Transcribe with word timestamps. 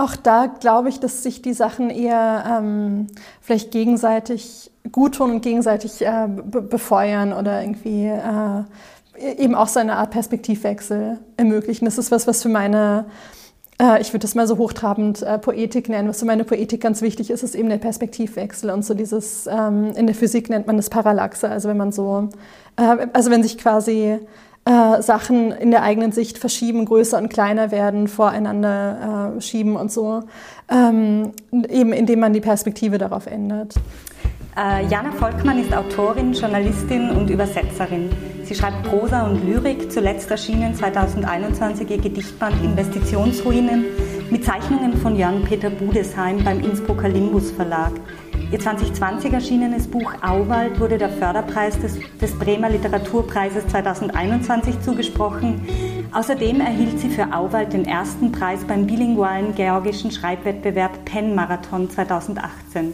Auch 0.00 0.16
da 0.16 0.46
glaube 0.46 0.88
ich, 0.88 0.98
dass 0.98 1.22
sich 1.22 1.42
die 1.42 1.52
Sachen 1.52 1.90
eher 1.90 2.44
ähm, 2.48 3.08
vielleicht 3.42 3.70
gegenseitig 3.70 4.70
gut 4.90 5.16
tun 5.16 5.30
und 5.30 5.42
gegenseitig 5.42 6.00
äh, 6.00 6.26
befeuern 6.26 7.34
oder 7.34 7.60
irgendwie 7.60 8.06
äh, 8.06 9.34
eben 9.36 9.54
auch 9.54 9.68
so 9.68 9.78
eine 9.78 9.96
Art 9.96 10.10
Perspektivwechsel 10.10 11.18
ermöglichen. 11.36 11.84
Das 11.84 11.98
ist 11.98 12.10
was, 12.10 12.26
was 12.26 12.42
für 12.42 12.48
meine, 12.48 13.04
äh, 13.78 14.00
ich 14.00 14.14
würde 14.14 14.20
das 14.20 14.34
mal 14.34 14.46
so 14.46 14.56
hochtrabend 14.56 15.20
äh, 15.20 15.38
Poetik 15.38 15.90
nennen, 15.90 16.08
was 16.08 16.20
für 16.20 16.26
meine 16.26 16.44
Poetik 16.44 16.80
ganz 16.80 17.02
wichtig 17.02 17.30
ist, 17.30 17.42
ist 17.42 17.54
eben 17.54 17.68
der 17.68 17.76
Perspektivwechsel 17.76 18.70
und 18.70 18.86
so 18.86 18.94
dieses, 18.94 19.46
ähm, 19.48 19.92
in 19.96 20.06
der 20.06 20.14
Physik 20.14 20.48
nennt 20.48 20.66
man 20.66 20.78
das 20.78 20.88
Parallaxe, 20.88 21.46
also 21.46 21.68
wenn 21.68 21.76
man 21.76 21.92
so, 21.92 22.30
äh, 22.76 23.06
also 23.12 23.30
wenn 23.30 23.42
sich 23.42 23.58
quasi 23.58 24.18
äh, 24.64 25.02
Sachen 25.02 25.52
in 25.52 25.70
der 25.70 25.82
eigenen 25.82 26.12
Sicht 26.12 26.38
verschieben, 26.38 26.84
größer 26.84 27.18
und 27.18 27.30
kleiner 27.30 27.70
werden, 27.70 28.08
voreinander 28.08 29.34
äh, 29.36 29.40
schieben 29.40 29.76
und 29.76 29.90
so, 29.90 30.22
ähm, 30.70 31.32
eben 31.68 31.92
indem 31.92 32.20
man 32.20 32.32
die 32.32 32.40
Perspektive 32.40 32.98
darauf 32.98 33.26
ändert. 33.26 33.74
Äh, 34.56 34.86
Jana 34.86 35.12
Volkmann 35.12 35.60
ist 35.60 35.72
Autorin, 35.72 36.32
Journalistin 36.32 37.10
und 37.10 37.30
Übersetzerin. 37.30 38.10
Sie 38.42 38.54
schreibt 38.54 38.82
Prosa 38.82 39.26
und 39.26 39.44
Lyrik, 39.46 39.92
zuletzt 39.92 40.30
erschienen 40.30 40.74
2021 40.74 41.88
ihr 41.88 41.98
Gedichtband 41.98 42.62
Investitionsruinen 42.62 43.84
mit 44.30 44.44
Zeichnungen 44.44 44.96
von 44.98 45.16
Jan-Peter 45.16 45.70
Budesheim 45.70 46.42
beim 46.44 46.60
Innsbrucker 46.60 47.08
Limbus 47.08 47.52
Verlag. 47.52 47.92
Ihr 48.52 48.58
2020 48.58 49.32
erschienenes 49.32 49.86
Buch 49.86 50.12
Auwald 50.22 50.80
wurde 50.80 50.98
der 50.98 51.08
Förderpreis 51.08 51.78
des, 51.78 52.00
des 52.20 52.36
Bremer 52.36 52.68
Literaturpreises 52.68 53.68
2021 53.68 54.80
zugesprochen. 54.80 55.62
Außerdem 56.10 56.60
erhielt 56.60 56.98
sie 56.98 57.10
für 57.10 57.32
Auwald 57.32 57.72
den 57.72 57.84
ersten 57.84 58.32
Preis 58.32 58.64
beim 58.64 58.88
bilingualen 58.88 59.54
georgischen 59.54 60.10
Schreibwettbewerb 60.10 61.04
Penn 61.04 61.36
Marathon 61.36 61.88
2018. 61.88 62.92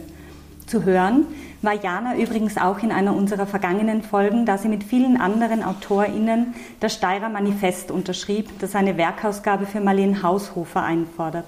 Zu 0.67 0.85
hören 0.85 1.25
war 1.63 1.73
Jana 1.73 2.19
übrigens 2.19 2.59
auch 2.59 2.83
in 2.83 2.93
einer 2.93 3.17
unserer 3.17 3.47
vergangenen 3.47 4.03
Folgen, 4.03 4.45
da 4.45 4.59
sie 4.59 4.69
mit 4.69 4.85
vielen 4.85 5.19
anderen 5.19 5.63
AutorInnen 5.63 6.55
das 6.81 6.93
Steirer 6.93 7.31
Manifest 7.31 7.91
unterschrieb, 7.91 8.51
das 8.59 8.75
eine 8.75 8.99
Werkausgabe 8.99 9.65
für 9.65 9.81
Marlene 9.81 10.23
Haushofer 10.23 10.83
einfordert. 10.83 11.47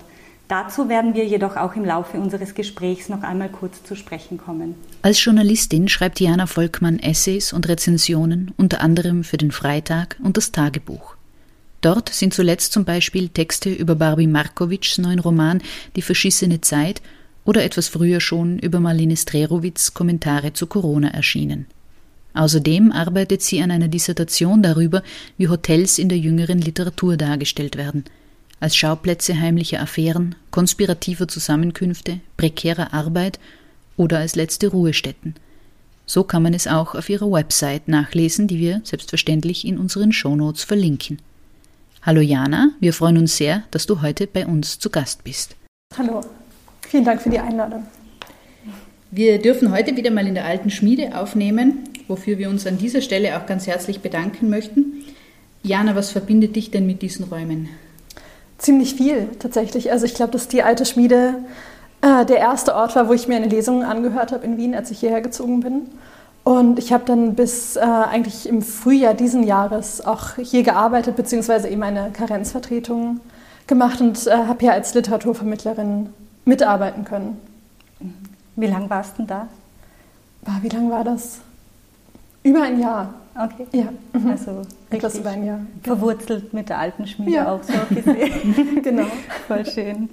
Dazu 0.48 0.88
werden 0.88 1.12
wir 1.12 1.26
jedoch 1.26 1.56
auch 1.56 1.76
im 1.76 1.84
Laufe 1.84 2.18
unseres 2.18 2.54
Gesprächs 2.54 3.10
noch 3.10 3.22
einmal 3.22 3.50
kurz 3.50 3.84
zu 3.84 3.94
sprechen 3.94 4.38
kommen. 4.38 4.76
Als 5.02 5.22
Journalistin 5.22 5.88
schreibt 5.88 6.20
Jana 6.20 6.46
Volkmann 6.46 6.98
Essays 6.98 7.52
und 7.52 7.68
Rezensionen, 7.68 8.52
unter 8.56 8.80
anderem 8.80 9.24
für 9.24 9.36
den 9.36 9.52
Freitag 9.52 10.16
und 10.22 10.38
das 10.38 10.50
Tagebuch. 10.50 11.16
Dort 11.82 12.08
sind 12.08 12.32
zuletzt 12.32 12.72
zum 12.72 12.86
Beispiel 12.86 13.28
Texte 13.28 13.70
über 13.70 13.94
Barbie 13.94 14.26
Markowitschs 14.26 14.98
neuen 14.98 15.18
Roman 15.18 15.62
Die 15.96 16.02
verschissene 16.02 16.62
Zeit 16.62 17.02
oder 17.44 17.62
etwas 17.62 17.88
früher 17.88 18.20
schon 18.20 18.58
über 18.58 18.80
Marlene 18.80 19.18
Strerowitz 19.18 19.92
Kommentare 19.92 20.54
zu 20.54 20.66
Corona 20.66 21.08
erschienen. 21.08 21.66
Außerdem 22.32 22.90
arbeitet 22.90 23.42
sie 23.42 23.60
an 23.60 23.70
einer 23.70 23.88
Dissertation 23.88 24.62
darüber, 24.62 25.02
wie 25.36 25.48
Hotels 25.48 25.98
in 25.98 26.08
der 26.08 26.18
jüngeren 26.18 26.58
Literatur 26.58 27.18
dargestellt 27.18 27.76
werden– 27.76 28.04
als 28.60 28.76
Schauplätze 28.76 29.38
heimlicher 29.38 29.80
Affären, 29.80 30.34
konspirativer 30.50 31.28
Zusammenkünfte, 31.28 32.20
prekärer 32.36 32.92
Arbeit 32.92 33.38
oder 33.96 34.18
als 34.18 34.36
letzte 34.36 34.68
Ruhestätten. 34.68 35.34
So 36.06 36.24
kann 36.24 36.42
man 36.42 36.54
es 36.54 36.66
auch 36.66 36.94
auf 36.94 37.10
ihrer 37.10 37.30
Website 37.30 37.86
nachlesen, 37.86 38.48
die 38.48 38.58
wir 38.58 38.80
selbstverständlich 38.84 39.66
in 39.66 39.78
unseren 39.78 40.12
Shownotes 40.12 40.64
verlinken. 40.64 41.18
Hallo 42.02 42.20
Jana, 42.20 42.70
wir 42.80 42.94
freuen 42.94 43.18
uns 43.18 43.36
sehr, 43.36 43.64
dass 43.70 43.86
du 43.86 44.00
heute 44.00 44.26
bei 44.26 44.46
uns 44.46 44.78
zu 44.78 44.88
Gast 44.88 45.24
bist. 45.24 45.54
Hallo, 45.96 46.22
vielen 46.88 47.04
Dank 47.04 47.20
für 47.20 47.30
die 47.30 47.38
Einladung. 47.38 47.86
Wir 49.10 49.40
dürfen 49.40 49.72
heute 49.72 49.96
wieder 49.96 50.10
mal 50.10 50.26
in 50.26 50.34
der 50.34 50.44
alten 50.44 50.70
Schmiede 50.70 51.18
aufnehmen, 51.18 51.84
wofür 52.08 52.38
wir 52.38 52.48
uns 52.48 52.66
an 52.66 52.78
dieser 52.78 53.02
Stelle 53.02 53.38
auch 53.38 53.46
ganz 53.46 53.66
herzlich 53.66 54.00
bedanken 54.00 54.48
möchten. 54.48 55.04
Jana, 55.62 55.94
was 55.94 56.10
verbindet 56.10 56.56
dich 56.56 56.70
denn 56.70 56.86
mit 56.86 57.02
diesen 57.02 57.24
Räumen? 57.24 57.68
Ziemlich 58.58 58.94
viel 58.94 59.28
tatsächlich. 59.38 59.92
Also 59.92 60.04
ich 60.04 60.14
glaube, 60.14 60.32
dass 60.32 60.48
die 60.48 60.62
alte 60.62 60.84
Schmiede 60.84 61.36
äh, 62.02 62.24
der 62.26 62.38
erste 62.38 62.74
Ort 62.74 62.96
war, 62.96 63.08
wo 63.08 63.12
ich 63.12 63.28
mir 63.28 63.36
eine 63.36 63.46
Lesung 63.46 63.84
angehört 63.84 64.32
habe 64.32 64.44
in 64.44 64.56
Wien, 64.56 64.74
als 64.74 64.90
ich 64.90 65.00
hierher 65.00 65.20
gezogen 65.20 65.60
bin. 65.60 65.88
Und 66.44 66.78
ich 66.78 66.92
habe 66.92 67.04
dann 67.04 67.34
bis 67.34 67.76
äh, 67.76 67.80
eigentlich 67.80 68.48
im 68.48 68.62
Frühjahr 68.62 69.14
diesen 69.14 69.42
Jahres 69.42 70.04
auch 70.06 70.36
hier 70.36 70.62
gearbeitet, 70.62 71.14
beziehungsweise 71.16 71.68
eben 71.68 71.82
eine 71.82 72.10
Karenzvertretung 72.10 73.20
gemacht 73.66 74.00
und 74.00 74.26
äh, 74.26 74.30
habe 74.30 74.60
hier 74.60 74.72
als 74.72 74.94
Literaturvermittlerin 74.94 76.08
mitarbeiten 76.44 77.04
können. 77.04 77.38
Wie 78.56 78.66
lange 78.66 78.88
warst 78.88 79.12
du 79.12 79.16
denn 79.18 79.26
da? 79.26 79.48
Wie 80.62 80.68
lange 80.68 80.90
war 80.90 81.04
das? 81.04 81.40
Über 82.42 82.62
ein 82.62 82.80
Jahr. 82.80 83.12
Okay. 83.34 83.66
Ja. 83.72 83.88
Mhm. 84.12 84.30
Also 84.30 84.62
etwas 84.90 85.18
über 85.18 85.30
ein 85.30 85.44
Jahr. 85.44 85.60
Verwurzelt 85.82 86.52
mit 86.52 86.68
der 86.68 86.78
alten 86.78 87.06
Schmiede 87.06 87.32
ja. 87.32 87.52
auch 87.52 87.62
so 87.62 87.72
gesehen. 87.94 88.80
genau. 88.82 89.06
Voll 89.46 89.66
schön. 89.66 90.10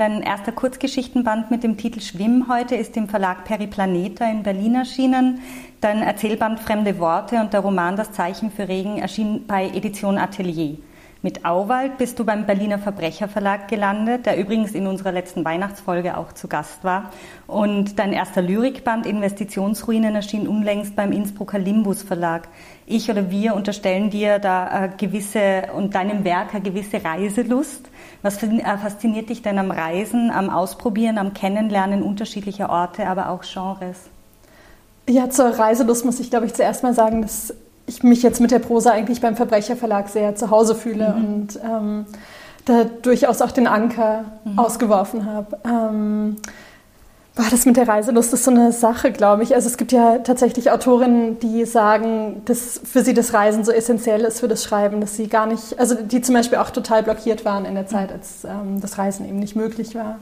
Dein 0.00 0.22
erster 0.22 0.52
Kurzgeschichtenband 0.52 1.50
mit 1.50 1.62
dem 1.62 1.76
Titel 1.76 2.00
Schwimm 2.00 2.46
heute 2.48 2.74
ist 2.74 2.96
im 2.96 3.06
Verlag 3.06 3.44
Periplaneta 3.44 4.24
in 4.30 4.42
Berlin 4.42 4.76
erschienen. 4.76 5.40
Dein 5.82 6.02
Erzählband 6.02 6.58
Fremde 6.58 6.98
Worte 6.98 7.36
und 7.36 7.52
der 7.52 7.60
Roman 7.60 7.96
Das 7.96 8.12
Zeichen 8.12 8.50
für 8.50 8.66
Regen 8.66 8.96
erschien 8.96 9.46
bei 9.46 9.66
Edition 9.66 10.16
Atelier. 10.16 10.78
Mit 11.22 11.44
Auwald 11.44 11.98
bist 11.98 12.18
du 12.18 12.24
beim 12.24 12.46
Berliner 12.46 12.78
Verbrecherverlag 12.78 13.68
gelandet, 13.68 14.24
der 14.24 14.38
übrigens 14.38 14.72
in 14.72 14.86
unserer 14.86 15.12
letzten 15.12 15.44
Weihnachtsfolge 15.44 16.16
auch 16.16 16.32
zu 16.32 16.48
Gast 16.48 16.82
war. 16.82 17.10
Und 17.46 17.98
dein 17.98 18.14
erster 18.14 18.40
Lyrikband 18.40 19.04
Investitionsruinen 19.04 20.14
erschien 20.14 20.48
unlängst 20.48 20.96
beim 20.96 21.12
Innsbrucker 21.12 21.58
Limbus 21.58 22.02
Verlag. 22.02 22.48
Ich 22.90 23.10
oder 23.10 23.30
wir 23.30 23.54
unterstellen 23.54 24.10
dir 24.10 24.38
da 24.38 24.64
eine 24.64 24.92
gewisse 24.96 25.68
und 25.76 25.94
deinem 25.94 26.24
Werk 26.24 26.54
eine 26.54 26.62
gewisse 26.62 27.04
Reiselust. 27.04 27.88
Was 28.22 28.42
äh, 28.42 28.78
fasziniert 28.78 29.30
dich 29.30 29.42
denn 29.42 29.58
am 29.58 29.70
Reisen, 29.70 30.30
am 30.30 30.50
Ausprobieren, 30.50 31.16
am 31.16 31.32
Kennenlernen 31.32 32.02
unterschiedlicher 32.02 32.68
Orte, 32.68 33.06
aber 33.06 33.30
auch 33.30 33.42
Genres? 33.42 33.98
Ja, 35.08 35.30
zur 35.30 35.46
Reiselust 35.58 36.04
muss 36.04 36.20
ich, 36.20 36.30
glaube 36.30 36.46
ich, 36.46 36.54
zuerst 36.54 36.82
mal 36.82 36.94
sagen, 36.94 37.22
dass 37.22 37.54
ich 37.86 38.02
mich 38.02 38.22
jetzt 38.22 38.40
mit 38.40 38.50
der 38.50 38.58
Prosa 38.58 38.90
eigentlich 38.90 39.20
beim 39.20 39.36
Verbrecherverlag 39.36 40.08
sehr 40.08 40.34
zu 40.34 40.50
Hause 40.50 40.74
fühle 40.74 41.14
mhm. 41.14 41.24
und 41.24 41.60
ähm, 41.64 42.06
da 42.64 42.84
durchaus 42.84 43.40
auch 43.42 43.50
den 43.50 43.66
Anker 43.66 44.24
mhm. 44.44 44.58
ausgeworfen 44.58 45.26
habe. 45.26 45.58
Ähm, 45.64 46.36
war 47.36 47.46
das 47.50 47.64
mit 47.64 47.76
der 47.76 47.86
Reiselust 47.86 48.32
ist 48.32 48.44
so 48.44 48.50
eine 48.50 48.72
Sache, 48.72 49.12
glaube 49.12 49.42
ich. 49.44 49.54
Also 49.54 49.68
es 49.68 49.76
gibt 49.76 49.92
ja 49.92 50.18
tatsächlich 50.18 50.70
Autorinnen, 50.70 51.38
die 51.38 51.64
sagen, 51.64 52.42
dass 52.44 52.80
für 52.82 53.04
sie 53.04 53.14
das 53.14 53.32
Reisen 53.32 53.64
so 53.64 53.72
essentiell 53.72 54.22
ist 54.22 54.40
für 54.40 54.48
das 54.48 54.64
Schreiben, 54.64 55.00
dass 55.00 55.16
sie 55.16 55.28
gar 55.28 55.46
nicht, 55.46 55.78
also 55.78 55.94
die 55.94 56.20
zum 56.22 56.34
Beispiel 56.34 56.58
auch 56.58 56.70
total 56.70 57.02
blockiert 57.02 57.44
waren 57.44 57.64
in 57.64 57.74
der 57.74 57.86
Zeit, 57.86 58.10
als 58.10 58.44
ähm, 58.44 58.80
das 58.80 58.98
Reisen 58.98 59.28
eben 59.28 59.38
nicht 59.38 59.54
möglich 59.54 59.94
war. 59.94 60.18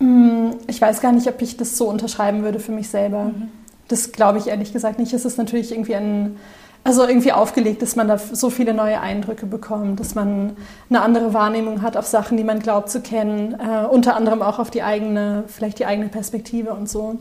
Mm, 0.00 0.50
ich 0.66 0.80
weiß 0.80 1.00
gar 1.00 1.12
nicht, 1.12 1.28
ob 1.28 1.40
ich 1.40 1.56
das 1.56 1.76
so 1.78 1.88
unterschreiben 1.88 2.42
würde 2.42 2.60
für 2.60 2.72
mich 2.72 2.88
selber. 2.88 3.24
Mhm. 3.24 3.48
Das 3.88 4.12
glaube 4.12 4.38
ich 4.38 4.48
ehrlich 4.48 4.72
gesagt 4.72 4.98
nicht. 4.98 5.12
Es 5.12 5.24
ist 5.24 5.38
natürlich 5.38 5.72
irgendwie 5.72 5.94
ein 5.94 6.36
also 6.84 7.06
irgendwie 7.06 7.32
aufgelegt, 7.32 7.80
dass 7.80 7.96
man 7.96 8.08
da 8.08 8.18
so 8.18 8.50
viele 8.50 8.74
neue 8.74 9.00
Eindrücke 9.00 9.46
bekommt, 9.46 10.00
dass 10.00 10.14
man 10.14 10.54
eine 10.90 11.00
andere 11.00 11.32
Wahrnehmung 11.32 11.80
hat 11.80 11.96
auf 11.96 12.06
Sachen, 12.06 12.36
die 12.36 12.44
man 12.44 12.60
glaubt 12.60 12.90
zu 12.90 13.00
kennen, 13.00 13.54
äh, 13.58 13.86
unter 13.86 14.14
anderem 14.14 14.42
auch 14.42 14.58
auf 14.58 14.70
die 14.70 14.82
eigene, 14.82 15.44
vielleicht 15.46 15.78
die 15.78 15.86
eigene 15.86 16.08
Perspektive 16.08 16.74
und 16.74 16.88
so. 16.88 17.16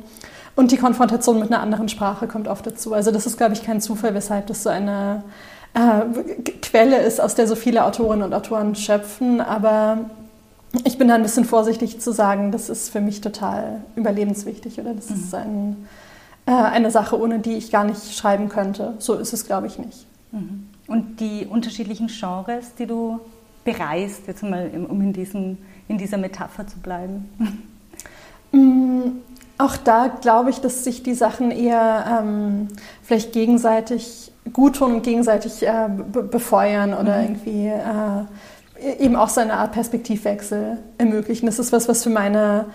Und 0.58 0.72
die 0.72 0.78
Konfrontation 0.78 1.40
mit 1.40 1.52
einer 1.52 1.62
anderen 1.62 1.88
Sprache 1.88 2.28
kommt 2.28 2.50
oft 2.50 2.68
dazu. 2.68 2.94
Also 2.94 3.12
das 3.12 3.26
ist, 3.26 3.38
glaube 3.38 3.54
ich, 3.54 3.64
kein 3.64 3.80
Zufall, 3.80 4.14
weshalb 4.14 4.48
das 4.48 4.64
so 4.64 4.70
eine 4.70 5.24
äh, 5.74 6.02
Quelle 6.62 6.98
ist, 6.98 7.22
aus 7.22 7.34
der 7.34 7.48
so 7.48 7.56
viele 7.56 7.86
Autorinnen 7.86 8.24
und 8.24 8.34
Autoren 8.34 8.76
schöpfen. 8.76 9.40
Aber 9.40 10.00
ich 10.84 10.98
bin 10.98 11.08
da 11.08 11.16
ein 11.16 11.24
bisschen 11.24 11.46
vorsichtig 11.46 12.02
zu 12.02 12.12
sagen, 12.12 12.52
das 12.52 12.70
ist 12.70 12.90
für 12.90 13.02
mich 13.02 13.22
total 13.22 13.82
überlebenswichtig 13.96 14.80
oder 14.80 14.94
das 14.94 15.10
mhm. 15.10 15.16
ist 15.16 15.34
ein 15.34 15.88
äh, 16.46 16.52
eine 16.52 16.92
Sache, 16.92 17.20
ohne 17.20 17.40
die 17.40 17.54
ich 17.54 17.72
gar 17.72 17.84
nicht 17.84 18.16
schreiben 18.16 18.50
könnte. 18.50 18.96
So 19.00 19.16
ist 19.16 19.34
es, 19.34 19.46
glaube 19.46 19.68
ich, 19.68 19.78
nicht. 19.78 20.06
Mhm. 20.32 20.68
Und 20.88 21.20
die 21.20 21.46
unterschiedlichen 21.46 22.08
Genres, 22.08 22.76
die 22.76 22.86
du 22.86 23.20
bereist, 23.64 24.28
jetzt 24.28 24.44
mal, 24.44 24.70
um 24.90 25.02
in, 25.02 25.14
diesen, 25.14 25.58
in 25.88 25.98
dieser 25.98 26.18
Metapher 26.18 26.68
zu 26.68 26.80
bleiben? 26.80 27.30
Mm, 28.56 29.22
auch 29.58 29.78
da 29.78 30.10
glaube 30.10 30.52
ich, 30.52 30.62
dass 30.62 30.84
sich 30.84 31.02
die 31.02 31.16
Sachen 31.16 31.50
eher 31.50 32.22
ähm, 32.22 32.68
vielleicht 33.02 33.32
gegenseitig 33.32 34.32
gut 34.52 34.76
tun 34.76 34.94
und 34.94 35.02
gegenseitig 35.02 35.66
äh, 35.66 35.90
befeuern 36.12 36.94
oder 36.94 37.18
mhm. 37.18 37.24
irgendwie 37.24 37.68
äh, 37.70 39.04
eben 39.04 39.16
auch 39.16 39.30
so 39.30 39.42
eine 39.42 39.54
Art 39.54 39.72
Perspektivwechsel 39.72 40.78
ermöglichen. 41.00 41.48
Das 41.48 41.58
ist 41.58 41.72
was, 41.72 41.88
was 41.88 42.04
für 42.04 42.12
meine 42.12 42.66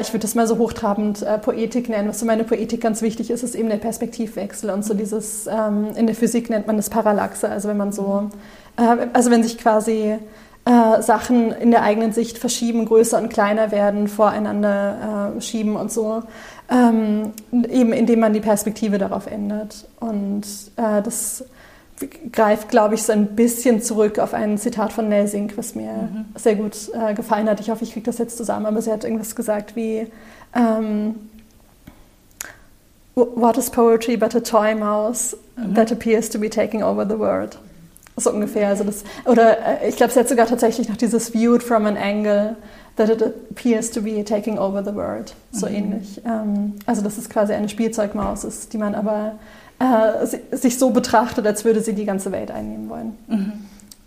ich 0.00 0.12
würde 0.12 0.20
das 0.20 0.34
mal 0.34 0.46
so 0.46 0.58
hochtrabend 0.58 1.22
äh, 1.22 1.38
Poetik 1.38 1.88
nennen. 1.88 2.08
Was 2.08 2.20
für 2.20 2.24
meine 2.24 2.44
Poetik 2.44 2.80
ganz 2.80 3.02
wichtig 3.02 3.30
ist, 3.30 3.42
ist 3.42 3.54
eben 3.54 3.68
der 3.68 3.78
Perspektivwechsel 3.78 4.70
und 4.70 4.84
so 4.84 4.94
dieses, 4.94 5.46
ähm, 5.46 5.88
in 5.96 6.06
der 6.06 6.14
Physik 6.14 6.50
nennt 6.50 6.66
man 6.66 6.76
das 6.76 6.88
Parallaxe, 6.88 7.48
also 7.48 7.68
wenn 7.68 7.76
man 7.76 7.92
so, 7.92 8.30
äh, 8.76 9.08
also 9.12 9.30
wenn 9.30 9.42
sich 9.42 9.58
quasi 9.58 10.18
äh, 10.64 11.02
Sachen 11.02 11.50
in 11.50 11.72
der 11.72 11.82
eigenen 11.82 12.12
Sicht 12.12 12.38
verschieben, 12.38 12.84
größer 12.84 13.18
und 13.18 13.30
kleiner 13.30 13.72
werden, 13.72 14.06
voreinander 14.06 15.34
äh, 15.36 15.40
schieben 15.40 15.74
und 15.74 15.90
so. 15.90 16.22
Ähm, 16.70 17.32
eben 17.50 17.92
indem 17.92 18.20
man 18.20 18.32
die 18.32 18.40
Perspektive 18.40 18.98
darauf 18.98 19.26
ändert. 19.26 19.86
Und 19.98 20.44
äh, 20.76 21.02
das 21.02 21.44
greift, 22.32 22.68
glaube 22.68 22.94
ich, 22.94 23.02
so 23.02 23.12
ein 23.12 23.34
bisschen 23.34 23.82
zurück 23.82 24.18
auf 24.18 24.34
ein 24.34 24.58
Zitat 24.58 24.92
von 24.92 25.08
Nelsink, 25.08 25.56
was 25.56 25.74
mir 25.74 25.92
mhm. 25.92 26.24
sehr 26.36 26.54
gut 26.54 26.90
äh, 26.94 27.14
gefallen 27.14 27.48
hat. 27.48 27.60
Ich 27.60 27.70
hoffe, 27.70 27.84
ich 27.84 27.92
kriege 27.92 28.06
das 28.06 28.18
jetzt 28.18 28.36
zusammen, 28.36 28.66
aber 28.66 28.82
sie 28.82 28.90
hat 28.90 29.04
irgendwas 29.04 29.34
gesagt 29.34 29.76
wie 29.76 30.06
ähm, 30.54 31.14
What 33.14 33.58
is 33.58 33.68
poetry 33.68 34.16
but 34.16 34.34
a 34.34 34.40
toy 34.40 34.74
mouse 34.74 35.36
mhm. 35.56 35.74
that 35.74 35.92
appears 35.92 36.30
to 36.30 36.38
be 36.38 36.48
taking 36.48 36.82
over 36.82 37.06
the 37.06 37.18
world? 37.18 37.58
So 38.16 38.30
ungefähr. 38.30 38.68
Also 38.68 38.84
das, 38.84 39.04
oder 39.26 39.82
äh, 39.82 39.88
ich 39.88 39.96
glaube, 39.96 40.12
sie 40.12 40.20
hat 40.20 40.28
sogar 40.28 40.46
tatsächlich 40.46 40.88
noch 40.88 40.96
dieses 40.96 41.30
Viewed 41.30 41.62
from 41.62 41.86
an 41.86 41.96
angle 41.96 42.56
that 42.96 43.08
it 43.08 43.22
appears 43.22 43.90
to 43.90 44.02
be 44.02 44.22
taking 44.24 44.58
over 44.58 44.82
the 44.82 44.94
world. 44.94 45.34
So 45.50 45.66
mhm. 45.66 45.74
ähnlich. 45.74 46.20
Ähm, 46.24 46.74
also 46.86 47.02
dass 47.02 47.18
es 47.18 47.28
quasi 47.28 47.52
eine 47.52 47.68
Spielzeugmaus 47.68 48.44
ist, 48.44 48.72
die 48.72 48.78
man 48.78 48.94
aber 48.94 49.38
äh, 49.82 50.56
sich 50.56 50.78
so 50.78 50.90
betrachtet, 50.90 51.46
als 51.46 51.64
würde 51.64 51.80
sie 51.80 51.94
die 51.94 52.04
ganze 52.04 52.32
Welt 52.32 52.50
einnehmen 52.50 52.88
wollen. 52.88 53.16
Mhm. 53.26 53.52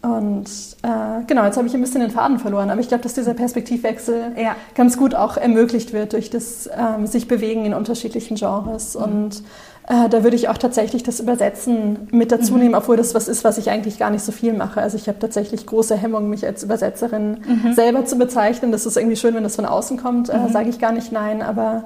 Und 0.02 0.46
äh, 0.84 1.24
genau, 1.26 1.46
jetzt 1.46 1.58
habe 1.58 1.68
ich 1.68 1.74
ein 1.74 1.82
bisschen 1.82 2.02
den 2.02 2.12
Faden 2.12 2.38
verloren, 2.38 2.70
aber 2.70 2.80
ich 2.80 2.88
glaube, 2.88 3.02
dass 3.02 3.16
dieser 3.16 3.34
Perspektivwechsel 3.34 4.34
ja. 4.38 4.56
ganz 4.76 4.98
gut 4.98 5.16
auch 5.16 5.36
ermöglicht 5.36 5.94
wird 5.94 6.14
durch 6.14 6.30
das 6.30 6.70
ähm, 6.78 7.08
sich 7.08 7.28
bewegen 7.28 7.66
in 7.66 7.74
unterschiedlichen 7.74 8.36
Genres. 8.36 8.96
Mhm. 8.96 9.04
Und 9.04 9.44
äh, 9.88 10.08
da 10.08 10.24
würde 10.24 10.36
ich 10.36 10.48
auch 10.48 10.60
tatsächlich 10.60 11.02
das 11.02 11.20
Übersetzen 11.20 12.08
mit 12.12 12.32
dazu 12.32 12.54
mhm. 12.54 12.60
nehmen, 12.60 12.76
obwohl 12.76 12.98
das 12.98 13.16
was 13.16 13.28
ist, 13.28 13.44
was 13.44 13.58
ich 13.58 13.72
eigentlich 13.72 13.98
gar 13.98 14.12
nicht 14.12 14.24
so 14.24 14.32
viel 14.32 14.54
mache. 14.54 14.80
Also 14.80 14.96
ich 14.96 15.08
habe 15.08 15.18
tatsächlich 15.18 15.66
große 15.66 15.96
Hemmungen, 15.96 16.30
mich 16.30 16.46
als 16.46 16.62
Übersetzerin 16.62 17.40
mhm. 17.48 17.74
selber 17.74 18.06
zu 18.06 18.18
bezeichnen. 18.18 18.72
Das 18.72 18.86
ist 18.86 18.98
irgendwie 18.98 19.16
schön, 19.16 19.34
wenn 19.34 19.44
das 19.44 19.56
von 19.56 19.66
außen 19.66 19.98
kommt, 19.98 20.30
äh, 20.30 20.38
mhm. 20.38 20.50
sage 20.50 20.70
ich 20.70 20.78
gar 20.78 20.92
nicht 20.92 21.12
nein, 21.12 21.42
aber 21.42 21.86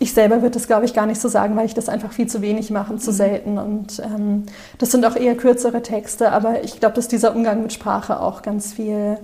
ich 0.00 0.14
selber 0.14 0.36
würde 0.36 0.54
das, 0.54 0.66
glaube 0.66 0.86
ich, 0.86 0.94
gar 0.94 1.04
nicht 1.04 1.20
so 1.20 1.28
sagen, 1.28 1.54
weil 1.56 1.66
ich 1.66 1.74
das 1.74 1.90
einfach 1.90 2.10
viel 2.12 2.26
zu 2.26 2.40
wenig 2.40 2.70
mache 2.70 2.90
und 2.90 3.02
zu 3.02 3.12
mhm. 3.12 3.16
selten. 3.16 3.58
Und 3.58 4.00
ähm, 4.00 4.46
das 4.78 4.90
sind 4.90 5.04
auch 5.04 5.14
eher 5.14 5.36
kürzere 5.36 5.82
Texte, 5.82 6.32
aber 6.32 6.64
ich 6.64 6.80
glaube, 6.80 6.96
dass 6.96 7.06
dieser 7.06 7.36
Umgang 7.36 7.62
mit 7.62 7.74
Sprache 7.74 8.18
auch 8.18 8.40
ganz 8.40 8.72
viel 8.72 9.18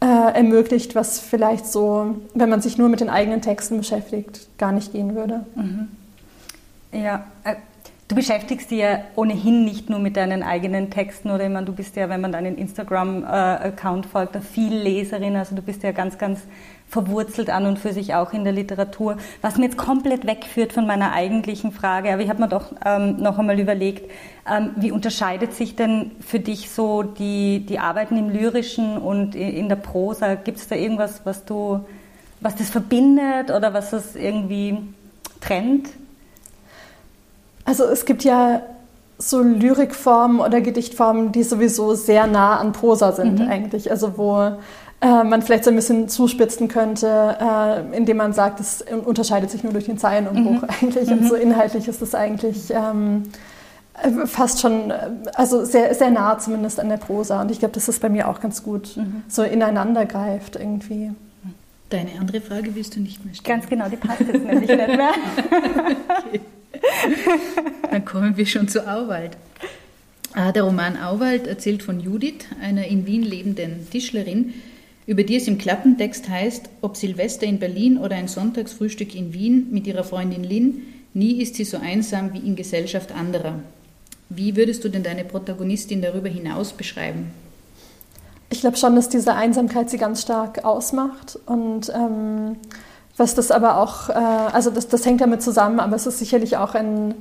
äh, 0.00 0.06
ermöglicht, 0.06 0.94
was 0.94 1.18
vielleicht 1.18 1.66
so, 1.66 2.16
wenn 2.34 2.50
man 2.50 2.60
sich 2.60 2.76
nur 2.76 2.90
mit 2.90 3.00
den 3.00 3.08
eigenen 3.08 3.40
Texten 3.40 3.78
beschäftigt, 3.78 4.46
gar 4.58 4.70
nicht 4.70 4.92
gehen 4.92 5.14
würde. 5.14 5.46
Mhm. 5.54 5.88
Ja, 6.92 7.24
äh, 7.44 7.54
du 8.08 8.14
beschäftigst 8.14 8.70
dich 8.70 8.80
ja 8.80 9.00
ohnehin 9.16 9.64
nicht 9.64 9.88
nur 9.88 9.98
mit 9.98 10.18
deinen 10.18 10.42
eigenen 10.42 10.90
Texten 10.90 11.30
oder 11.30 11.44
ich 11.44 11.50
meine, 11.50 11.64
du 11.64 11.72
bist 11.72 11.96
ja, 11.96 12.10
wenn 12.10 12.20
man 12.20 12.32
deinen 12.32 12.58
Instagram-Account 12.58 14.04
äh, 14.04 14.08
folgt, 14.08 14.34
eine 14.34 14.44
Vielleserin, 14.44 15.36
also 15.36 15.56
du 15.56 15.62
bist 15.62 15.82
ja 15.82 15.92
ganz, 15.92 16.18
ganz 16.18 16.40
verwurzelt 16.88 17.50
an 17.50 17.66
und 17.66 17.78
für 17.78 17.92
sich 17.92 18.14
auch 18.14 18.32
in 18.32 18.44
der 18.44 18.52
Literatur. 18.52 19.18
Was 19.42 19.56
mir 19.56 19.64
jetzt 19.64 19.76
komplett 19.76 20.26
wegführt 20.26 20.72
von 20.72 20.86
meiner 20.86 21.12
eigentlichen 21.12 21.70
Frage, 21.70 22.12
aber 22.12 22.22
ich 22.22 22.30
habe 22.30 22.40
mir 22.40 22.48
doch 22.48 22.72
ähm, 22.84 23.16
noch 23.18 23.38
einmal 23.38 23.60
überlegt, 23.60 24.10
ähm, 24.50 24.70
wie 24.76 24.90
unterscheidet 24.90 25.54
sich 25.54 25.76
denn 25.76 26.12
für 26.20 26.40
dich 26.40 26.70
so 26.70 27.02
die, 27.02 27.66
die 27.66 27.78
Arbeiten 27.78 28.16
im 28.16 28.30
Lyrischen 28.30 28.96
und 28.96 29.34
in 29.34 29.68
der 29.68 29.76
Prosa? 29.76 30.34
Gibt 30.34 30.58
es 30.58 30.68
da 30.68 30.76
irgendwas, 30.76 31.20
was 31.24 31.44
du, 31.44 31.84
was 32.40 32.56
das 32.56 32.70
verbindet 32.70 33.50
oder 33.50 33.74
was 33.74 33.90
das 33.90 34.16
irgendwie 34.16 34.78
trennt? 35.40 35.90
Also 37.66 37.84
es 37.84 38.06
gibt 38.06 38.24
ja 38.24 38.62
so 39.18 39.42
Lyrikformen 39.42 40.40
oder 40.40 40.62
Gedichtformen, 40.62 41.32
die 41.32 41.42
sowieso 41.42 41.94
sehr 41.94 42.26
nah 42.26 42.56
an 42.56 42.72
Prosa 42.72 43.12
sind 43.12 43.40
mhm. 43.40 43.48
eigentlich. 43.48 43.90
Also 43.90 44.16
wo 44.16 44.52
äh, 45.00 45.24
man 45.24 45.42
vielleicht 45.42 45.64
so 45.64 45.70
ein 45.70 45.76
bisschen 45.76 46.08
zuspitzen 46.08 46.68
könnte, 46.68 47.36
äh, 47.40 47.96
indem 47.96 48.16
man 48.16 48.32
sagt, 48.32 48.58
es 48.58 48.84
unterscheidet 49.04 49.50
sich 49.50 49.62
nur 49.62 49.72
durch 49.72 49.84
den 49.84 49.98
Zeilenumbruch 49.98 50.62
mhm. 50.62 50.68
eigentlich. 50.82 51.08
Mhm. 51.08 51.18
Und 51.18 51.28
so 51.28 51.34
inhaltlich 51.34 51.86
ist 51.86 52.02
es 52.02 52.14
eigentlich 52.14 52.70
ähm, 52.70 53.24
äh, 54.02 54.26
fast 54.26 54.60
schon, 54.60 54.90
äh, 54.90 55.10
also 55.34 55.64
sehr, 55.64 55.94
sehr 55.94 56.10
nah 56.10 56.38
zumindest 56.38 56.80
an 56.80 56.88
der 56.88 56.96
Prosa. 56.96 57.40
Und 57.40 57.50
ich 57.50 57.60
glaube, 57.60 57.74
dass 57.74 57.86
das 57.86 58.00
bei 58.00 58.08
mir 58.08 58.28
auch 58.28 58.40
ganz 58.40 58.62
gut 58.62 58.96
mhm. 58.96 59.22
so 59.28 59.42
ineinander 59.42 60.04
greift 60.04 60.56
irgendwie. 60.56 61.12
Deine 61.90 62.10
andere 62.20 62.40
Frage 62.40 62.74
willst 62.74 62.96
du 62.96 63.00
nicht 63.00 63.24
mehr 63.24 63.34
stellen? 63.34 63.60
Ganz 63.60 63.70
genau, 63.70 63.88
die 63.88 63.96
passt 63.96 64.20
jetzt 64.20 64.44
nämlich 64.44 64.68
nicht 64.68 64.88
mehr. 64.88 65.10
okay. 66.26 66.40
Dann 67.90 68.04
kommen 68.04 68.36
wir 68.36 68.46
schon 68.46 68.68
zu 68.68 68.86
Auwald. 68.86 69.36
Ah, 70.34 70.52
der 70.52 70.64
Roman 70.64 70.96
Auwald 70.98 71.46
erzählt 71.46 71.82
von 71.82 72.00
Judith, 72.00 72.44
einer 72.60 72.86
in 72.86 73.06
Wien 73.06 73.22
lebenden 73.22 73.88
Tischlerin, 73.90 74.52
über 75.08 75.24
die 75.24 75.36
es 75.36 75.48
im 75.48 75.56
Klappentext 75.56 76.28
heißt, 76.28 76.68
ob 76.82 76.94
Silvester 76.94 77.46
in 77.46 77.58
Berlin 77.58 77.96
oder 77.96 78.14
ein 78.14 78.28
Sonntagsfrühstück 78.28 79.14
in 79.14 79.32
Wien 79.32 79.68
mit 79.70 79.86
ihrer 79.86 80.04
Freundin 80.04 80.44
Lynn, 80.44 80.82
nie 81.14 81.40
ist 81.40 81.54
sie 81.54 81.64
so 81.64 81.78
einsam 81.78 82.34
wie 82.34 82.46
in 82.46 82.56
Gesellschaft 82.56 83.12
anderer. 83.12 83.60
Wie 84.28 84.54
würdest 84.54 84.84
du 84.84 84.90
denn 84.90 85.02
deine 85.02 85.24
Protagonistin 85.24 86.02
darüber 86.02 86.28
hinaus 86.28 86.74
beschreiben? 86.74 87.30
Ich 88.50 88.60
glaube 88.60 88.76
schon, 88.76 88.96
dass 88.96 89.08
diese 89.08 89.32
Einsamkeit 89.32 89.88
sie 89.88 89.96
ganz 89.96 90.20
stark 90.20 90.66
ausmacht 90.66 91.38
und 91.46 91.88
ähm, 91.88 92.56
was 93.16 93.34
das 93.34 93.50
aber 93.50 93.78
auch, 93.78 94.10
äh, 94.10 94.12
also 94.12 94.68
das, 94.68 94.88
das 94.88 95.06
hängt 95.06 95.22
damit 95.22 95.40
zusammen, 95.40 95.80
aber 95.80 95.96
es 95.96 96.06
ist 96.06 96.18
sicherlich 96.18 96.58
auch 96.58 96.74
ein 96.74 97.14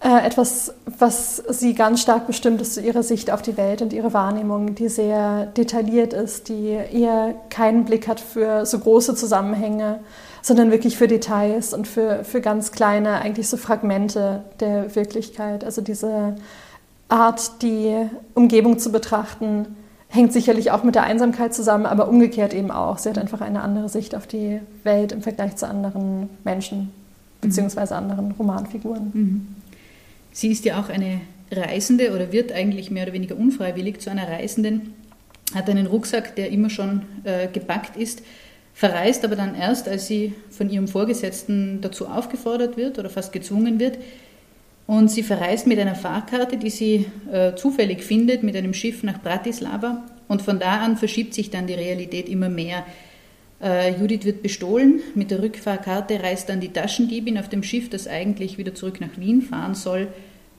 äh, 0.00 0.24
etwas, 0.24 0.72
was 0.98 1.42
sie 1.48 1.74
ganz 1.74 2.00
stark 2.00 2.28
bestimmt, 2.28 2.60
ist 2.60 2.76
ihre 2.76 3.02
Sicht 3.02 3.32
auf 3.32 3.42
die 3.42 3.56
Welt 3.56 3.82
und 3.82 3.92
ihre 3.92 4.12
Wahrnehmung, 4.12 4.76
die 4.76 4.88
sehr 4.88 5.46
detailliert 5.46 6.12
ist, 6.12 6.48
die 6.48 6.68
eher 6.68 7.34
keinen 7.50 7.84
Blick 7.84 8.06
hat 8.06 8.20
für 8.20 8.64
so 8.64 8.78
große 8.78 9.16
Zusammenhänge, 9.16 9.98
sondern 10.40 10.70
wirklich 10.70 10.96
für 10.96 11.08
Details 11.08 11.74
und 11.74 11.88
für, 11.88 12.22
für 12.22 12.40
ganz 12.40 12.70
kleine, 12.70 13.20
eigentlich 13.20 13.48
so 13.48 13.56
Fragmente 13.56 14.44
der 14.60 14.94
Wirklichkeit. 14.94 15.64
Also 15.64 15.82
diese 15.82 16.36
Art, 17.08 17.62
die 17.62 17.96
Umgebung 18.34 18.78
zu 18.78 18.92
betrachten, 18.92 19.66
hängt 20.08 20.32
sicherlich 20.32 20.70
auch 20.70 20.84
mit 20.84 20.94
der 20.94 21.02
Einsamkeit 21.02 21.54
zusammen, 21.54 21.86
aber 21.86 22.08
umgekehrt 22.08 22.54
eben 22.54 22.70
auch. 22.70 22.98
Sie 22.98 23.08
hat 23.08 23.18
einfach 23.18 23.40
eine 23.40 23.62
andere 23.62 23.88
Sicht 23.88 24.14
auf 24.14 24.28
die 24.28 24.60
Welt 24.84 25.10
im 25.10 25.22
Vergleich 25.22 25.56
zu 25.56 25.66
anderen 25.66 26.30
Menschen 26.44 26.92
beziehungsweise 27.40 27.96
anderen 27.96 28.32
Romanfiguren. 28.32 29.10
Mhm. 29.12 29.48
Sie 30.32 30.48
ist 30.48 30.64
ja 30.64 30.80
auch 30.80 30.88
eine 30.88 31.20
Reisende 31.50 32.14
oder 32.14 32.32
wird 32.32 32.52
eigentlich 32.52 32.90
mehr 32.90 33.04
oder 33.04 33.12
weniger 33.12 33.36
unfreiwillig 33.36 34.00
zu 34.00 34.10
einer 34.10 34.28
Reisenden, 34.28 34.94
hat 35.54 35.68
einen 35.70 35.86
Rucksack, 35.86 36.36
der 36.36 36.50
immer 36.50 36.70
schon 36.70 37.02
äh, 37.24 37.48
gepackt 37.48 37.96
ist, 37.96 38.22
verreist 38.74 39.24
aber 39.24 39.34
dann 39.34 39.54
erst, 39.54 39.88
als 39.88 40.06
sie 40.06 40.34
von 40.50 40.70
ihrem 40.70 40.88
Vorgesetzten 40.88 41.80
dazu 41.80 42.06
aufgefordert 42.06 42.76
wird 42.76 42.98
oder 42.98 43.10
fast 43.10 43.32
gezwungen 43.32 43.80
wird. 43.80 43.98
Und 44.86 45.10
sie 45.10 45.22
verreist 45.22 45.66
mit 45.66 45.78
einer 45.78 45.94
Fahrkarte, 45.94 46.56
die 46.56 46.70
sie 46.70 47.06
äh, 47.30 47.54
zufällig 47.56 48.02
findet, 48.02 48.42
mit 48.42 48.56
einem 48.56 48.72
Schiff 48.72 49.02
nach 49.02 49.20
Bratislava. 49.20 50.04
Und 50.28 50.42
von 50.42 50.58
da 50.58 50.80
an 50.80 50.96
verschiebt 50.96 51.34
sich 51.34 51.50
dann 51.50 51.66
die 51.66 51.74
Realität 51.74 52.28
immer 52.28 52.48
mehr. 52.48 52.86
Äh, 53.60 53.98
Judith 53.98 54.24
wird 54.24 54.42
bestohlen. 54.42 55.00
Mit 55.14 55.30
der 55.30 55.42
Rückfahrkarte 55.42 56.22
reist 56.22 56.48
dann 56.48 56.60
die 56.60 56.72
Taschendiebin 56.72 57.38
auf 57.38 57.48
dem 57.48 57.62
Schiff, 57.62 57.90
das 57.90 58.06
eigentlich 58.06 58.58
wieder 58.58 58.74
zurück 58.74 59.00
nach 59.00 59.18
Wien 59.18 59.42
fahren 59.42 59.74
soll, 59.74 60.08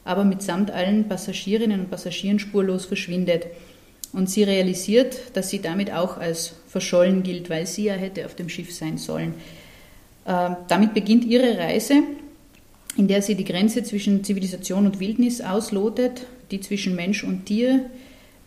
aber 0.04 0.24
mitsamt 0.26 0.72
allen 0.72 1.08
Passagierinnen 1.08 1.82
und 1.82 1.90
Passagieren 1.90 2.40
spurlos 2.40 2.86
verschwindet. 2.86 3.48
Und 4.12 4.30
sie 4.30 4.44
realisiert, 4.44 5.18
dass 5.34 5.50
sie 5.50 5.62
damit 5.62 5.94
auch 5.94 6.18
als 6.18 6.56
verschollen 6.68 7.24
gilt, 7.24 7.50
weil 7.50 7.68
sie 7.68 7.86
ja 7.86 7.94
hätte 7.94 8.26
auf 8.26 8.36
dem 8.36 8.50
Schiff 8.50 8.74
sein 8.74 8.98
sollen. 8.98 9.36
Äh, 10.26 10.52
damit 10.68 10.94
beginnt 10.94 11.26
ihre 11.26 11.58
Reise, 11.58 12.04
in 12.98 13.08
der 13.08 13.22
sie 13.22 13.36
die 13.36 13.46
Grenze 13.46 13.84
zwischen 13.84 14.24
Zivilisation 14.24 14.86
und 14.86 15.00
Wildnis 15.00 15.42
auslotet, 15.42 16.26
die 16.52 16.60
zwischen 16.60 16.96
Mensch 16.96 17.24
und 17.24 17.46
Tier, 17.46 17.86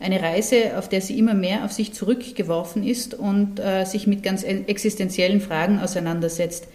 eine 0.03 0.21
Reise, 0.21 0.77
auf 0.77 0.89
der 0.89 1.01
sie 1.01 1.19
immer 1.19 1.35
mehr 1.35 1.65
auf 1.65 1.73
sich 1.73 1.93
zurückgeworfen 1.93 2.85
ist 2.85 3.15
und 3.15 3.59
äh, 3.61 3.85
sich 3.85 4.07
mit 4.07 4.23
ganz 4.23 4.43
existenziellen 4.43 5.41
Fragen 5.41 5.79
auseinandersetzt. 5.79 6.67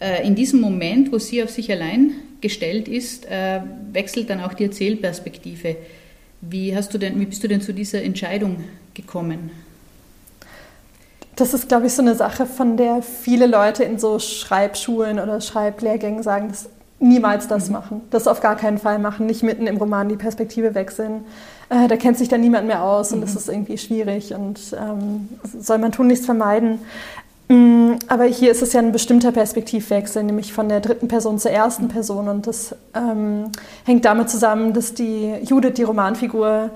Äh, 0.00 0.26
in 0.26 0.34
diesem 0.34 0.60
Moment, 0.60 1.12
wo 1.12 1.18
sie 1.18 1.42
auf 1.42 1.50
sich 1.50 1.70
allein 1.70 2.12
gestellt 2.40 2.88
ist, 2.88 3.26
äh, 3.26 3.60
wechselt 3.92 4.30
dann 4.30 4.40
auch 4.40 4.52
die 4.54 4.64
Erzählperspektive. 4.64 5.76
Wie, 6.40 6.76
hast 6.76 6.92
du 6.92 6.98
denn, 6.98 7.20
wie 7.20 7.26
bist 7.26 7.42
du 7.42 7.48
denn 7.48 7.60
zu 7.60 7.72
dieser 7.72 8.02
Entscheidung 8.02 8.64
gekommen? 8.94 9.50
Das 11.36 11.54
ist, 11.54 11.68
glaube 11.68 11.86
ich, 11.86 11.92
so 11.92 12.02
eine 12.02 12.14
Sache, 12.14 12.46
von 12.46 12.76
der 12.76 13.00
viele 13.02 13.46
Leute 13.46 13.84
in 13.84 13.98
so 13.98 14.18
Schreibschulen 14.18 15.18
oder 15.18 15.40
Schreiblehrgängen 15.40 16.22
sagen, 16.22 16.48
dass 16.48 16.68
niemals 16.98 17.48
das 17.48 17.66
mhm. 17.66 17.72
machen, 17.72 18.00
das 18.10 18.26
auf 18.26 18.40
gar 18.40 18.56
keinen 18.56 18.78
Fall 18.78 18.98
machen, 18.98 19.26
nicht 19.26 19.42
mitten 19.42 19.66
im 19.66 19.76
Roman 19.76 20.08
die 20.08 20.16
Perspektive 20.16 20.74
wechseln 20.74 21.24
äh, 21.72 21.88
da 21.88 21.96
kennt 21.96 22.18
sich 22.18 22.28
dann 22.28 22.42
niemand 22.42 22.66
mehr 22.66 22.82
aus 22.82 23.12
und 23.12 23.18
mhm. 23.18 23.22
das 23.22 23.34
ist 23.34 23.48
irgendwie 23.48 23.78
schwierig 23.78 24.34
und 24.34 24.60
ähm, 24.78 25.28
soll 25.58 25.78
man 25.78 25.90
tun, 25.90 26.06
nichts 26.06 26.26
vermeiden. 26.26 26.80
Mm, 27.48 27.92
aber 28.08 28.24
hier 28.24 28.50
ist 28.50 28.60
es 28.60 28.74
ja 28.74 28.80
ein 28.80 28.92
bestimmter 28.92 29.32
Perspektivwechsel, 29.32 30.22
nämlich 30.22 30.52
von 30.52 30.68
der 30.68 30.80
dritten 30.80 31.08
Person 31.08 31.38
zur 31.38 31.50
ersten 31.50 31.88
Person. 31.88 32.28
Und 32.28 32.46
das 32.46 32.74
ähm, 32.94 33.50
hängt 33.84 34.04
damit 34.04 34.28
zusammen, 34.28 34.74
dass 34.74 34.92
die 34.92 35.34
Judith, 35.42 35.74
die 35.74 35.82
Romanfigur, 35.82 36.70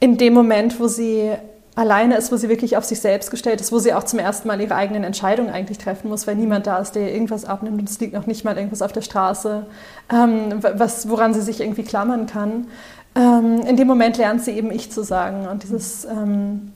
in 0.00 0.16
dem 0.16 0.34
Moment, 0.34 0.80
wo 0.80 0.88
sie 0.88 1.30
alleine 1.76 2.16
ist, 2.16 2.32
wo 2.32 2.36
sie 2.36 2.48
wirklich 2.48 2.76
auf 2.76 2.84
sich 2.84 3.00
selbst 3.00 3.30
gestellt 3.30 3.60
ist, 3.60 3.70
wo 3.70 3.78
sie 3.78 3.94
auch 3.94 4.02
zum 4.02 4.18
ersten 4.18 4.48
Mal 4.48 4.60
ihre 4.60 4.74
eigenen 4.74 5.04
Entscheidungen 5.04 5.50
eigentlich 5.50 5.78
treffen 5.78 6.08
muss, 6.08 6.26
weil 6.26 6.34
niemand 6.34 6.66
da 6.66 6.78
ist, 6.78 6.92
der 6.92 7.12
irgendwas 7.12 7.44
abnimmt 7.44 7.80
und 7.80 7.88
es 7.88 8.00
liegt 8.00 8.12
noch 8.12 8.26
nicht 8.26 8.44
mal 8.44 8.56
irgendwas 8.56 8.82
auf 8.82 8.92
der 8.92 9.02
Straße, 9.02 9.64
ähm, 10.12 10.60
was, 10.60 11.08
woran 11.08 11.32
sie 11.32 11.40
sich 11.40 11.60
irgendwie 11.60 11.84
klammern 11.84 12.26
kann. 12.26 12.66
Ähm, 13.14 13.60
in 13.66 13.76
dem 13.76 13.88
Moment 13.88 14.16
lernt 14.16 14.42
sie 14.42 14.52
eben 14.52 14.70
ich 14.70 14.90
zu 14.90 15.02
sagen 15.02 15.48
und 15.48 15.62
dieses 15.62 16.04
ähm, 16.04 16.72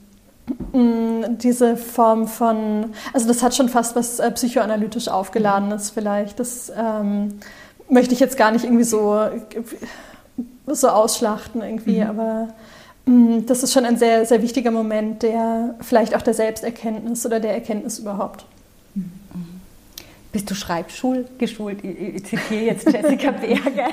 mm, 0.73 1.37
diese 1.37 1.77
Form 1.77 2.27
von, 2.27 2.93
also 3.13 3.27
das 3.27 3.41
hat 3.41 3.55
schon 3.55 3.69
fast 3.69 3.95
was 3.95 4.19
äh, 4.19 4.31
psychoanalytisch 4.31 5.07
aufgeladenes 5.07 5.91
vielleicht. 5.91 6.39
Das 6.39 6.71
ähm, 6.75 7.39
möchte 7.89 8.13
ich 8.13 8.19
jetzt 8.19 8.37
gar 8.37 8.51
nicht 8.51 8.65
irgendwie 8.65 8.83
so, 8.83 9.17
so 10.67 10.89
ausschlachten 10.89 11.61
irgendwie, 11.61 12.01
mhm. 12.01 12.09
aber 12.09 12.47
Mm, 13.05 13.45
das 13.45 13.63
ist 13.63 13.73
schon 13.73 13.85
ein 13.85 13.97
sehr, 13.97 14.25
sehr 14.25 14.41
wichtiger 14.41 14.71
Moment 14.71 15.23
der 15.23 15.75
vielleicht 15.81 16.15
auch 16.15 16.21
der 16.21 16.33
Selbsterkenntnis 16.33 17.25
oder 17.25 17.39
der 17.39 17.53
Erkenntnis 17.53 17.99
überhaupt. 17.99 18.45
Mhm. 18.95 19.11
Bist 20.35 20.51
du 20.51 20.53
Schreibschulgeschult? 20.53 21.81
Ich 21.81 22.25
zitiere 22.25 22.65
jetzt 22.65 22.91
Jessica 22.91 23.31
Berger 23.31 23.87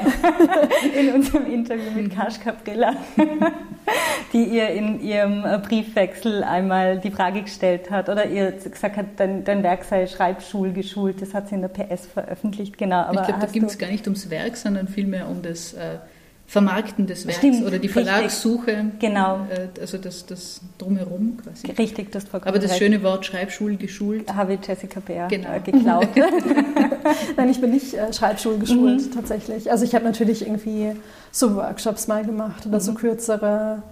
in 1.00 1.14
unserem 1.14 1.46
Interview 1.46 1.92
mit 1.94 2.12
Kasch 2.12 2.40
Caprilla, 2.40 2.96
die 4.32 4.42
ihr 4.46 4.70
in 4.70 5.00
ihrem 5.00 5.44
Briefwechsel 5.62 6.42
einmal 6.42 6.98
die 6.98 7.12
Frage 7.12 7.42
gestellt 7.42 7.92
hat 7.92 8.08
oder 8.08 8.26
ihr 8.26 8.50
gesagt 8.50 8.96
hat, 8.96 9.06
dein, 9.18 9.44
dein 9.44 9.62
Werk 9.62 9.84
sei 9.84 10.08
Schreibschulgeschult. 10.08 11.22
Das 11.22 11.32
hat 11.32 11.48
sie 11.48 11.54
in 11.54 11.60
der 11.60 11.68
PS 11.68 12.06
veröffentlicht, 12.06 12.76
genau. 12.76 13.02
Aber 13.02 13.20
ich 13.20 13.26
glaube, 13.28 13.46
da 13.46 13.52
ging 13.52 13.62
es 13.62 13.78
gar 13.78 13.88
nicht 13.88 14.08
ums 14.08 14.28
Werk, 14.28 14.56
sondern 14.56 14.88
vielmehr 14.88 15.28
um 15.28 15.42
das 15.42 15.74
äh, 15.74 15.98
Vermarkten 16.46 17.06
des 17.06 17.26
Werks 17.26 17.38
Stimmt, 17.38 17.66
oder 17.66 17.78
die 17.78 17.88
Verlagssuche. 17.88 18.66
Richtig, 18.66 19.00
genau. 19.00 19.46
Äh, 19.48 19.80
also 19.80 19.96
das, 19.96 20.26
das 20.26 20.60
Drumherum 20.76 21.38
quasi. 21.42 21.70
Richtig, 21.70 22.12
das 22.12 22.24
vollkommen 22.24 22.48
Aber 22.48 22.58
das 22.58 22.72
recht. 22.72 22.82
schöne 22.82 23.02
Wort 23.02 23.24
Schreibschul 23.24 23.76
geschult. 23.76 24.32
Habe 24.32 24.54
ich 24.54 24.66
Jessica 24.66 25.00
Bär 25.00 25.28
genau. 25.28 25.50
Äh, 25.50 25.60
geklaut. 25.60 26.08
Nein, 27.36 27.48
ich 27.48 27.60
bin 27.60 27.70
nicht 27.70 27.94
äh, 27.94 28.12
Schreibschul 28.12 28.58
geschult 28.58 29.00
mhm. 29.00 29.14
tatsächlich. 29.14 29.70
Also 29.70 29.84
ich 29.84 29.94
habe 29.94 30.04
natürlich 30.04 30.42
irgendwie 30.42 30.90
so 31.30 31.54
Workshops 31.56 32.06
mal 32.06 32.24
gemacht 32.24 32.66
oder 32.66 32.76
mhm. 32.76 32.82
so 32.82 32.94
kürzere, 32.94 33.82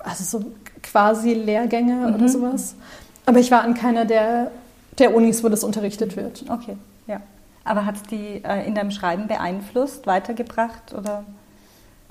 also 0.00 0.24
so 0.24 0.52
quasi 0.82 1.34
Lehrgänge 1.34 2.08
mhm. 2.08 2.14
oder 2.16 2.28
sowas. 2.28 2.74
Aber 3.26 3.38
ich 3.38 3.52
war 3.52 3.62
an 3.62 3.74
keiner 3.74 4.04
der, 4.04 4.50
der 4.98 5.14
Unis, 5.14 5.44
wo 5.44 5.48
das 5.48 5.62
unterrichtet 5.62 6.16
wird. 6.16 6.44
Okay, 6.48 6.76
ja. 7.06 7.20
Aber 7.64 7.86
hat 7.86 7.94
es 7.94 8.02
die 8.02 8.42
äh, 8.44 8.66
in 8.66 8.74
deinem 8.74 8.90
Schreiben 8.90 9.28
beeinflusst, 9.28 10.08
weitergebracht 10.08 10.92
oder? 10.98 11.24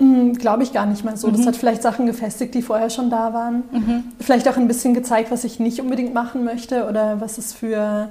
Hm, 0.02 0.32
Glaube 0.34 0.64
ich 0.64 0.72
gar 0.72 0.84
nicht 0.86 1.04
mal 1.04 1.16
so. 1.16 1.28
Mhm. 1.28 1.36
Das 1.36 1.46
hat 1.46 1.54
vielleicht 1.56 1.80
Sachen 1.80 2.06
gefestigt, 2.06 2.54
die 2.54 2.62
vorher 2.62 2.90
schon 2.90 3.08
da 3.08 3.32
waren. 3.32 3.62
Mhm. 3.70 4.04
Vielleicht 4.18 4.48
auch 4.48 4.56
ein 4.56 4.66
bisschen 4.66 4.94
gezeigt, 4.94 5.30
was 5.30 5.44
ich 5.44 5.60
nicht 5.60 5.80
unbedingt 5.80 6.12
machen 6.12 6.42
möchte 6.42 6.88
oder 6.88 7.20
was 7.20 7.38
es 7.38 7.52
für, 7.52 8.08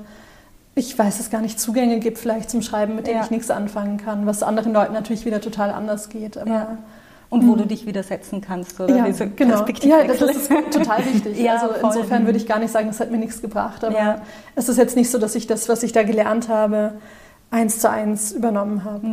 ich 0.73 0.97
weiß 0.97 1.19
es 1.19 1.29
gar 1.29 1.41
nicht, 1.41 1.59
Zugänge 1.59 1.99
gibt 1.99 2.17
vielleicht 2.17 2.49
zum 2.49 2.61
Schreiben, 2.61 2.95
mit 2.95 3.07
denen 3.07 3.17
ja. 3.17 3.23
ich 3.25 3.29
nichts 3.29 3.51
anfangen 3.51 3.97
kann, 3.97 4.25
was 4.25 4.41
anderen 4.41 4.71
Leuten 4.71 4.93
natürlich 4.93 5.25
wieder 5.25 5.41
total 5.41 5.69
anders 5.69 6.07
geht. 6.07 6.37
Ja. 6.37 6.77
Und 7.29 7.45
wo 7.45 7.53
mhm. 7.53 7.59
du 7.59 7.65
dich 7.67 7.85
widersetzen 7.85 8.39
kannst, 8.39 8.79
oder? 8.79 8.95
Ja, 8.95 9.05
Diese 9.05 9.27
genau. 9.27 9.65
Ja, 9.83 10.03
das 10.05 10.21
ist 10.21 10.49
total 10.71 11.05
wichtig. 11.05 11.39
ja, 11.41 11.53
also 11.55 11.73
voll. 11.73 11.79
insofern 11.83 12.25
würde 12.25 12.37
ich 12.37 12.47
gar 12.47 12.59
nicht 12.59 12.71
sagen, 12.71 12.87
das 12.87 13.01
hat 13.01 13.11
mir 13.11 13.17
nichts 13.17 13.41
gebracht. 13.41 13.83
Aber 13.83 13.97
ja. 13.97 14.21
es 14.55 14.69
ist 14.69 14.77
jetzt 14.77 14.95
nicht 14.95 15.11
so, 15.11 15.17
dass 15.17 15.35
ich 15.35 15.45
das, 15.47 15.67
was 15.67 15.83
ich 15.83 15.91
da 15.91 16.03
gelernt 16.03 16.47
habe, 16.47 16.93
eins 17.49 17.79
zu 17.79 17.89
eins 17.89 18.31
übernommen 18.31 18.85
habe. 18.85 19.07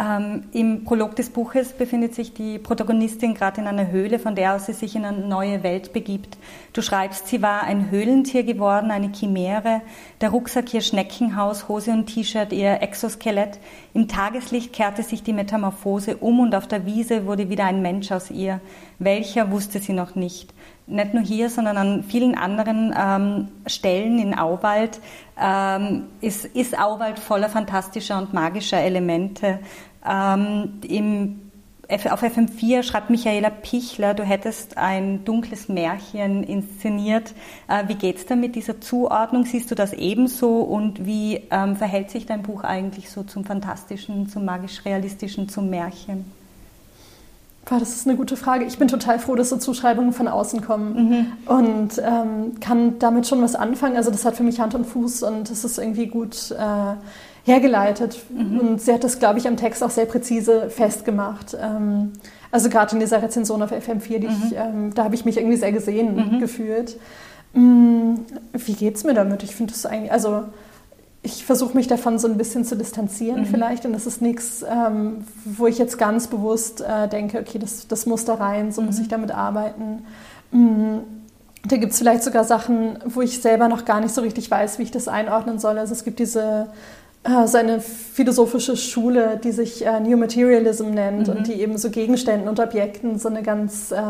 Ähm, 0.00 0.44
Im 0.52 0.84
Prolog 0.84 1.14
des 1.14 1.28
Buches 1.28 1.74
befindet 1.74 2.14
sich 2.14 2.32
die 2.32 2.58
Protagonistin 2.58 3.34
gerade 3.34 3.60
in 3.60 3.66
einer 3.66 3.90
Höhle, 3.90 4.18
von 4.18 4.34
der 4.34 4.54
aus 4.54 4.64
sie 4.64 4.72
sich 4.72 4.96
in 4.96 5.04
eine 5.04 5.18
neue 5.18 5.62
Welt 5.62 5.92
begibt. 5.92 6.38
Du 6.72 6.80
schreibst, 6.80 7.26
sie 7.26 7.42
war 7.42 7.64
ein 7.64 7.90
Höhlentier 7.90 8.44
geworden, 8.44 8.90
eine 8.90 9.12
Chimäre, 9.12 9.82
der 10.22 10.30
Rucksack 10.30 10.72
ihr 10.72 10.80
Schneckenhaus, 10.80 11.68
Hose 11.68 11.90
und 11.90 12.06
T-Shirt 12.06 12.50
ihr 12.54 12.80
Exoskelett. 12.80 13.58
Im 13.92 14.08
Tageslicht 14.08 14.72
kehrte 14.72 15.02
sich 15.02 15.22
die 15.22 15.34
Metamorphose 15.34 16.16
um 16.16 16.40
und 16.40 16.54
auf 16.54 16.66
der 16.66 16.86
Wiese 16.86 17.26
wurde 17.26 17.50
wieder 17.50 17.66
ein 17.66 17.82
Mensch 17.82 18.10
aus 18.10 18.30
ihr. 18.30 18.60
Welcher 18.98 19.50
wusste 19.50 19.80
sie 19.80 19.92
noch 19.92 20.14
nicht 20.14 20.54
nicht 20.90 21.14
nur 21.14 21.22
hier, 21.22 21.48
sondern 21.50 21.76
an 21.76 22.02
vielen 22.02 22.36
anderen 22.36 22.94
ähm, 22.98 23.48
Stellen 23.66 24.18
in 24.18 24.36
Auwald 24.36 25.00
ähm, 25.40 26.08
ist, 26.20 26.44
ist 26.44 26.78
Auwald 26.78 27.18
voller 27.18 27.48
fantastischer 27.48 28.18
und 28.18 28.34
magischer 28.34 28.80
Elemente. 28.80 29.60
Ähm, 30.06 30.80
im, 30.88 31.40
auf 31.88 32.22
FM4 32.22 32.82
schreibt 32.82 33.10
Michaela 33.10 33.50
Pichler, 33.50 34.14
du 34.14 34.22
hättest 34.22 34.78
ein 34.78 35.24
dunkles 35.24 35.68
Märchen 35.68 36.44
inszeniert. 36.44 37.34
Äh, 37.68 37.88
wie 37.88 37.96
geht 37.96 38.18
es 38.18 38.26
da 38.26 38.36
mit 38.36 38.54
dieser 38.54 38.80
Zuordnung? 38.80 39.44
Siehst 39.44 39.70
du 39.70 39.74
das 39.74 39.92
ebenso? 39.92 40.60
Und 40.60 41.04
wie 41.04 41.42
ähm, 41.50 41.76
verhält 41.76 42.10
sich 42.10 42.26
dein 42.26 42.42
Buch 42.42 42.64
eigentlich 42.64 43.10
so 43.10 43.22
zum 43.24 43.44
Fantastischen, 43.44 44.28
zum 44.28 44.44
magisch-realistischen, 44.44 45.48
zum 45.48 45.68
Märchen? 45.68 46.24
Das 47.66 47.90
ist 47.90 48.08
eine 48.08 48.16
gute 48.16 48.36
Frage. 48.36 48.64
Ich 48.64 48.78
bin 48.78 48.88
total 48.88 49.18
froh, 49.18 49.36
dass 49.36 49.50
so 49.50 49.56
Zuschreibungen 49.56 50.12
von 50.12 50.26
außen 50.26 50.62
kommen 50.62 50.94
mhm. 50.94 51.26
und 51.46 51.98
ähm, 51.98 52.58
kann 52.58 52.98
damit 52.98 53.28
schon 53.28 53.42
was 53.42 53.54
anfangen. 53.54 53.96
Also 53.96 54.10
das 54.10 54.24
hat 54.24 54.36
für 54.36 54.42
mich 54.42 54.58
Hand 54.58 54.74
und 54.74 54.86
Fuß 54.86 55.22
und 55.22 55.50
es 55.50 55.62
ist 55.62 55.78
irgendwie 55.78 56.06
gut 56.06 56.50
äh, 56.50 56.94
hergeleitet. 57.50 58.18
Mhm. 58.30 58.58
Und 58.58 58.80
sie 58.80 58.92
hat 58.92 59.04
das, 59.04 59.18
glaube 59.18 59.38
ich, 59.38 59.48
am 59.48 59.56
Text 59.56 59.82
auch 59.82 59.90
sehr 59.90 60.06
präzise 60.06 60.70
festgemacht. 60.70 61.56
Ähm, 61.60 62.12
also 62.50 62.68
gerade 62.68 62.94
in 62.94 63.00
dieser 63.00 63.22
Rezension 63.22 63.62
auf 63.62 63.72
FM4, 63.72 64.18
die 64.18 64.28
mhm. 64.28 64.42
ich, 64.44 64.56
ähm, 64.56 64.94
da 64.94 65.04
habe 65.04 65.14
ich 65.14 65.24
mich 65.24 65.36
irgendwie 65.36 65.56
sehr 65.56 65.72
gesehen 65.72 66.16
mhm. 66.16 66.40
gefühlt. 66.40 66.96
Mm, 67.52 68.14
wie 68.52 68.74
geht 68.74 68.96
es 68.96 69.04
mir 69.04 69.14
damit? 69.14 69.42
Ich 69.42 69.54
finde 69.54 69.72
das 69.72 69.84
eigentlich, 69.86 70.12
also 70.12 70.44
ich 71.22 71.44
versuche 71.44 71.76
mich 71.76 71.86
davon 71.86 72.18
so 72.18 72.28
ein 72.28 72.38
bisschen 72.38 72.64
zu 72.64 72.76
distanzieren 72.76 73.40
mhm. 73.40 73.46
vielleicht 73.46 73.84
und 73.84 73.92
das 73.92 74.06
ist 74.06 74.22
nichts, 74.22 74.64
ähm, 74.68 75.24
wo 75.44 75.66
ich 75.66 75.76
jetzt 75.76 75.98
ganz 75.98 76.28
bewusst 76.28 76.80
äh, 76.80 77.08
denke, 77.08 77.40
okay, 77.40 77.58
das, 77.58 77.88
das 77.88 78.06
muss 78.06 78.24
da 78.24 78.34
rein, 78.34 78.72
so 78.72 78.80
muss 78.80 78.98
ich 78.98 79.08
damit 79.08 79.30
arbeiten. 79.30 80.04
Mm, 80.50 80.98
da 81.66 81.76
gibt 81.76 81.92
es 81.92 81.98
vielleicht 81.98 82.22
sogar 82.22 82.44
Sachen, 82.44 82.98
wo 83.04 83.20
ich 83.20 83.42
selber 83.42 83.68
noch 83.68 83.84
gar 83.84 84.00
nicht 84.00 84.14
so 84.14 84.22
richtig 84.22 84.50
weiß, 84.50 84.78
wie 84.78 84.84
ich 84.84 84.90
das 84.90 85.08
einordnen 85.08 85.58
soll. 85.58 85.78
Also 85.78 85.92
es 85.92 86.04
gibt 86.04 86.18
diese 86.18 86.68
seine 87.22 87.80
philosophische 87.80 88.78
Schule, 88.78 89.38
die 89.42 89.52
sich 89.52 89.84
äh, 89.84 90.00
New 90.00 90.16
Materialism 90.16 90.90
nennt 90.90 91.28
mhm. 91.28 91.36
und 91.36 91.46
die 91.46 91.60
eben 91.60 91.76
so 91.76 91.90
Gegenständen 91.90 92.48
und 92.48 92.58
Objekten 92.58 93.18
so 93.18 93.28
eine 93.28 93.42
ganz, 93.42 93.92
äh, 93.92 94.00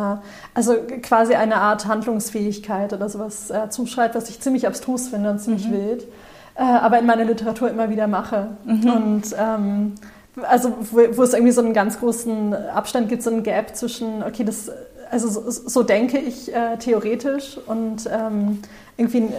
also 0.54 0.76
quasi 1.02 1.34
eine 1.34 1.56
Art 1.56 1.86
Handlungsfähigkeit 1.86 2.92
oder 2.92 3.08
sowas 3.08 3.50
äh, 3.50 3.68
zuschreibt, 3.68 4.14
was 4.14 4.30
ich 4.30 4.40
ziemlich 4.40 4.64
abstrus 4.64 5.08
finde 5.08 5.30
und 5.30 5.40
ziemlich 5.40 5.66
mhm. 5.66 5.72
wild, 5.72 6.04
äh, 6.54 6.62
aber 6.62 7.00
in 7.00 7.06
meiner 7.06 7.24
Literatur 7.24 7.68
immer 7.68 7.90
wieder 7.90 8.06
mache. 8.06 8.50
Mhm. 8.64 8.90
Und 8.90 9.22
ähm, 9.36 9.94
also 10.42 10.76
wo, 10.92 11.00
wo, 11.16 11.22
es 11.24 11.32
irgendwie 11.32 11.52
so 11.52 11.62
einen 11.62 11.74
ganz 11.74 11.98
großen 11.98 12.54
Abstand 12.54 13.08
gibt, 13.08 13.24
so 13.24 13.30
einen 13.30 13.42
Gap 13.42 13.74
zwischen, 13.74 14.22
okay, 14.22 14.44
das, 14.44 14.70
also 15.10 15.28
so, 15.28 15.50
so 15.50 15.82
denke 15.82 16.18
ich 16.18 16.54
äh, 16.54 16.76
theoretisch 16.78 17.58
und 17.66 18.08
ähm, 18.08 18.60
irgendwie 18.96 19.30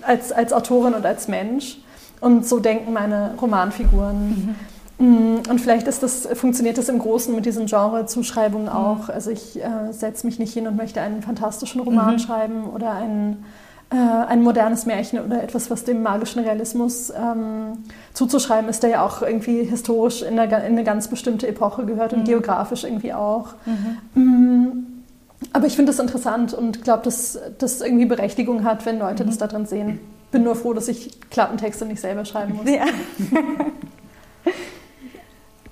als, 0.00 0.32
als 0.32 0.54
Autorin 0.54 0.94
und 0.94 1.04
als 1.04 1.28
Mensch. 1.28 1.76
Und 2.20 2.46
so 2.46 2.60
denken 2.60 2.92
meine 2.92 3.34
Romanfiguren. 3.40 4.54
Mhm. 4.98 5.40
Und 5.48 5.60
vielleicht 5.60 5.86
das, 5.86 6.28
funktioniert 6.34 6.76
das 6.76 6.90
im 6.90 6.98
Großen 6.98 7.34
mit 7.34 7.46
diesen 7.46 7.66
Genre-Zuschreibungen 7.66 8.66
mhm. 8.66 8.72
auch. 8.72 9.08
Also 9.08 9.30
ich 9.30 9.58
äh, 9.58 9.92
setze 9.92 10.26
mich 10.26 10.38
nicht 10.38 10.52
hin 10.52 10.66
und 10.66 10.76
möchte 10.76 11.00
einen 11.00 11.22
fantastischen 11.22 11.80
Roman 11.80 12.14
mhm. 12.14 12.18
schreiben 12.18 12.64
oder 12.64 12.92
ein, 12.92 13.44
äh, 13.90 13.96
ein 13.96 14.42
modernes 14.42 14.84
Märchen 14.84 15.18
oder 15.20 15.42
etwas, 15.42 15.70
was 15.70 15.84
dem 15.84 16.02
magischen 16.02 16.42
Realismus 16.42 17.10
ähm, 17.10 17.78
zuzuschreiben 18.12 18.68
ist, 18.68 18.82
der 18.82 18.90
ja 18.90 19.06
auch 19.06 19.22
irgendwie 19.22 19.64
historisch 19.64 20.20
in 20.20 20.38
eine, 20.38 20.54
in 20.66 20.72
eine 20.72 20.84
ganz 20.84 21.08
bestimmte 21.08 21.48
Epoche 21.48 21.86
gehört 21.86 22.12
und 22.12 22.20
mhm. 22.20 22.24
geografisch 22.24 22.84
irgendwie 22.84 23.14
auch. 23.14 23.54
Mhm. 23.64 24.22
Mm, 24.22 24.86
aber 25.54 25.66
ich 25.66 25.76
finde 25.76 25.92
das 25.92 25.98
interessant 25.98 26.52
und 26.52 26.84
glaube, 26.84 27.04
dass 27.04 27.38
das 27.56 27.80
irgendwie 27.80 28.04
Berechtigung 28.04 28.64
hat, 28.64 28.84
wenn 28.84 28.98
Leute 28.98 29.24
das 29.24 29.36
mhm. 29.36 29.38
da 29.38 29.46
drin 29.46 29.64
sehen 29.64 30.00
bin 30.30 30.44
nur 30.44 30.56
froh, 30.56 30.72
dass 30.72 30.88
ich 30.88 31.10
Klappentexte 31.30 31.84
nicht 31.86 32.00
selber 32.00 32.24
schreiben 32.24 32.54
muss. 32.54 32.68
Ja. 32.68 32.86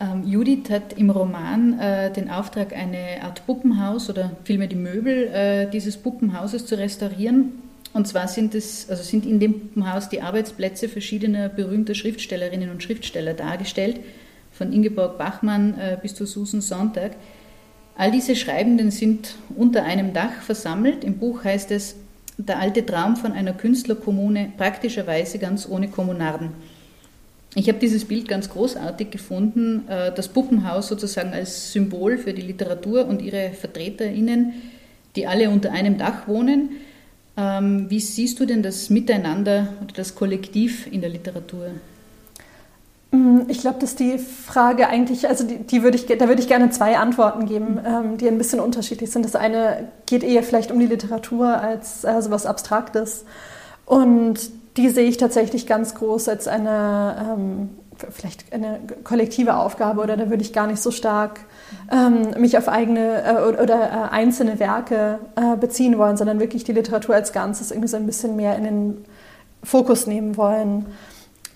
ähm, 0.01 0.25
Judith 0.27 0.71
hat 0.71 0.93
im 0.95 1.11
Roman 1.11 1.79
äh, 1.79 2.13
den 2.13 2.31
Auftrag, 2.31 2.73
eine 2.73 3.23
Art 3.23 3.47
Puppenhaus 3.47 4.11
oder 4.11 4.33
vielmehr 4.45 4.69
die 4.69 4.77
Möbel 4.77 5.29
äh, 5.29 5.71
dieses 5.71 5.97
Puppenhauses 5.97 6.67
zu 6.67 6.77
restaurieren. 6.77 7.63
Und 7.93 8.07
zwar 8.07 8.29
sind, 8.29 8.55
es, 8.55 8.91
also 8.91 9.03
sind 9.03 9.25
in 9.25 9.41
dem 9.41 9.61
Puppenhaus 9.61 10.09
die 10.09 10.21
Arbeitsplätze 10.21 10.89
verschiedener 10.89 11.49
berühmter 11.49 11.95
Schriftstellerinnen 11.95 12.71
und 12.71 12.83
Schriftsteller 12.83 13.35
dargestellt, 13.35 14.01
von 14.53 14.73
Ingeborg 14.73 15.19
Bachmann 15.19 15.79
äh, 15.79 15.97
bis 16.01 16.15
zu 16.15 16.27
Susan 16.27 16.61
Sonntag. 16.61 17.13
All 17.97 18.13
diese 18.13 18.37
Schreibenden 18.37 18.91
sind 18.91 19.35
unter 19.57 19.85
einem 19.85 20.13
Dach 20.13 20.43
versammelt. 20.43 21.03
Im 21.03 21.19
Buch 21.19 21.45
heißt 21.45 21.71
es 21.71 21.97
der 22.39 22.61
alte 22.61 22.87
Traum 22.87 23.17
von 23.17 23.33
einer 23.33 23.53
Künstlerkommune 23.53 24.53
praktischerweise 24.57 25.39
ganz 25.39 25.69
ohne 25.69 25.89
Kommunarden. 25.89 26.51
Ich 27.55 27.69
habe 27.69 27.79
dieses 27.79 28.05
Bild 28.05 28.29
ganz 28.29 28.49
großartig 28.51 29.11
gefunden, 29.11 29.89
äh, 29.89 30.13
das 30.15 30.29
Puppenhaus 30.29 30.89
sozusagen 30.89 31.33
als 31.33 31.73
Symbol 31.73 32.17
für 32.17 32.33
die 32.33 32.43
Literatur 32.43 33.07
und 33.07 33.21
ihre 33.21 33.51
VertreterInnen, 33.51 34.55
die 35.17 35.27
alle 35.27 35.51
unter 35.51 35.73
einem 35.73 35.99
Dach 35.99 36.29
wohnen. 36.29 36.71
Ähm, 37.37 37.91
wie 37.91 38.01
siehst 38.01 38.39
du 38.39 38.47
denn 38.47 38.63
das 38.63 38.91
Miteinander 38.91 39.75
oder 39.83 39.95
das 39.95 40.15
Kollektiv 40.15 40.87
in 40.93 41.01
der 41.01 41.11
Literatur? 41.11 41.73
Mm, 43.11 43.41
ich 43.49 43.61
glaube, 43.61 43.79
dass 43.79 43.95
die 43.95 44.19
Frage 44.19 44.89
eigentlich, 44.89 45.29
also 45.29 45.45
die, 45.45 45.59
die 45.59 45.83
würde 45.83 45.97
ich, 45.97 46.07
da 46.07 46.29
würde 46.29 46.43
ich 46.43 46.49
gerne 46.49 46.71
zwei 46.71 46.99
Antworten 46.99 47.47
geben, 47.47 47.81
ähm, 47.85 48.19
die 48.19 48.29
ein 48.29 48.39
bisschen 48.39 48.61
unterschiedlich 48.61 49.11
sind. 49.11 49.25
Das 49.25 49.37
eine 49.37 49.89
geht 50.07 50.23
eher 50.23 50.43
vielleicht 50.43 50.71
um 50.71 50.79
die 50.79 50.87
Literatur 50.87 51.49
als 51.49 52.05
äh, 52.05 52.21
so 52.21 52.31
was 52.31 52.45
Abstraktes. 52.45 53.25
Und 53.87 54.51
die 54.77 54.91
sehe 54.91 55.09
ich 55.09 55.17
tatsächlich 55.17 55.67
ganz 55.67 55.95
groß 55.95 56.29
als 56.29 56.47
eine, 56.47 57.17
ähm, 57.31 57.71
vielleicht 58.11 58.53
eine 58.53 58.79
kollektive 59.03 59.57
Aufgabe 59.57 60.03
oder 60.03 60.17
da 60.17 60.29
würde 60.29 60.43
ich 60.43 60.53
gar 60.53 60.67
nicht 60.67 60.81
so 60.81 60.91
stark 60.91 61.41
ähm, 61.91 62.41
mich 62.41 62.59
auf 62.59 62.69
eigene 62.69 63.25
äh, 63.25 63.49
oder, 63.49 63.63
oder 63.63 63.81
äh, 63.81 64.15
einzelne 64.15 64.61
Werke 64.61 65.19
äh, 65.35 65.57
beziehen 65.57 65.99
wollen, 65.99 66.17
sondern 66.17 66.39
wirklich 66.39 66.65
die 66.65 66.73
Literatur 66.73 67.15
als 67.15 67.33
Ganzes 67.33 67.71
irgendwie 67.71 67.89
so 67.89 67.97
ein 67.97 68.07
bisschen 68.07 68.37
mehr 68.37 68.57
in 68.57 68.65
den 68.65 69.05
Fokus 69.65 70.07
nehmen 70.07 70.37
wollen. 70.37 70.87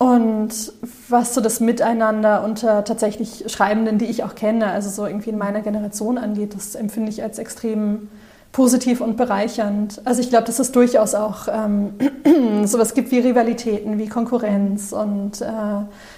Und 0.03 0.73
was 1.09 1.33
so 1.33 1.41
das 1.41 1.61
Miteinander 1.61 2.43
unter 2.43 2.83
tatsächlich 2.83 3.45
Schreibenden, 3.47 3.99
die 3.99 4.07
ich 4.07 4.25
auch 4.25 4.35
kenne, 4.35 4.67
also 4.67 4.91
so 4.91 5.07
irgendwie 5.07 5.31
in 5.31 5.39
meiner 5.39 5.61
Generation 5.61 6.19
angeht, 6.19 6.57
das 6.57 6.75
empfinde 6.75 7.13
ich 7.13 7.23
als 7.23 7.39
extrem 7.39 8.09
positiv 8.51 9.01
und 9.01 9.17
bereichernd. 9.17 10.01
Also 10.05 10.21
ich 10.21 10.29
glaube, 10.29 10.47
dass 10.47 10.59
es 10.59 10.73
durchaus 10.73 11.15
auch 11.15 11.47
ähm, 11.47 11.95
sowas 12.65 12.95
gibt 12.95 13.13
wie 13.13 13.21
Rivalitäten, 13.21 14.01
wie 14.01 14.09
Konkurrenz 14.09 14.93
und 14.93 15.41
äh, 15.41 15.45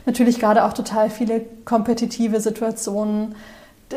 natürlich 0.06 0.40
gerade 0.40 0.64
auch 0.64 0.72
total 0.72 1.10
viele 1.10 1.42
kompetitive 1.66 2.40
Situationen, 2.40 3.34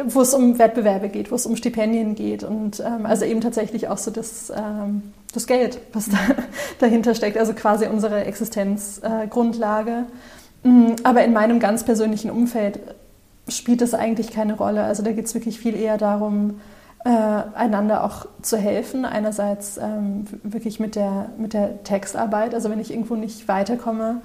wo 0.06 0.20
es 0.20 0.34
um 0.34 0.60
Wettbewerbe 0.60 1.08
geht, 1.08 1.32
wo 1.32 1.36
es 1.36 1.46
um 1.46 1.56
Stipendien 1.56 2.14
geht 2.14 2.44
und 2.44 2.82
ähm, 2.82 3.06
also 3.06 3.24
eben 3.24 3.40
tatsächlich 3.40 3.88
auch 3.88 3.98
so 3.98 4.12
das, 4.12 4.50
ähm, 4.50 5.14
das 5.38 5.48
Geld, 5.48 5.80
was 5.94 6.10
da, 6.10 6.18
dahinter 6.80 7.16
steckt, 7.16 7.38
also 7.38 7.54
quasi 7.54 7.86
unsere 7.86 8.26
Existenzgrundlage. 8.26 10.06
Äh, 10.64 10.70
Aber 11.04 11.24
in 11.24 11.34
meinem 11.34 11.60
ganz 11.60 11.84
persönlichen 11.84 12.30
Umfeld 12.30 12.80
spielt 13.48 13.82
das 13.82 13.94
eigentlich 13.94 14.32
keine 14.32 14.58
Rolle. 14.58 14.84
Also 14.84 15.04
da 15.04 15.12
geht 15.12 15.26
es 15.26 15.34
wirklich 15.34 15.60
viel 15.60 15.76
eher 15.76 15.98
darum, 15.98 16.60
äh, 17.06 17.10
einander 17.10 18.04
auch 18.04 18.26
zu 18.42 18.58
helfen. 18.58 19.06
Einerseits 19.06 19.78
ähm, 19.78 20.26
wirklich 20.44 20.80
mit 20.80 20.96
der, 20.96 21.30
mit 21.38 21.54
der 21.54 21.84
Textarbeit, 21.84 22.54
also 22.54 22.70
wenn 22.70 22.80
ich 22.80 22.92
irgendwo 22.92 23.16
nicht 23.16 23.48
weiterkomme, 23.48 24.22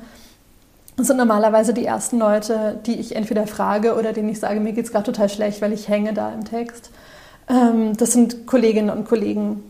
das 0.96 1.06
sind 1.06 1.16
normalerweise 1.16 1.72
die 1.72 1.86
ersten 1.86 2.18
Leute, 2.18 2.78
die 2.84 3.00
ich 3.00 3.16
entweder 3.16 3.46
frage 3.46 3.96
oder 3.96 4.12
denen 4.12 4.28
ich 4.28 4.40
sage, 4.40 4.60
mir 4.60 4.72
geht 4.72 4.84
es 4.84 4.92
gerade 4.92 5.04
total 5.04 5.28
schlecht, 5.28 5.62
weil 5.62 5.72
ich 5.72 5.88
hänge 5.88 6.12
da 6.12 6.32
im 6.32 6.44
Text. 6.44 6.90
Ähm, 7.48 7.96
das 7.96 8.12
sind 8.12 8.46
Kolleginnen 8.46 8.90
und 8.90 9.06
Kollegen. 9.06 9.62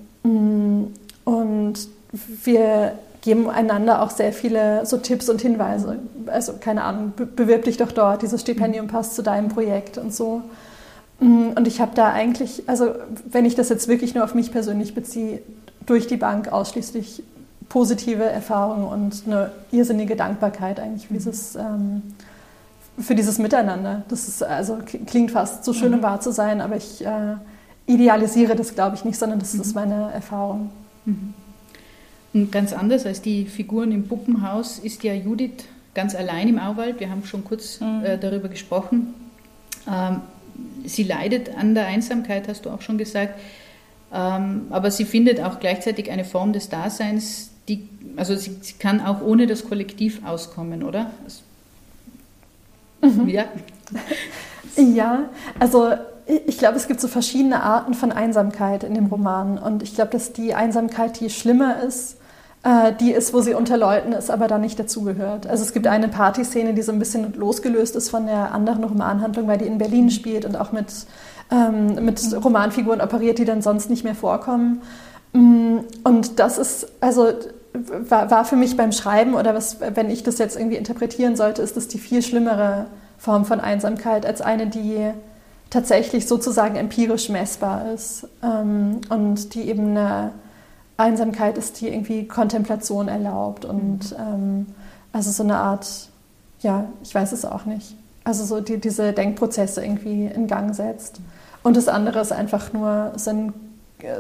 Und 1.25 1.89
wir 2.45 2.93
geben 3.23 3.49
einander 3.49 4.03
auch 4.03 4.11
sehr 4.11 4.33
viele 4.33 4.85
so 4.85 4.99
Tipps 4.99 5.29
und 5.29 5.41
Hinweise. 5.41 5.99
Also 6.27 6.55
keine 6.61 6.83
Ahnung, 6.85 7.13
bewirb 7.37 7.65
dich 7.65 7.77
doch 7.77 7.93
dort, 7.93 8.23
dieses 8.23 8.41
Stipendium 8.41 8.89
passt 8.89 9.15
zu 9.15 9.23
deinem 9.23 9.49
Projekt 9.49 9.97
und 9.97 10.13
so. 10.13 10.43
Mm, 11.21 11.51
und 11.55 11.69
ich 11.69 11.81
habe 11.81 11.93
da 11.95 12.13
eigentlich, 12.13 12.65
also 12.67 12.91
wenn 13.31 13.45
ich 13.45 13.55
das 13.55 13.69
jetzt 13.69 13.87
wirklich 13.87 14.15
nur 14.15 14.25
auf 14.25 14.35
mich 14.35 14.51
persönlich 14.51 14.95
beziehe, 14.95 15.41
durch 15.87 16.07
die 16.07 16.17
Bank 16.17 16.53
ausschließlich 16.53 17.23
positive 17.69 18.25
Erfahrung 18.25 18.87
und 18.87 19.23
eine 19.27 19.53
irrsinnige 19.71 20.17
Dankbarkeit 20.17 20.79
eigentlich 20.79 21.07
für 21.07 21.15
dieses, 21.15 21.55
ähm, 21.57 22.03
für 22.99 23.15
dieses 23.15 23.39
Miteinander. 23.39 24.03
Das 24.09 24.29
ist, 24.29 24.43
also 24.43 24.79
klingt 25.07 25.31
fast 25.31 25.65
so 25.65 25.73
schön, 25.73 25.95
um 25.95 26.01
mhm. 26.01 26.03
wahr 26.03 26.21
zu 26.21 26.33
sein, 26.33 26.61
aber 26.61 26.77
ich 26.77 27.05
äh, 27.05 27.37
idealisiere 27.87 28.57
das, 28.57 28.75
glaube 28.75 28.97
ich, 28.97 29.05
nicht, 29.05 29.19
sondern 29.19 29.39
das 29.39 29.55
mhm. 29.55 29.61
ist 29.61 29.75
meine 29.75 30.11
Erfahrung. 30.13 30.71
Mhm. 31.05 31.35
Und 32.35 32.51
ganz 32.51 32.73
anders 32.73 33.05
als 33.05 33.21
die 33.21 33.45
Figuren 33.45 33.93
im 33.93 34.09
Puppenhaus 34.09 34.79
ist 34.79 35.03
ja 35.05 35.13
Judith 35.13 35.65
ganz 35.95 36.15
allein 36.15 36.49
im 36.49 36.59
Auwald. 36.59 37.01
Wir 37.01 37.11
haben 37.11 37.25
schon 37.25 37.45
kurz 37.45 37.81
mhm. 37.81 38.05
äh, 38.05 38.19
darüber 38.19 38.49
gesprochen. 38.49 39.15
Ähm, 39.87 40.21
sie 40.85 41.03
leidet 41.03 41.55
an 41.57 41.75
der 41.75 41.87
Einsamkeit, 41.87 42.49
hast 42.49 42.65
du 42.65 42.71
auch 42.71 42.81
schon 42.81 42.99
gesagt. 42.99 43.39
Ähm, 44.13 44.67
aber 44.71 44.91
sie 44.91 45.05
findet 45.05 45.41
auch 45.41 45.61
gleichzeitig 45.61 46.11
eine 46.11 46.25
Form 46.25 46.53
des 46.53 46.69
Daseins, 46.69 47.51
die, 47.69 47.89
also 48.17 48.37
sie, 48.37 48.57
sie, 48.61 48.75
kann 48.75 49.01
auch 49.01 49.23
ohne 49.23 49.47
das 49.47 49.65
Kollektiv 49.65 50.25
auskommen, 50.25 50.83
oder? 50.83 51.11
Mhm. 53.01 53.29
Ja. 53.29 53.45
ja, 54.77 55.31
also 55.59 55.93
ich 56.27 56.59
glaube, 56.59 56.77
es 56.77 56.87
gibt 56.87 57.01
so 57.01 57.09
verschiedene 57.09 57.63
Arten 57.63 57.95
von 57.95 58.13
Einsamkeit 58.13 58.85
in 58.85 58.95
dem 58.95 59.07
Roman. 59.07 59.59
Und 59.59 59.83
ich 59.83 59.95
glaube, 59.95 60.11
dass 60.11 60.33
die 60.33 60.55
Einsamkeit, 60.55 61.21
die 61.21 61.31
schlimmer 61.31 61.83
ist, 61.83 62.17
äh, 62.63 62.93
die 63.01 63.11
ist, 63.11 63.35
wo 63.35 63.41
sie 63.41 63.55
unter 63.55 63.77
Leuten 63.77 64.13
ist, 64.13 64.31
aber 64.31 64.47
da 64.47 64.59
nicht 64.59 64.79
dazugehört. 64.79 65.47
Also 65.47 65.65
es 65.65 65.73
gibt 65.73 65.87
eine 65.87 66.09
Partyszene, 66.09 66.75
die 66.75 66.83
so 66.83 66.93
ein 66.93 66.99
bisschen 66.99 67.33
losgelöst 67.35 67.97
ist 67.97 68.09
von 68.09 68.27
der 68.27 68.53
anderen 68.53 68.85
Romanhandlung, 68.85 69.49
weil 69.49 69.59
die 69.59 69.67
in 69.67 69.79
Berlin 69.79 70.11
spielt 70.11 70.45
und 70.45 70.57
auch 70.57 70.71
mit, 70.71 70.87
ähm, 71.51 72.05
mit. 72.05 72.21
Romanfiguren 72.45 73.01
operiert, 73.01 73.39
die 73.39 73.45
dann 73.45 73.63
sonst 73.63 73.91
nicht 73.91 74.05
mehr 74.05 74.15
vorkommen. 74.15 74.83
Mm, 75.33 75.79
und 76.05 76.39
das 76.39 76.59
ist, 76.59 76.87
also 77.01 77.33
war, 77.73 78.31
war, 78.31 78.45
für 78.45 78.57
mich 78.57 78.77
beim 78.77 78.93
Schreiben 78.93 79.35
oder 79.35 79.55
was, 79.55 79.79
wenn 79.81 80.11
ich 80.11 80.23
das 80.23 80.39
jetzt 80.39 80.57
irgendwie 80.57 80.77
interpretieren 80.77 81.37
sollte, 81.37 81.63
ist 81.63 81.77
das 81.77 81.89
die 81.89 81.99
viel 81.99 82.23
schlimmere 82.23 82.87
Form 83.19 83.45
von 83.45 83.61
Einsamkeit 83.61 84.27
als 84.27 84.41
eine, 84.41 84.67
die 84.67 85.13
tatsächlich 85.73 86.29
sozusagen 86.29 86.77
empirisch 86.77 87.31
messbar 87.31 87.93
ist 87.93 88.29
ähm, 88.43 89.01
und 89.09 89.55
die 89.55 89.63
eben 89.63 89.97
eine 89.97 90.33
Einsamkeit 90.99 91.57
ist, 91.57 91.81
die 91.81 91.89
irgendwie 91.89 92.29
Kontemplation 92.29 93.09
erlaubt 93.09 93.65
und 93.65 94.11
mhm. 94.13 94.17
ähm, 94.19 94.67
also 95.13 95.31
so 95.31 95.43
eine 95.43 95.57
Art, 95.57 96.11
ja, 96.61 96.85
ich 97.03 97.15
weiß 97.15 97.33
es 97.33 97.47
auch 97.47 97.65
nicht, 97.65 97.97
also 98.23 98.45
so 98.45 98.61
die, 98.61 98.79
diese 98.79 99.15
Denkprozesse 99.15 99.83
irgendwie 99.83 100.27
in 100.27 100.47
Gang 100.47 100.75
setzt. 100.75 101.21
Und 101.63 101.77
das 101.77 101.89
andere 101.89 102.21
ist 102.21 102.33
einfach 102.33 102.73
nur 102.73 103.13
so 103.17 103.31
ein 103.31 103.55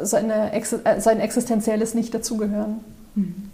seine, 0.03 0.53
äh, 0.53 1.01
sein 1.01 1.21
existenzielles 1.21 1.95
Nicht-Dazugehören. 1.95 2.81
Mhm. 3.15 3.51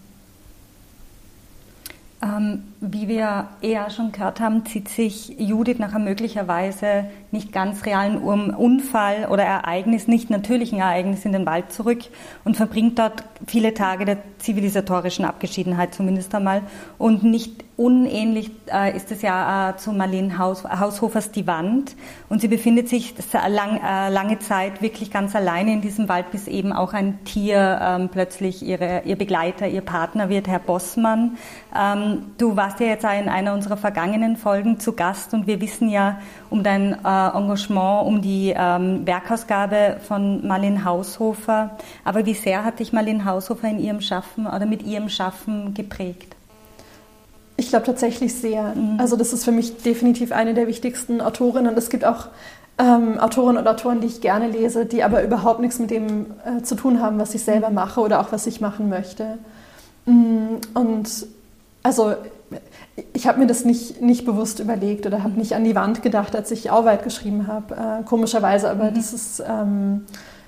Ähm, 2.23 2.63
wie 2.81 3.09
wir 3.09 3.49
eher 3.61 3.91
schon 3.91 4.13
gehört 4.13 4.41
haben, 4.41 4.65
zieht 4.65 4.89
sich 4.89 5.35
Judith 5.39 5.79
nachher 5.79 5.99
möglicherweise 5.99 7.07
nicht 7.31 7.53
ganz 7.53 7.85
realen 7.85 8.19
Unfall 8.19 9.27
oder 9.31 9.43
Ereignis, 9.43 10.07
nicht 10.07 10.31
natürlichen 10.31 10.79
Ereignis 10.79 11.25
in 11.25 11.33
den 11.33 11.45
Wald 11.45 11.73
zurück 11.73 12.01
und 12.45 12.57
verbringt 12.57 12.99
dort 12.99 13.25
viele 13.47 13.75
Tage 13.75 14.05
der 14.05 14.19
zivilisatorischen 14.39 15.25
Abgeschiedenheit 15.25 15.95
zumindest 15.95 16.35
einmal. 16.35 16.63
Und 16.97 17.25
nicht 17.25 17.65
unähnlich 17.77 18.51
äh, 18.73 18.97
ist 18.97 19.13
es 19.13 19.23
ja 19.23 19.71
äh, 19.71 19.77
zu 19.77 19.93
Marlene 19.93 20.37
Haus, 20.39 20.65
Haushofers 20.65 21.31
Die 21.31 21.47
Wand. 21.47 21.95
Und 22.29 22.41
sie 22.41 22.49
befindet 22.49 22.89
sich 22.89 23.15
lang, 23.33 23.81
äh, 23.81 24.11
lange 24.11 24.41
Zeit 24.41 24.83
wirklich 24.83 25.13
ganz 25.13 25.37
alleine 25.37 25.73
in 25.73 25.81
diesem 25.81 26.09
Wald, 26.09 26.31
bis 26.33 26.49
eben 26.49 26.73
auch 26.73 26.93
ein 26.93 27.25
Tier 27.25 27.79
ähm, 27.81 28.09
plötzlich 28.09 28.65
ihre, 28.65 29.03
ihr 29.05 29.17
Begleiter, 29.17 29.69
ihr 29.69 29.83
Partner 29.83 30.29
wird, 30.29 30.49
Herr 30.49 30.59
Bossmann. 30.59 31.37
Ähm, 31.77 32.33
du 32.37 32.57
warst 32.57 32.68
ja 32.81 32.87
jetzt 32.87 33.05
in 33.05 33.29
einer 33.29 33.55
unserer 33.55 33.77
vergangenen 33.77 34.37
Folgen 34.37 34.81
zu 34.81 34.93
Gast 34.93 35.35
und 35.35 35.47
wir 35.47 35.61
wissen 35.61 35.89
ja 35.89 36.21
um 36.51 36.63
dein 36.63 36.93
äh, 36.93 37.29
Engagement, 37.37 38.07
um 38.07 38.23
die 38.23 38.55
ähm, 38.57 39.07
Werkausgabe 39.07 39.99
von 40.07 40.47
Marlene 40.47 40.85
Haushofer. 40.85 41.71
Aber 42.05 42.27
wie 42.27 42.35
sehr 42.35 42.65
hat 42.65 42.79
dich 42.79 42.93
Marlene 42.93 43.25
Haushofer 43.25 43.69
in 43.69 43.79
ihrem 43.79 44.01
Schaffen 44.01 44.47
oder 44.47 44.67
mit 44.67 44.83
ihrem 44.83 45.09
Schaffen 45.09 45.75
geprägt? 45.75 46.37
Ich 47.57 47.71
glaube 47.71 47.87
tatsächlich 47.87 48.35
sehr. 48.35 48.75
Mhm. 48.75 49.01
Also 49.01 49.17
das 49.17 49.33
ist 49.33 49.45
für 49.45 49.53
mich 49.53 49.83
definitiv 49.83 50.31
eine 50.33 50.55
der 50.55 50.69
wichtigsten 50.69 51.21
Autorinnen. 51.21 51.73
Und 51.73 51.79
es 51.79 51.91
gibt 51.91 52.05
auch 52.05 52.29
ähm, 52.79 53.19
Autorinnen 53.19 53.59
und 53.59 53.67
Autoren, 53.67 54.01
die 54.01 54.07
ich 54.07 54.21
gerne 54.21 54.49
lese, 54.49 54.87
die 54.87 55.03
aber 55.03 55.25
überhaupt 55.25 55.61
nichts 55.61 55.79
mit 55.81 55.91
dem 55.91 56.27
äh, 56.45 56.63
zu 56.63 56.77
tun 56.77 57.03
haben, 57.03 57.19
was 57.19 57.35
ich 57.35 57.43
selber 57.43 57.71
mache 57.71 58.01
oder 58.01 58.21
auch 58.21 58.31
was 58.31 58.47
ich 58.47 58.61
machen 58.61 58.89
möchte. 58.89 59.39
Mm, 60.07 60.59
und 60.75 61.27
also 61.83 62.15
ich 63.13 63.27
habe 63.27 63.39
mir 63.39 63.47
das 63.47 63.65
nicht, 63.65 64.01
nicht 64.01 64.25
bewusst 64.25 64.61
überlegt 64.61 65.07
oder 65.07 65.23
habe 65.23 65.39
nicht 65.39 65.55
an 65.55 65.65
die 65.65 65.75
Wand 65.75 66.03
gedacht, 66.03 66.35
als 66.35 66.51
ich 66.51 66.71
Auwald 66.71 67.03
geschrieben 67.03 67.47
habe. 67.47 67.75
Äh, 67.75 68.05
komischerweise, 68.05 68.71
aber 68.71 68.91
mhm. 68.91 68.95
das 68.95 69.13
ist 69.13 69.43
ähm, 69.47 70.03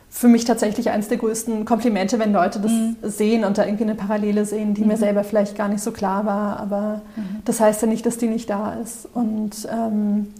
für 0.08 0.28
mich 0.28 0.44
tatsächlich 0.44 0.90
eines 0.90 1.08
der 1.08 1.18
größten 1.18 1.64
Komplimente, 1.64 2.18
wenn 2.18 2.32
Leute 2.32 2.58
das 2.58 2.72
mhm. 2.72 2.96
sehen 3.02 3.44
und 3.44 3.58
da 3.58 3.64
irgendwie 3.64 3.84
eine 3.84 3.94
Parallele 3.94 4.44
sehen, 4.44 4.74
die 4.74 4.82
mhm. 4.82 4.88
mir 4.88 4.96
selber 4.96 5.22
vielleicht 5.22 5.56
gar 5.56 5.68
nicht 5.68 5.82
so 5.82 5.92
klar 5.92 6.26
war. 6.26 6.58
Aber 6.58 7.02
mhm. 7.16 7.42
das 7.44 7.60
heißt 7.60 7.82
ja 7.82 7.88
nicht, 7.88 8.04
dass 8.04 8.18
die 8.18 8.26
nicht 8.26 8.50
da 8.50 8.74
ist. 8.74 9.08
Und 9.14 9.68
ähm, 9.70 10.34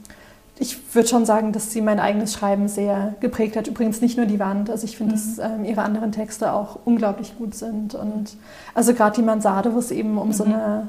ich 0.58 0.94
würde 0.94 1.08
schon 1.08 1.24
sagen, 1.24 1.52
dass 1.52 1.70
sie 1.70 1.80
mein 1.80 2.00
eigenes 2.00 2.32
Schreiben 2.32 2.68
sehr 2.68 3.14
geprägt 3.20 3.56
hat. 3.56 3.68
Übrigens 3.68 4.00
nicht 4.00 4.16
nur 4.16 4.26
die 4.26 4.40
Wand. 4.40 4.70
Also 4.70 4.84
ich 4.84 4.96
finde, 4.96 5.12
dass 5.12 5.36
mhm. 5.36 5.60
ähm, 5.60 5.64
ihre 5.64 5.82
anderen 5.82 6.10
Texte 6.10 6.52
auch 6.52 6.80
unglaublich 6.84 7.38
gut 7.38 7.54
sind. 7.54 7.94
Und 7.94 8.36
also 8.74 8.92
gerade 8.92 9.16
die 9.16 9.22
Mansarde, 9.22 9.72
wo 9.72 9.78
es 9.78 9.92
eben 9.92 10.18
um 10.18 10.32
so 10.32 10.44
mhm. 10.44 10.52
eine 10.52 10.88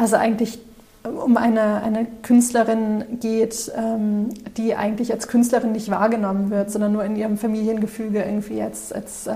also 0.00 0.16
eigentlich 0.16 0.58
um 1.02 1.36
eine, 1.36 1.82
eine 1.82 2.06
Künstlerin 2.22 3.04
geht, 3.20 3.70
ähm, 3.76 4.30
die 4.56 4.74
eigentlich 4.74 5.12
als 5.12 5.28
Künstlerin 5.28 5.72
nicht 5.72 5.90
wahrgenommen 5.90 6.50
wird, 6.50 6.70
sondern 6.70 6.92
nur 6.92 7.04
in 7.04 7.16
ihrem 7.16 7.38
Familiengefüge 7.38 8.22
irgendwie 8.22 8.60
als, 8.60 8.92
als 8.92 9.26
äh, 9.26 9.32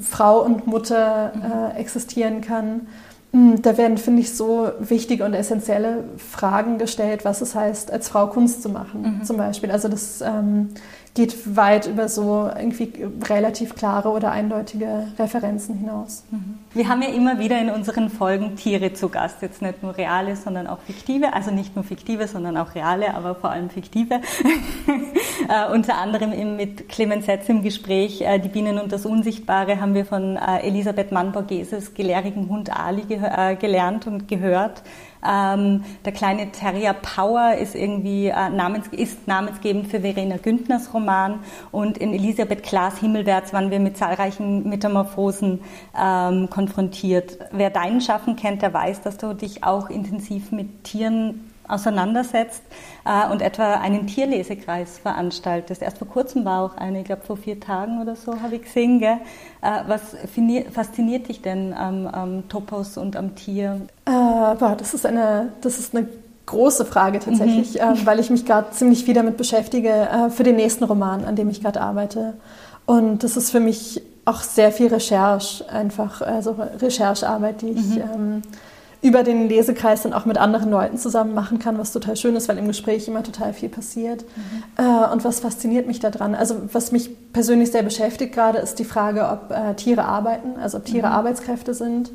Frau 0.00 0.42
und 0.42 0.66
Mutter 0.66 1.72
äh, 1.74 1.80
existieren 1.80 2.40
kann. 2.40 2.86
Hm, 3.32 3.62
da 3.62 3.76
werden, 3.78 3.96
finde 3.96 4.20
ich, 4.20 4.34
so 4.34 4.70
wichtige 4.80 5.24
und 5.24 5.34
essentielle 5.34 6.04
Fragen 6.18 6.78
gestellt, 6.78 7.24
was 7.24 7.40
es 7.40 7.54
heißt, 7.54 7.90
als 7.90 8.08
Frau 8.08 8.26
Kunst 8.26 8.62
zu 8.62 8.68
machen, 8.68 9.18
mhm. 9.20 9.24
zum 9.24 9.36
Beispiel. 9.36 9.70
Also 9.70 9.88
das 9.88 10.20
ähm, 10.20 10.70
geht 11.14 11.56
weit 11.56 11.86
über 11.86 12.08
so 12.08 12.50
irgendwie 12.58 12.92
relativ 13.28 13.76
klare 13.76 14.08
oder 14.08 14.32
eindeutige 14.32 15.06
Referenzen 15.16 15.76
hinaus. 15.76 16.24
Mhm. 16.30 16.58
Wir 16.72 16.88
haben 16.88 17.02
ja 17.02 17.08
immer 17.10 17.38
wieder 17.38 17.60
in 17.60 17.70
unseren 17.70 18.10
Folgen 18.10 18.56
Tiere 18.56 18.94
zu 18.94 19.08
Gast, 19.08 19.40
jetzt 19.40 19.62
nicht 19.62 19.80
nur 19.80 19.96
reale, 19.96 20.34
sondern 20.34 20.66
auch 20.66 20.80
fiktive, 20.80 21.32
also 21.32 21.52
nicht 21.52 21.76
nur 21.76 21.84
fiktive, 21.84 22.26
sondern 22.26 22.56
auch 22.56 22.74
reale, 22.74 23.14
aber 23.14 23.36
vor 23.36 23.50
allem 23.50 23.70
fiktive. 23.70 24.14
äh, 25.48 25.72
unter 25.72 25.98
anderem 25.98 26.56
mit 26.56 26.88
Clemens 26.88 27.26
Setz 27.26 27.48
im 27.48 27.62
Gespräch, 27.62 28.22
äh, 28.22 28.40
Die 28.40 28.48
Bienen 28.48 28.80
und 28.80 28.90
das 28.90 29.06
Unsichtbare, 29.06 29.80
haben 29.80 29.94
wir 29.94 30.06
von 30.06 30.36
äh, 30.36 30.66
Elisabeth 30.66 31.12
Mann-Borgeses 31.12 31.94
gelehrigen 31.94 32.48
Hund 32.48 32.76
Ali 32.76 33.02
ge 33.02 33.20
gelernt 33.60 34.08
und 34.08 34.26
gehört. 34.26 34.82
Ähm, 35.26 35.84
der 36.04 36.12
kleine 36.12 36.52
Terrier 36.52 36.92
Power 36.92 37.54
ist 37.54 37.74
irgendwie 37.74 38.28
äh, 38.28 38.50
namens, 38.50 38.88
ist 38.88 39.26
namensgebend 39.26 39.88
für 39.88 40.00
Verena 40.00 40.36
Güntners 40.36 40.92
Roman 40.92 41.40
und 41.72 41.98
in 41.98 42.12
Elisabeth 42.12 42.62
Klaas 42.62 42.98
Himmelwärts 42.98 43.52
waren 43.52 43.70
wir 43.70 43.80
mit 43.80 43.96
zahlreichen 43.96 44.68
Metamorphosen 44.68 45.60
ähm, 45.98 46.50
konfrontiert. 46.50 47.38
Wer 47.52 47.70
deinen 47.70 48.00
Schaffen 48.00 48.36
kennt, 48.36 48.62
der 48.62 48.74
weiß, 48.74 49.02
dass 49.02 49.16
du 49.16 49.34
dich 49.34 49.64
auch 49.64 49.88
intensiv 49.90 50.52
mit 50.52 50.84
Tieren 50.84 51.53
auseinandersetzt 51.68 52.62
äh, 53.04 53.30
und 53.30 53.42
etwa 53.42 53.74
einen 53.74 54.06
Tierlesekreis 54.06 54.98
veranstaltest. 54.98 55.82
Erst 55.82 55.98
vor 55.98 56.08
kurzem 56.08 56.44
war 56.44 56.62
auch 56.62 56.76
eine, 56.76 57.00
ich 57.00 57.04
glaube 57.04 57.22
vor 57.26 57.36
vier 57.36 57.60
Tagen 57.60 58.00
oder 58.00 58.16
so 58.16 58.40
habe 58.42 58.56
ich 58.56 58.62
gesehen. 58.62 58.98
Gell? 58.98 59.18
Äh, 59.62 59.82
was 59.86 60.16
fasziniert 60.72 61.28
dich 61.28 61.42
denn 61.42 61.72
am, 61.72 62.06
am 62.06 62.48
Topos 62.48 62.96
und 62.96 63.16
am 63.16 63.34
Tier? 63.34 63.80
Äh, 64.04 64.10
boah, 64.10 64.74
das 64.78 64.94
ist 64.94 65.06
eine, 65.06 65.52
das 65.60 65.78
ist 65.78 65.94
eine 65.96 66.08
große 66.46 66.84
Frage 66.84 67.20
tatsächlich, 67.20 67.74
mhm. 67.74 67.80
äh, 67.80 68.06
weil 68.06 68.20
ich 68.20 68.30
mich 68.30 68.44
gerade 68.44 68.70
ziemlich 68.70 69.04
viel 69.04 69.14
damit 69.14 69.36
beschäftige 69.36 69.90
äh, 69.90 70.30
für 70.30 70.42
den 70.42 70.56
nächsten 70.56 70.84
Roman, 70.84 71.24
an 71.24 71.36
dem 71.36 71.48
ich 71.48 71.62
gerade 71.62 71.80
arbeite. 71.80 72.34
Und 72.86 73.24
das 73.24 73.36
ist 73.36 73.50
für 73.50 73.60
mich 73.60 74.02
auch 74.26 74.40
sehr 74.40 74.72
viel 74.72 74.88
Recherche, 74.88 75.68
einfach, 75.68 76.20
also 76.20 76.56
Recherchearbeit, 76.80 77.62
die 77.62 77.70
ich 77.70 77.96
mhm. 77.96 78.02
ähm, 78.14 78.42
über 79.04 79.22
den 79.22 79.50
Lesekreis 79.50 80.02
dann 80.02 80.14
auch 80.14 80.24
mit 80.24 80.38
anderen 80.38 80.70
Leuten 80.70 80.96
zusammen 80.96 81.34
machen 81.34 81.58
kann, 81.58 81.76
was 81.76 81.92
total 81.92 82.16
schön 82.16 82.36
ist, 82.36 82.48
weil 82.48 82.56
im 82.56 82.66
Gespräch 82.66 83.06
immer 83.06 83.22
total 83.22 83.52
viel 83.52 83.68
passiert. 83.68 84.24
Mhm. 84.34 84.82
Äh, 84.82 85.12
und 85.12 85.22
was 85.26 85.40
fasziniert 85.40 85.86
mich 85.86 86.00
daran? 86.00 86.34
Also 86.34 86.56
was 86.72 86.90
mich 86.90 87.10
persönlich 87.34 87.70
sehr 87.70 87.82
beschäftigt 87.82 88.32
gerade, 88.32 88.58
ist 88.58 88.78
die 88.78 88.86
Frage, 88.86 89.28
ob 89.28 89.50
äh, 89.50 89.74
Tiere 89.74 90.06
arbeiten, 90.06 90.58
also 90.58 90.78
ob 90.78 90.86
Tiere 90.86 91.08
mhm. 91.08 91.12
Arbeitskräfte 91.12 91.74
sind. 91.74 92.12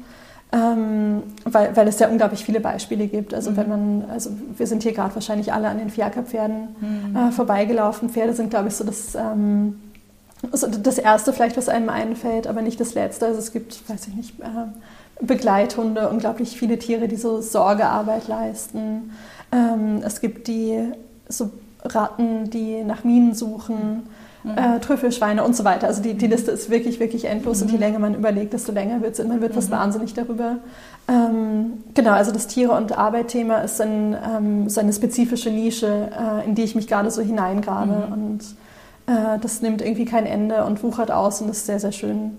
Ähm, 0.51 1.21
weil, 1.45 1.75
weil 1.77 1.87
es 1.87 1.99
ja 1.99 2.07
unglaublich 2.07 2.43
viele 2.43 2.59
Beispiele 2.59 3.05
gibt. 3.05 3.35
Also 3.35 3.51
mhm. 3.51 3.57
wenn 3.57 3.69
man, 3.69 4.05
also 4.09 4.31
wir 4.57 4.65
sind 4.65 4.81
hier 4.81 4.93
gerade 4.93 5.13
wahrscheinlich 5.13 5.53
alle 5.53 5.67
an 5.67 5.77
den 5.77 5.91
Fiakerpferden 5.91 6.69
mhm. 6.81 7.15
äh, 7.15 7.31
vorbeigelaufen. 7.31 8.09
Pferde 8.09 8.33
sind, 8.33 8.49
glaube 8.49 8.69
ich, 8.69 8.73
so 8.73 8.83
das, 8.83 9.13
ähm, 9.13 9.79
so 10.51 10.65
das 10.65 10.97
erste 10.97 11.33
vielleicht, 11.33 11.55
was 11.55 11.69
einem 11.69 11.89
einfällt, 11.89 12.47
aber 12.47 12.63
nicht 12.63 12.79
das 12.79 12.95
letzte. 12.95 13.27
Also 13.27 13.37
es 13.37 13.51
gibt, 13.51 13.87
weiß 13.87 14.07
ich 14.07 14.15
nicht, 14.15 14.39
äh, 14.39 14.45
Begleithunde, 15.21 16.09
unglaublich 16.09 16.57
viele 16.57 16.79
Tiere, 16.79 17.07
die 17.07 17.17
so 17.17 17.41
Sorgearbeit 17.41 18.27
leisten. 18.27 19.11
Ähm, 19.51 20.01
es 20.03 20.21
gibt 20.21 20.47
die 20.47 20.91
so 21.27 21.51
Ratten, 21.83 22.49
die 22.49 22.83
nach 22.83 23.03
Minen 23.03 23.33
suchen, 23.33 24.03
mhm. 24.43 24.57
äh, 24.57 24.79
Trüffelschweine 24.79 25.43
und 25.43 25.55
so 25.55 25.63
weiter. 25.63 25.87
Also 25.87 26.01
die, 26.01 26.13
die 26.13 26.27
Liste 26.27 26.51
ist 26.51 26.69
wirklich, 26.69 26.99
wirklich 26.99 27.25
endlos 27.25 27.59
mhm. 27.59 27.63
und 27.63 27.71
je 27.71 27.77
mhm. 27.77 27.83
länger 27.83 27.99
man 27.99 28.15
überlegt, 28.15 28.53
desto 28.53 28.71
länger 28.71 29.01
wird 29.01 29.17
es. 29.17 29.25
Man 29.25 29.41
wird 29.41 29.53
mhm. 29.53 29.57
was 29.57 29.71
wahnsinnig 29.71 30.13
darüber. 30.13 30.57
Ähm, 31.07 31.83
genau, 31.93 32.11
also 32.11 32.31
das 32.31 32.47
Tiere- 32.47 32.73
und 32.73 32.97
Arbeit-Thema 32.97 33.59
ist 33.59 33.81
ein, 33.81 34.15
ähm, 34.15 34.69
so 34.69 34.79
eine 34.79 34.93
spezifische 34.93 35.49
Nische, 35.49 36.09
äh, 36.11 36.45
in 36.45 36.55
die 36.55 36.63
ich 36.63 36.75
mich 36.75 36.87
gerade 36.87 37.11
so 37.11 37.21
hineingrabe 37.21 38.07
mhm. 38.07 38.13
und 38.13 38.39
äh, 39.07 39.39
das 39.41 39.61
nimmt 39.61 39.81
irgendwie 39.81 40.05
kein 40.05 40.25
Ende 40.25 40.65
und 40.65 40.83
wuchert 40.83 41.11
aus 41.11 41.41
und 41.41 41.49
ist 41.49 41.65
sehr, 41.65 41.79
sehr 41.79 41.91
schön. 41.91 42.37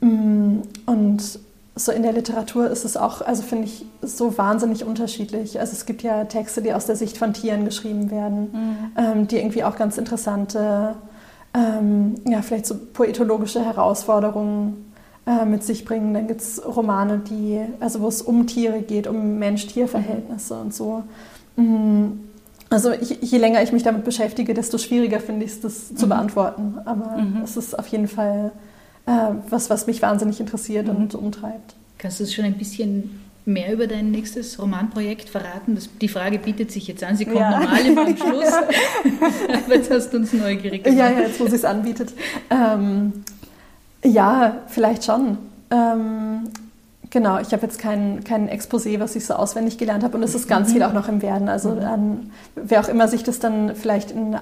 Mhm. 0.00 0.08
Mm, 0.08 0.62
und 0.86 1.38
so 1.74 1.90
in 1.90 2.02
der 2.02 2.12
Literatur 2.12 2.68
ist 2.68 2.84
es 2.84 2.96
auch, 2.96 3.22
also 3.22 3.42
finde 3.42 3.64
ich, 3.64 3.86
so 4.02 4.36
wahnsinnig 4.36 4.84
unterschiedlich. 4.84 5.58
Also 5.58 5.72
es 5.72 5.86
gibt 5.86 6.02
ja 6.02 6.24
Texte, 6.24 6.60
die 6.60 6.74
aus 6.74 6.86
der 6.86 6.96
Sicht 6.96 7.16
von 7.16 7.32
Tieren 7.32 7.64
geschrieben 7.64 8.10
werden, 8.10 8.40
mhm. 8.52 8.76
ähm, 8.96 9.28
die 9.28 9.38
irgendwie 9.38 9.64
auch 9.64 9.76
ganz 9.76 9.96
interessante, 9.96 10.96
ähm, 11.54 12.16
ja, 12.26 12.42
vielleicht 12.42 12.66
so 12.66 12.74
poetologische 12.92 13.64
Herausforderungen 13.64 14.92
äh, 15.26 15.46
mit 15.46 15.64
sich 15.64 15.86
bringen. 15.86 16.12
Dann 16.12 16.26
gibt 16.26 16.42
es 16.42 16.62
Romane, 16.64 17.18
die, 17.18 17.60
also 17.80 18.00
wo 18.00 18.08
es 18.08 18.20
um 18.20 18.46
Tiere 18.46 18.82
geht, 18.82 19.06
um 19.06 19.38
Mensch-Tier-Verhältnisse 19.38 20.54
mhm. 20.54 20.60
und 20.60 20.74
so. 20.74 21.02
Mhm. 21.56 22.20
Also 22.68 22.92
je, 22.92 23.16
je, 23.20 23.38
länger 23.38 23.62
ich 23.62 23.72
mich 23.72 23.82
damit 23.82 24.04
beschäftige, 24.04 24.52
desto 24.52 24.78
schwieriger 24.78 25.20
finde 25.20 25.44
ich 25.46 25.52
es, 25.52 25.60
das 25.60 25.94
zu 25.94 26.04
mhm. 26.06 26.10
beantworten. 26.10 26.74
Aber 26.84 27.16
mhm. 27.16 27.42
es 27.44 27.56
ist 27.56 27.78
auf 27.78 27.86
jeden 27.86 28.08
Fall 28.08 28.52
was, 29.06 29.70
was 29.70 29.86
mich 29.86 30.02
wahnsinnig 30.02 30.40
interessiert 30.40 30.86
mhm. 30.86 30.96
und 30.96 31.14
umtreibt. 31.14 31.74
Kannst 31.98 32.20
du 32.20 32.26
schon 32.26 32.44
ein 32.44 32.58
bisschen 32.58 33.20
mehr 33.44 33.72
über 33.72 33.86
dein 33.86 34.10
nächstes 34.10 34.58
Romanprojekt 34.60 35.28
verraten? 35.28 35.74
Das, 35.74 35.88
die 36.00 36.08
Frage 36.08 36.38
bietet 36.38 36.70
sich 36.70 36.86
jetzt 36.86 37.02
an. 37.02 37.16
Sie 37.16 37.24
kommt 37.24 37.38
ja. 37.38 37.58
normal 37.60 37.98
am 37.98 38.16
Schluss. 38.16 38.52
Aber 39.64 39.74
jetzt 39.74 39.90
hast 39.90 40.10
du 40.10 40.18
uns 40.18 40.32
neugierig 40.32 40.84
gemacht. 40.84 40.98
Ja, 40.98 41.10
ja 41.10 41.20
jetzt 41.20 41.40
wo 41.40 41.46
sie 41.46 41.56
es 41.56 41.64
anbietet. 41.64 42.12
Ähm, 42.50 43.24
ja, 44.04 44.62
vielleicht 44.68 45.04
schon. 45.04 45.38
Ähm, 45.70 46.48
Genau, 47.12 47.38
ich 47.38 47.52
habe 47.52 47.60
jetzt 47.60 47.78
kein, 47.78 48.24
kein 48.24 48.48
Exposé, 48.48 48.98
was 48.98 49.14
ich 49.16 49.26
so 49.26 49.34
auswendig 49.34 49.76
gelernt 49.76 50.02
habe 50.02 50.16
und 50.16 50.22
es 50.22 50.34
ist 50.34 50.48
ganz 50.48 50.68
mhm. 50.68 50.72
viel 50.72 50.82
auch 50.82 50.94
noch 50.94 51.08
im 51.10 51.20
Werden. 51.20 51.50
Also 51.50 51.76
ähm, 51.78 52.30
wer 52.54 52.80
auch 52.80 52.88
immer 52.88 53.06
sich 53.06 53.22
das 53.22 53.38
dann 53.38 53.76
vielleicht 53.76 54.12
in 54.12 54.34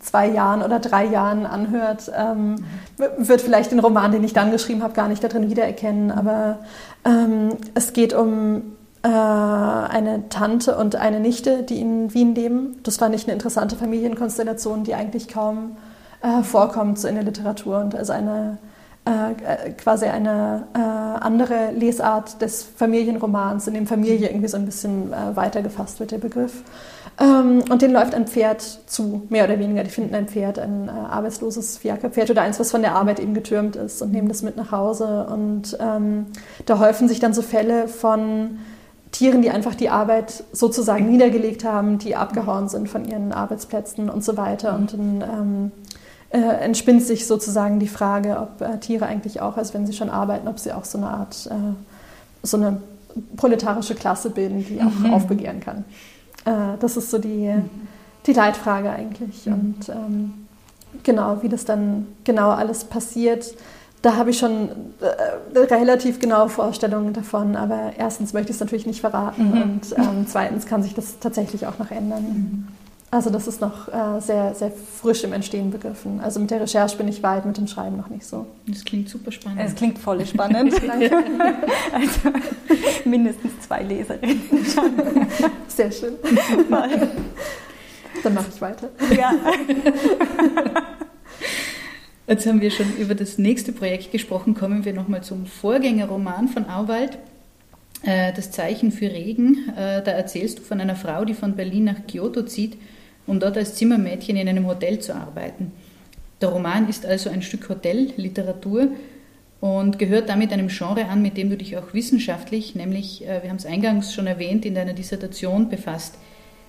zwei 0.00 0.26
Jahren 0.28 0.62
oder 0.62 0.80
drei 0.80 1.04
Jahren 1.04 1.46
anhört, 1.46 2.10
ähm, 2.16 2.56
wird 3.16 3.42
vielleicht 3.42 3.70
den 3.70 3.78
Roman, 3.78 4.10
den 4.10 4.24
ich 4.24 4.32
dann 4.32 4.50
geschrieben 4.50 4.82
habe, 4.82 4.92
gar 4.92 5.06
nicht 5.06 5.22
darin 5.22 5.48
wiedererkennen. 5.48 6.10
Aber 6.10 6.58
ähm, 7.04 7.50
es 7.74 7.92
geht 7.92 8.12
um 8.12 8.72
äh, 9.04 9.08
eine 9.08 10.28
Tante 10.28 10.76
und 10.76 10.96
eine 10.96 11.20
Nichte, 11.20 11.62
die 11.62 11.80
in 11.80 12.12
Wien 12.12 12.34
leben. 12.34 12.80
Das 12.82 12.96
fand 12.96 13.14
ich 13.14 13.22
eine 13.22 13.34
interessante 13.34 13.76
Familienkonstellation, 13.76 14.82
die 14.82 14.96
eigentlich 14.96 15.28
kaum 15.28 15.76
äh, 16.22 16.42
vorkommt 16.42 16.98
so 16.98 17.06
in 17.06 17.14
der 17.14 17.22
Literatur 17.22 17.78
und 17.78 17.94
also 17.94 18.12
eine 18.12 18.58
äh, 19.06 19.70
quasi 19.72 20.06
eine 20.06 20.66
äh, 20.74 20.78
andere 20.78 21.70
Lesart 21.72 22.42
des 22.42 22.62
Familienromans, 22.62 23.68
in 23.68 23.74
dem 23.74 23.86
Familie 23.86 24.28
irgendwie 24.28 24.48
so 24.48 24.56
ein 24.56 24.66
bisschen 24.66 25.12
äh, 25.12 25.36
weiter 25.36 25.62
gefasst 25.62 26.00
wird, 26.00 26.10
der 26.10 26.18
Begriff. 26.18 26.62
Ähm, 27.18 27.62
und 27.70 27.82
denen 27.82 27.94
läuft 27.94 28.14
ein 28.14 28.26
Pferd 28.26 28.62
zu, 28.86 29.22
mehr 29.30 29.44
oder 29.44 29.58
weniger. 29.58 29.84
Die 29.84 29.90
finden 29.90 30.14
ein 30.14 30.28
Pferd, 30.28 30.58
ein 30.58 30.88
äh, 30.88 30.90
arbeitsloses 30.90 31.78
Fiakerpferd 31.78 32.30
oder 32.30 32.42
eins, 32.42 32.60
was 32.60 32.70
von 32.70 32.82
der 32.82 32.94
Arbeit 32.94 33.20
eben 33.20 33.32
getürmt 33.32 33.76
ist 33.76 34.02
und 34.02 34.12
nehmen 34.12 34.28
das 34.28 34.42
mit 34.42 34.56
nach 34.56 34.72
Hause. 34.72 35.26
Und 35.30 35.78
ähm, 35.80 36.26
da 36.66 36.78
häufen 36.78 37.08
sich 37.08 37.20
dann 37.20 37.32
so 37.32 37.42
Fälle 37.42 37.88
von 37.88 38.58
Tieren, 39.12 39.40
die 39.40 39.50
einfach 39.50 39.74
die 39.74 39.88
Arbeit 39.88 40.44
sozusagen 40.52 41.08
niedergelegt 41.08 41.64
haben, 41.64 41.98
die 41.98 42.16
abgehauen 42.16 42.68
sind 42.68 42.88
von 42.88 43.04
ihren 43.04 43.32
Arbeitsplätzen 43.32 44.10
und 44.10 44.22
so 44.22 44.36
weiter. 44.36 44.74
Und 44.74 44.92
dann 44.92 45.22
ähm, 45.22 45.72
äh, 46.36 46.64
entspinnt 46.64 47.02
sich 47.02 47.26
sozusagen 47.26 47.80
die 47.80 47.88
Frage, 47.88 48.38
ob 48.38 48.60
äh, 48.60 48.78
Tiere 48.78 49.06
eigentlich 49.06 49.40
auch, 49.40 49.56
also 49.56 49.72
wenn 49.74 49.86
sie 49.86 49.94
schon 49.94 50.10
arbeiten, 50.10 50.48
ob 50.48 50.58
sie 50.58 50.72
auch 50.72 50.84
so 50.84 50.98
eine 50.98 51.08
Art, 51.08 51.48
äh, 51.50 51.74
so 52.42 52.58
eine 52.58 52.80
proletarische 53.36 53.94
Klasse 53.94 54.30
bilden, 54.30 54.64
die 54.64 54.80
auch 54.82 54.92
mhm. 54.92 55.14
aufbegehren 55.14 55.60
kann. 55.60 55.84
Äh, 56.44 56.76
das 56.78 56.96
ist 56.96 57.10
so 57.10 57.18
die, 57.18 57.54
die 58.26 58.32
Leitfrage 58.32 58.90
eigentlich. 58.90 59.46
Mhm. 59.46 59.52
Und 59.52 59.88
ähm, 59.88 60.34
genau, 61.02 61.42
wie 61.42 61.48
das 61.48 61.64
dann 61.64 62.06
genau 62.24 62.50
alles 62.50 62.84
passiert, 62.84 63.54
da 64.02 64.16
habe 64.16 64.30
ich 64.30 64.38
schon 64.38 64.68
äh, 65.00 65.58
relativ 65.58 66.20
genaue 66.20 66.50
Vorstellungen 66.50 67.14
davon, 67.14 67.56
aber 67.56 67.92
erstens 67.96 68.34
möchte 68.34 68.50
ich 68.50 68.56
es 68.56 68.60
natürlich 68.60 68.86
nicht 68.86 69.00
verraten 69.00 69.50
mhm. 69.50 69.62
und 69.62 69.80
ähm, 69.96 70.26
zweitens 70.26 70.66
kann 70.66 70.82
sich 70.82 70.94
das 70.94 71.18
tatsächlich 71.18 71.66
auch 71.66 71.78
noch 71.78 71.90
ändern. 71.90 72.68
Also 73.10 73.30
das 73.30 73.46
ist 73.46 73.60
noch 73.60 73.86
äh, 73.88 74.20
sehr, 74.20 74.54
sehr 74.54 74.70
frisch 74.70 75.22
im 75.24 75.32
Entstehen 75.32 75.70
begriffen. 75.70 76.20
Also 76.20 76.40
mit 76.40 76.50
der 76.50 76.60
Recherche 76.60 76.96
bin 76.96 77.06
ich 77.08 77.22
weit, 77.22 77.46
mit 77.46 77.56
dem 77.56 77.66
Schreiben 77.68 77.96
noch 77.96 78.08
nicht 78.08 78.26
so. 78.26 78.46
Das 78.66 78.84
klingt 78.84 79.08
super 79.08 79.30
spannend. 79.30 79.60
Es 79.64 79.74
klingt 79.74 79.98
voll 79.98 80.26
spannend. 80.26 80.74
also 81.92 82.20
mindestens 83.04 83.52
zwei 83.66 83.82
Leserinnen. 83.84 84.42
sehr 85.68 85.92
schön. 85.92 86.14
Dann 88.22 88.34
mache 88.34 88.46
ich 88.52 88.60
weiter. 88.60 88.88
Ja. 89.16 89.32
Jetzt 92.26 92.44
haben 92.46 92.60
wir 92.60 92.72
schon 92.72 92.96
über 92.96 93.14
das 93.14 93.38
nächste 93.38 93.70
Projekt 93.72 94.10
gesprochen. 94.10 94.54
Kommen 94.54 94.84
wir 94.84 94.92
nochmal 94.92 95.22
zum 95.22 95.46
Vorgängerroman 95.46 96.48
von 96.48 96.68
Auwald. 96.68 97.18
äh, 98.02 98.32
Das 98.32 98.50
Zeichen 98.50 98.90
für 98.90 99.06
Regen. 99.06 99.68
Äh, 99.76 100.02
da 100.02 100.10
erzählst 100.10 100.58
du 100.58 100.62
von 100.62 100.80
einer 100.80 100.96
Frau, 100.96 101.24
die 101.24 101.34
von 101.34 101.54
Berlin 101.54 101.84
nach 101.84 102.06
Kyoto 102.08 102.42
zieht, 102.42 102.76
um 103.26 103.40
dort 103.40 103.56
als 103.56 103.74
Zimmermädchen 103.74 104.36
in 104.36 104.48
einem 104.48 104.66
Hotel 104.66 104.98
zu 104.98 105.14
arbeiten. 105.14 105.72
Der 106.40 106.50
Roman 106.50 106.88
ist 106.88 107.06
also 107.06 107.30
ein 107.30 107.42
Stück 107.42 107.68
Hotelliteratur 107.68 108.88
und 109.60 109.98
gehört 109.98 110.28
damit 110.28 110.52
einem 110.52 110.68
Genre 110.68 111.06
an, 111.06 111.22
mit 111.22 111.36
dem 111.36 111.48
du 111.48 111.56
dich 111.56 111.76
auch 111.76 111.94
wissenschaftlich, 111.94 112.74
nämlich, 112.74 113.22
wir 113.22 113.48
haben 113.48 113.56
es 113.56 113.64
eingangs 113.64 114.12
schon 114.12 114.26
erwähnt, 114.26 114.66
in 114.66 114.74
deiner 114.74 114.92
Dissertation 114.92 115.68
befasst. 115.70 116.14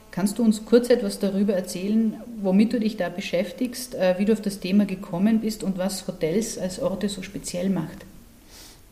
Kannst 0.10 0.40
du 0.40 0.44
uns 0.44 0.66
kurz 0.66 0.90
etwas 0.90 1.20
darüber 1.20 1.54
erzählen, 1.54 2.16
womit 2.42 2.74
du 2.74 2.80
dich 2.80 2.96
da 2.96 3.10
beschäftigst, 3.10 3.96
wie 4.18 4.26
du 4.26 4.34
auf 4.34 4.42
das 4.42 4.60
Thema 4.62 4.86
gekommen 4.86 5.42
bist 5.42 5.64
und 5.64 5.78
was 5.78 6.08
Hotels 6.08 6.58
als 6.58 6.82
Orte 6.82 7.10
so 7.10 7.22
speziell 7.22 7.70
macht? 7.70 8.06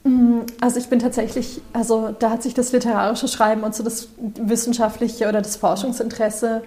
Mm, 0.03 0.41
also 0.61 0.77
ich 0.77 0.87
bin 0.87 0.99
tatsächlich, 0.99 1.61
also 1.73 2.13
da 2.19 2.29
hat 2.29 2.43
sich 2.43 2.53
das 2.53 2.71
literarische 2.71 3.27
Schreiben 3.27 3.63
und 3.63 3.73
so 3.73 3.83
das 3.83 4.09
wissenschaftliche 4.17 5.27
oder 5.27 5.41
das 5.41 5.55
Forschungsinteresse 5.55 6.61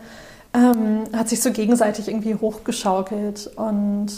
ähm, 0.59 1.05
hat 1.12 1.29
sich 1.29 1.40
so 1.40 1.53
gegenseitig 1.53 2.09
irgendwie 2.09 2.35
hochgeschaukelt 2.35 3.51
und 3.57 4.09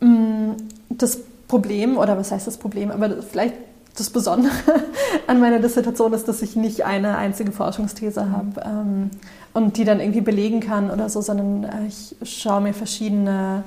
mh, 0.00 0.08
mm, 0.08 0.56
das 0.90 1.18
Problem 1.48 1.98
oder 1.98 2.16
was 2.16 2.32
heißt 2.32 2.46
das 2.46 2.56
Problem, 2.56 2.90
aber 2.90 3.22
vielleicht 3.22 3.54
das 3.96 4.10
Besondere 4.10 4.52
an 5.26 5.40
meiner 5.40 5.60
Dissertation 5.60 6.12
ist, 6.14 6.26
dass 6.26 6.42
ich 6.42 6.56
nicht 6.56 6.84
eine 6.84 7.16
einzige 7.16 7.52
Forschungsthese 7.52 8.30
habe 8.30 8.60
ähm, 8.64 9.10
und 9.52 9.76
die 9.76 9.84
dann 9.84 10.00
irgendwie 10.00 10.20
belegen 10.20 10.60
kann 10.60 10.90
oder 10.90 11.08
so, 11.08 11.20
sondern 11.20 11.64
äh, 11.64 11.86
ich 11.86 12.16
schaue 12.22 12.62
mir 12.62 12.74
verschiedene 12.74 13.62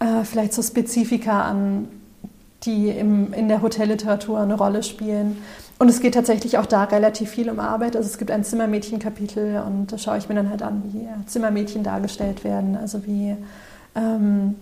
äh, 0.00 0.24
vielleicht 0.24 0.54
so 0.54 0.62
Spezifika 0.62 1.42
an, 1.42 1.88
die 2.64 2.88
im, 2.88 3.32
in 3.32 3.48
der 3.48 3.62
Hotelliteratur 3.62 4.40
eine 4.40 4.54
Rolle 4.54 4.82
spielen. 4.82 5.38
Und 5.78 5.88
es 5.88 6.00
geht 6.00 6.14
tatsächlich 6.14 6.58
auch 6.58 6.66
da 6.66 6.84
relativ 6.84 7.30
viel 7.30 7.48
um 7.48 7.60
Arbeit. 7.60 7.94
Also 7.94 8.08
es 8.08 8.18
gibt 8.18 8.32
ein 8.32 8.42
Zimmermädchen-Kapitel 8.42 9.62
und 9.64 9.92
da 9.92 9.98
schaue 9.98 10.18
ich 10.18 10.28
mir 10.28 10.34
dann 10.34 10.50
halt 10.50 10.62
an, 10.62 10.82
wie 10.86 11.08
Zimmermädchen 11.26 11.84
dargestellt 11.84 12.42
werden. 12.42 12.76
Also 12.76 13.06
wie, 13.06 13.36
ähm, 13.94 14.56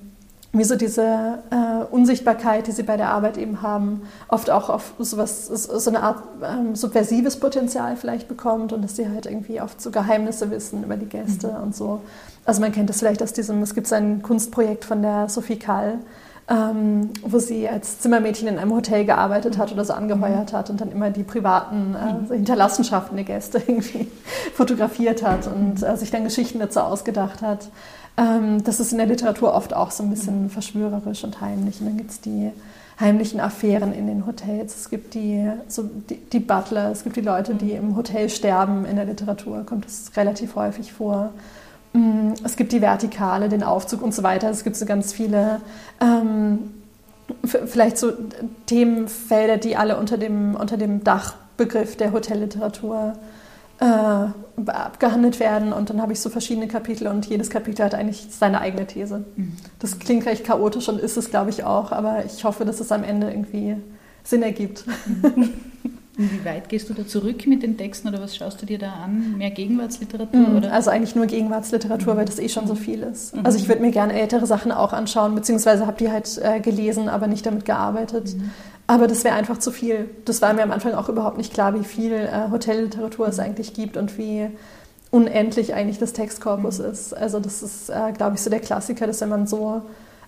wie 0.53 0.65
so 0.65 0.77
diese 0.77 1.39
äh, 1.51 1.85
Unsichtbarkeit, 1.91 2.67
die 2.67 2.73
sie 2.73 2.83
bei 2.83 2.99
der 2.99 3.09
Arbeit 3.09 3.39
eben 3.39 3.63
haben, 3.63 4.03
oft 4.29 4.51
auch 4.51 4.69
auf 4.69 4.93
sowas, 4.99 5.47
so 5.47 5.89
eine 5.89 6.03
Art 6.03 6.23
ähm, 6.45 6.77
subversives 6.77 7.41
Potenzial 7.41 7.97
vielleicht 7.97 8.29
bekommt 8.29 8.75
und 8.75 8.83
dass 8.83 8.97
sie 8.97 9.09
halt 9.09 9.25
irgendwie 9.25 9.63
oft 9.63 9.81
so 9.81 9.91
Geheimnisse 9.91 10.51
wissen 10.51 10.85
über 10.85 10.99
die 10.99 11.07
Gäste 11.07 11.49
mhm. 11.49 11.63
und 11.63 11.77
so. 11.77 12.03
Also 12.45 12.61
man 12.61 12.73
kennt 12.73 12.91
das 12.91 12.99
vielleicht 12.99 13.23
aus 13.23 13.33
diesem, 13.33 13.63
es 13.63 13.75
gibt 13.75 13.87
so 13.87 13.95
ein 13.95 14.21
Kunstprojekt 14.21 14.85
von 14.85 15.01
der 15.01 15.31
Sophie 15.31 15.59
Kall, 15.59 15.99
ähm, 16.49 17.11
wo 17.23 17.39
sie 17.39 17.69
als 17.69 17.99
Zimmermädchen 17.99 18.47
in 18.47 18.59
einem 18.59 18.73
Hotel 18.73 19.05
gearbeitet 19.05 19.59
hat 19.59 19.73
oder 19.73 19.85
so 19.85 19.93
angeheuert 19.93 20.53
hat 20.53 20.71
und 20.71 20.81
dann 20.81 20.93
immer 20.93 21.11
die 21.11 21.25
privaten 21.25 21.97
äh, 22.31 22.35
Hinterlassenschaften 22.35 23.17
der 23.17 23.25
Gäste 23.25 23.59
irgendwie 23.67 24.09
fotografiert 24.55 25.25
hat 25.25 25.49
und 25.49 25.83
äh, 25.83 25.97
sich 25.97 26.11
dann 26.11 26.25
Geschichten 26.25 26.61
dazu 26.61 26.81
ausgedacht 26.81 27.43
hat. 27.43 27.69
Ähm, 28.17 28.63
das 28.63 28.79
ist 28.79 28.93
in 28.93 28.99
der 28.99 29.09
Literatur 29.09 29.55
oft 29.55 29.75
auch 29.75 29.91
so 29.91 30.05
ein 30.05 30.11
bisschen 30.11 30.49
verschwörerisch 30.49 31.25
und 31.25 31.41
heimlich. 31.41 31.81
Und 31.81 31.87
dann 31.87 31.97
gibt 31.97 32.11
es 32.11 32.21
die 32.21 32.53
heimlichen 32.99 33.41
Affären 33.41 33.93
in 33.93 34.07
den 34.07 34.27
Hotels. 34.27 34.77
Es 34.77 34.89
gibt 34.89 35.15
die, 35.15 35.51
so 35.69 35.83
die, 35.83 36.17
die, 36.17 36.41
Butler, 36.41 36.91
es 36.93 37.03
gibt 37.03 37.17
die 37.17 37.23
Leute, 37.23 37.55
die 37.55 37.73
im 37.73 37.97
Hotel 37.97 38.29
sterben. 38.29 38.87
In 38.87 38.97
der 38.97 39.05
Literatur 39.05 39.65
kommt 39.67 39.85
das 39.85 40.13
relativ 40.17 40.55
häufig 40.55 40.93
vor. 40.93 41.31
Mm, 41.97 42.35
es 42.45 42.57
gibt 42.57 42.73
die 42.73 42.83
Vertikale, 42.83 43.49
den 43.49 43.63
Aufzug 43.63 44.03
und 44.03 44.15
so 44.15 44.23
weiter. 44.23 44.51
Es 44.51 44.65
gibt 44.65 44.77
so 44.77 44.85
ganz 44.85 45.13
viele, 45.13 45.63
ähm, 46.01 46.75
vielleicht 47.45 47.97
so 47.97 48.13
Themenfelder, 48.67 49.57
die 49.57 49.77
alle 49.77 49.97
unter 49.97 50.19
dem, 50.19 50.55
unter 50.55 50.77
dem 50.77 51.03
Dachbegriff 51.03 51.97
der 51.97 52.13
Hotelliteratur 52.13 53.15
äh, 53.81 53.85
abgehandelt 54.71 55.41
werden. 55.41 55.73
Und 55.73 55.89
dann 55.89 56.03
habe 56.03 56.13
ich 56.13 56.21
so 56.21 56.29
verschiedene 56.29 56.69
Kapitel 56.69 57.07
und 57.07 57.25
jedes 57.27 57.49
Kapitel 57.49 57.85
hat 57.85 57.95
eigentlich 57.95 58.29
seine 58.31 58.61
eigene 58.61 58.87
These. 58.87 59.25
Mhm. 59.35 59.57
Das 59.79 59.99
klingt 59.99 60.27
recht 60.27 60.45
chaotisch 60.45 60.89
und 60.91 61.01
ist 61.01 61.17
es, 61.17 61.31
glaube 61.31 61.49
ich, 61.49 61.65
auch, 61.65 61.93
aber 61.93 62.25
ich 62.27 62.45
hoffe, 62.45 62.67
dass 62.67 62.81
es 62.81 62.93
am 62.93 63.05
Ende 63.05 63.31
irgendwie 63.31 63.77
Sinn 64.23 64.43
ergibt. 64.43 64.85
Mhm. 66.17 66.31
Inwieweit 66.31 66.69
gehst 66.69 66.89
du 66.89 66.95
da 66.95 67.07
zurück 67.07 67.47
mit 67.47 67.63
den 67.63 67.77
Texten 67.77 68.09
oder 68.09 68.21
was 68.21 68.37
schaust 68.37 68.61
du 68.63 68.67
dir 68.67 68.79
da 68.79 68.93
an? 69.05 69.37
Mehr 69.37 69.51
Gegenwartsliteratur? 69.51 70.41
Mhm, 70.41 70.57
oder? 70.57 70.73
Also 70.73 70.91
eigentlich 70.91 71.15
nur 71.15 71.27
Gegenwartsliteratur, 71.27 72.15
mhm. 72.15 72.19
weil 72.19 72.25
das 72.25 72.39
eh 72.39 72.49
schon 72.49 72.67
so 72.67 72.75
viel 72.75 73.03
ist. 73.03 73.37
Mhm. 73.37 73.45
Also 73.45 73.59
ich 73.59 73.69
würde 73.69 73.83
mir 73.83 73.91
gerne 73.91 74.19
ältere 74.19 74.47
Sachen 74.47 74.73
auch 74.73 74.93
anschauen, 74.93 75.35
beziehungsweise 75.35 75.87
habe 75.87 75.99
die 75.99 76.11
halt 76.11 76.39
äh, 76.43 76.61
gelesen, 76.61 77.09
aber 77.09 77.27
nicht 77.27 77.45
damit 77.45 77.65
gearbeitet. 77.65 78.35
Mhm. 78.35 78.51
Aber 78.87 79.09
das 79.09 79.25
wäre 79.25 79.35
einfach 79.35 79.59
zu 79.59 79.71
viel. 79.71 80.09
Das 80.25 80.41
war 80.43 80.53
mir 80.55 80.63
am 80.63 80.71
Anfang 80.71 80.95
auch 80.95 81.09
überhaupt 81.09 81.39
nicht 81.39 81.53
klar, 81.53 81.75
wie 81.79 81.85
viel 81.85 82.13
äh, 82.13 82.51
Hotelliteratur 82.51 83.29
es 83.29 83.39
eigentlich 83.39 83.75
gibt 83.75 83.97
und 83.97 84.17
wie 84.17 84.49
unendlich 85.11 85.75
eigentlich 85.75 85.99
das 85.99 86.13
Textkorpus 86.13 86.79
mhm. 86.79 86.87
ist. 86.87 87.17
Also 87.17 87.41
das 87.41 87.63
ist, 87.63 87.91
äh, 87.91 88.13
glaube 88.17 88.37
ich, 88.37 88.43
so 88.43 88.49
der 88.49 88.61
Klassiker, 88.61 89.07
dass 89.07 89.21
wenn 89.21 89.29
man 89.29 89.47
so 89.47 89.83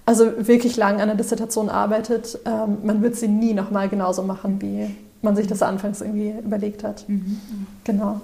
also 0.04 0.46
wirklich 0.48 0.78
lang 0.78 0.94
an 0.94 1.02
einer 1.02 1.16
Dissertation 1.16 1.68
arbeitet, 1.68 2.38
ähm, 2.46 2.78
man 2.82 3.02
wird 3.02 3.16
sie 3.16 3.28
nie 3.28 3.52
nochmal 3.52 3.90
genauso 3.90 4.22
machen 4.22 4.60
wie 4.62 4.88
man 5.22 5.36
sich 5.36 5.46
das 5.46 5.62
anfangs 5.62 6.00
irgendwie 6.00 6.30
überlegt 6.30 6.84
hat. 6.84 7.08
Mhm. 7.08 7.38
Genau. 7.84 8.20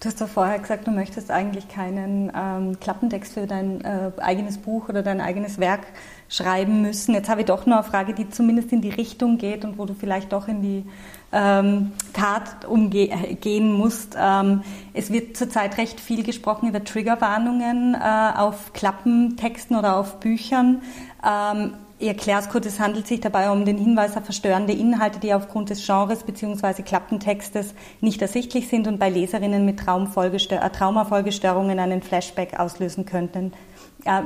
Du 0.00 0.08
hast 0.08 0.20
doch 0.20 0.28
vorher 0.28 0.60
gesagt, 0.60 0.86
du 0.86 0.92
möchtest 0.92 1.32
eigentlich 1.32 1.68
keinen 1.68 2.30
ähm, 2.32 2.78
Klappentext 2.78 3.34
für 3.34 3.48
dein 3.48 3.80
äh, 3.80 4.12
eigenes 4.18 4.58
Buch 4.58 4.88
oder 4.88 5.02
dein 5.02 5.20
eigenes 5.20 5.58
Werk 5.58 5.80
schreiben 6.28 6.82
müssen. 6.82 7.14
Jetzt 7.14 7.28
habe 7.28 7.40
ich 7.40 7.46
doch 7.46 7.66
noch 7.66 7.78
eine 7.78 7.84
Frage, 7.84 8.14
die 8.14 8.30
zumindest 8.30 8.70
in 8.70 8.80
die 8.80 8.90
Richtung 8.90 9.38
geht 9.38 9.64
und 9.64 9.76
wo 9.76 9.86
du 9.86 9.94
vielleicht 9.94 10.32
doch 10.32 10.46
in 10.46 10.62
die 10.62 10.84
ähm, 11.32 11.90
Tat 12.12 12.64
umgehen 12.64 13.72
musst. 13.72 14.16
Ähm, 14.16 14.62
es 14.94 15.10
wird 15.12 15.36
zurzeit 15.36 15.78
recht 15.78 15.98
viel 15.98 16.22
gesprochen 16.22 16.68
über 16.68 16.84
Triggerwarnungen 16.84 17.94
äh, 17.94 18.38
auf 18.38 18.72
Klappentexten 18.74 19.76
oder 19.76 19.96
auf 19.96 20.20
Büchern. 20.20 20.80
Ähm, 21.28 21.72
erkläre 22.06 22.40
es 22.40 22.48
kurz, 22.48 22.66
es 22.66 22.78
handelt 22.78 23.06
sich 23.06 23.20
dabei 23.20 23.50
um 23.50 23.64
den 23.64 23.76
Hinweis 23.76 24.16
auf 24.16 24.24
verstörende 24.24 24.72
Inhalte, 24.72 25.18
die 25.18 25.34
aufgrund 25.34 25.70
des 25.70 25.84
Genres 25.84 26.22
bzw. 26.22 26.82
Klappentextes 26.82 27.74
nicht 28.00 28.22
ersichtlich 28.22 28.68
sind 28.68 28.86
und 28.86 28.98
bei 28.98 29.10
Leserinnen 29.10 29.64
mit 29.64 29.80
äh, 29.80 30.70
Traumafolgestörungen 30.70 31.78
einen 31.78 32.02
Flashback 32.02 32.58
auslösen 32.58 33.04
könnten. 33.04 33.52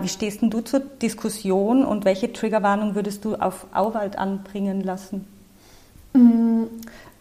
Wie 0.01 0.09
stehst 0.09 0.43
denn 0.43 0.51
du 0.51 0.61
zur 0.61 0.81
Diskussion 0.81 1.85
und 1.85 2.05
welche 2.05 2.33
Triggerwarnung 2.33 2.95
würdest 2.95 3.25
du 3.25 3.37
auf 3.37 3.67
Auwald 3.73 4.19
anbringen 4.19 4.83
lassen? 4.83 5.27
Mm, 6.13 6.65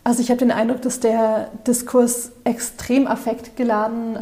also 0.04 0.22
ich 0.22 0.30
habe 0.30 0.40
den 0.40 0.52
Eindruck, 0.52 0.82
dass 0.82 1.00
der 1.00 1.50
Diskurs 1.66 2.32
extrem 2.44 3.08
affektgeladen 3.08 4.16
äh, 4.16 4.20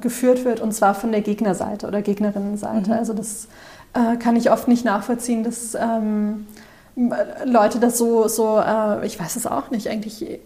geführt 0.00 0.44
wird 0.44 0.60
und 0.60 0.72
zwar 0.72 0.94
von 0.94 1.12
der 1.12 1.20
Gegnerseite 1.20 1.86
oder 1.86 2.02
Gegnerinnenseite. 2.02 2.90
Mhm. 2.90 2.96
Also 2.96 3.12
das 3.12 3.48
äh, 3.98 4.16
kann 4.16 4.36
ich 4.36 4.50
oft 4.50 4.68
nicht 4.68 4.84
nachvollziehen, 4.84 5.42
dass 5.42 5.74
ähm, 5.74 6.46
Leute 7.44 7.78
das 7.78 7.98
so, 7.98 8.28
so 8.28 8.58
äh, 8.58 9.06
ich 9.06 9.18
weiß 9.18 9.36
es 9.36 9.46
auch 9.46 9.70
nicht, 9.70 9.88
eigentlich 9.88 10.40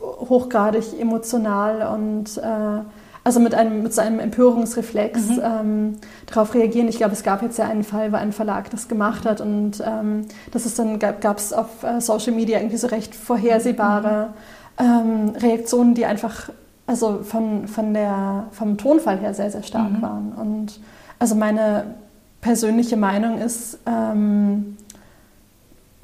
hochgradig 0.00 0.98
emotional 0.98 1.94
und 1.94 2.38
äh, 2.38 2.82
also 3.22 3.38
mit 3.38 3.54
einem, 3.54 3.82
mit 3.82 3.92
so 3.92 4.00
einem 4.00 4.18
Empörungsreflex 4.18 5.28
mhm. 5.28 5.40
ähm, 5.42 5.96
darauf 6.26 6.54
reagieren. 6.54 6.88
Ich 6.88 6.96
glaube, 6.96 7.12
es 7.12 7.22
gab 7.22 7.42
jetzt 7.42 7.58
ja 7.58 7.66
einen 7.66 7.84
Fall, 7.84 8.12
wo 8.12 8.16
ein 8.16 8.32
Verlag 8.32 8.70
das 8.70 8.88
gemacht 8.88 9.26
hat 9.26 9.40
und 9.42 9.82
ähm, 9.86 10.26
das 10.52 10.64
ist 10.64 10.78
dann 10.78 10.98
gab 10.98 11.38
es 11.38 11.52
auf 11.52 11.82
äh, 11.82 12.00
Social 12.00 12.32
Media 12.32 12.58
irgendwie 12.58 12.78
so 12.78 12.86
recht 12.86 13.14
vorhersehbare 13.14 14.30
mhm. 14.78 14.84
ähm, 14.84 15.28
Reaktionen, 15.36 15.94
die 15.94 16.06
einfach 16.06 16.50
also 16.86 17.20
von, 17.22 17.68
von 17.68 17.94
der, 17.94 18.48
vom 18.52 18.78
Tonfall 18.78 19.18
her 19.18 19.34
sehr, 19.34 19.50
sehr 19.50 19.62
stark 19.62 19.92
mhm. 19.92 20.02
waren. 20.02 20.32
Und 20.32 20.80
also 21.18 21.34
meine 21.34 21.94
persönliche 22.40 22.96
Meinung 22.96 23.38
ist, 23.38 23.78
ähm, 23.86 24.76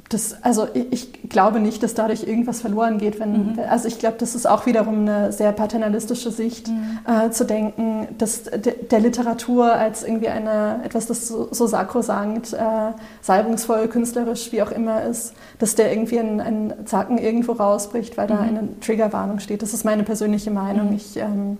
das, 0.09 0.37
also 0.42 0.68
ich 0.72 1.29
glaube 1.29 1.59
nicht, 1.59 1.83
dass 1.83 1.94
dadurch 1.94 2.22
irgendwas 2.22 2.61
verloren 2.61 2.99
geht. 2.99 3.18
Wenn, 3.18 3.55
mhm. 3.55 3.59
Also 3.68 3.88
ich 3.88 3.99
glaube, 3.99 4.16
das 4.18 4.37
ist 4.37 4.46
auch 4.46 4.64
wiederum 4.66 5.01
eine 5.01 5.33
sehr 5.33 5.51
paternalistische 5.51 6.31
Sicht, 6.31 6.68
mhm. 6.68 6.99
äh, 7.07 7.31
zu 7.31 7.44
denken, 7.44 8.07
dass 8.16 8.44
de, 8.44 8.85
der 8.88 9.01
Literatur 9.01 9.72
als 9.72 10.05
irgendwie 10.05 10.29
eine, 10.29 10.81
etwas, 10.85 11.07
das 11.07 11.27
so, 11.27 11.49
so 11.51 11.66
sakrosankt, 11.66 12.53
äh, 12.53 12.92
salbungsvoll, 13.20 13.88
künstlerisch, 13.88 14.53
wie 14.53 14.62
auch 14.62 14.70
immer 14.70 15.03
ist, 15.03 15.35
dass 15.59 15.75
der 15.75 15.90
irgendwie 15.90 16.20
einen, 16.20 16.72
Zacken 16.87 17.18
irgendwo 17.18 17.53
rausbricht, 17.53 18.16
weil 18.16 18.27
mhm. 18.27 18.31
da 18.31 18.38
eine 18.40 18.81
Triggerwarnung 18.81 19.40
steht. 19.40 19.62
Das 19.62 19.75
ist 19.75 19.85
meine 19.85 20.05
persönliche 20.05 20.53
Meinung. 20.53 20.90
Mhm. 20.90 20.96
Ich, 20.96 21.16
ähm, 21.16 21.59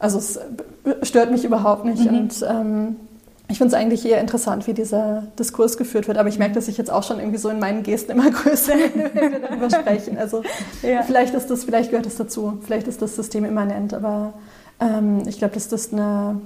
also 0.00 0.18
es 0.18 0.40
stört 1.02 1.30
mich 1.30 1.44
überhaupt 1.44 1.84
nicht 1.84 2.10
mhm. 2.10 2.18
und 2.18 2.44
ähm, 2.48 2.96
ich 3.50 3.58
finde 3.58 3.74
es 3.74 3.80
eigentlich 3.80 4.06
eher 4.06 4.20
interessant, 4.20 4.68
wie 4.68 4.74
dieser 4.74 5.24
Diskurs 5.38 5.76
geführt 5.76 6.06
wird, 6.06 6.18
aber 6.18 6.28
ich 6.28 6.38
merke, 6.38 6.54
dass 6.54 6.68
ich 6.68 6.78
jetzt 6.78 6.90
auch 6.90 7.02
schon 7.02 7.18
irgendwie 7.18 7.38
so 7.38 7.48
in 7.48 7.58
meinen 7.58 7.82
Gesten 7.82 8.12
immer 8.12 8.30
größer, 8.30 8.74
wenn 8.94 9.32
wir 9.32 9.40
darüber 9.40 9.68
sprechen. 9.80 10.16
Also 10.18 10.42
ja. 10.82 11.02
vielleicht 11.02 11.34
ist 11.34 11.50
das, 11.50 11.64
vielleicht 11.64 11.90
gehört 11.90 12.06
das 12.06 12.14
dazu, 12.14 12.58
vielleicht 12.62 12.86
ist 12.86 13.02
das 13.02 13.16
System 13.16 13.44
immanent, 13.44 13.92
aber 13.92 14.34
ähm, 14.78 15.22
ich 15.26 15.38
glaube, 15.38 15.54
dass 15.54 15.68
das 15.68 15.92
eine 15.92 16.40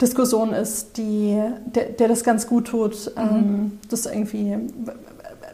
Diskussion 0.00 0.52
ist, 0.52 0.96
die, 0.96 1.40
der, 1.66 1.84
der 1.84 2.08
das 2.08 2.24
ganz 2.24 2.48
gut 2.48 2.66
tut, 2.66 3.12
ähm, 3.16 3.34
mhm. 3.34 3.78
das 3.88 4.06
irgendwie 4.06 4.56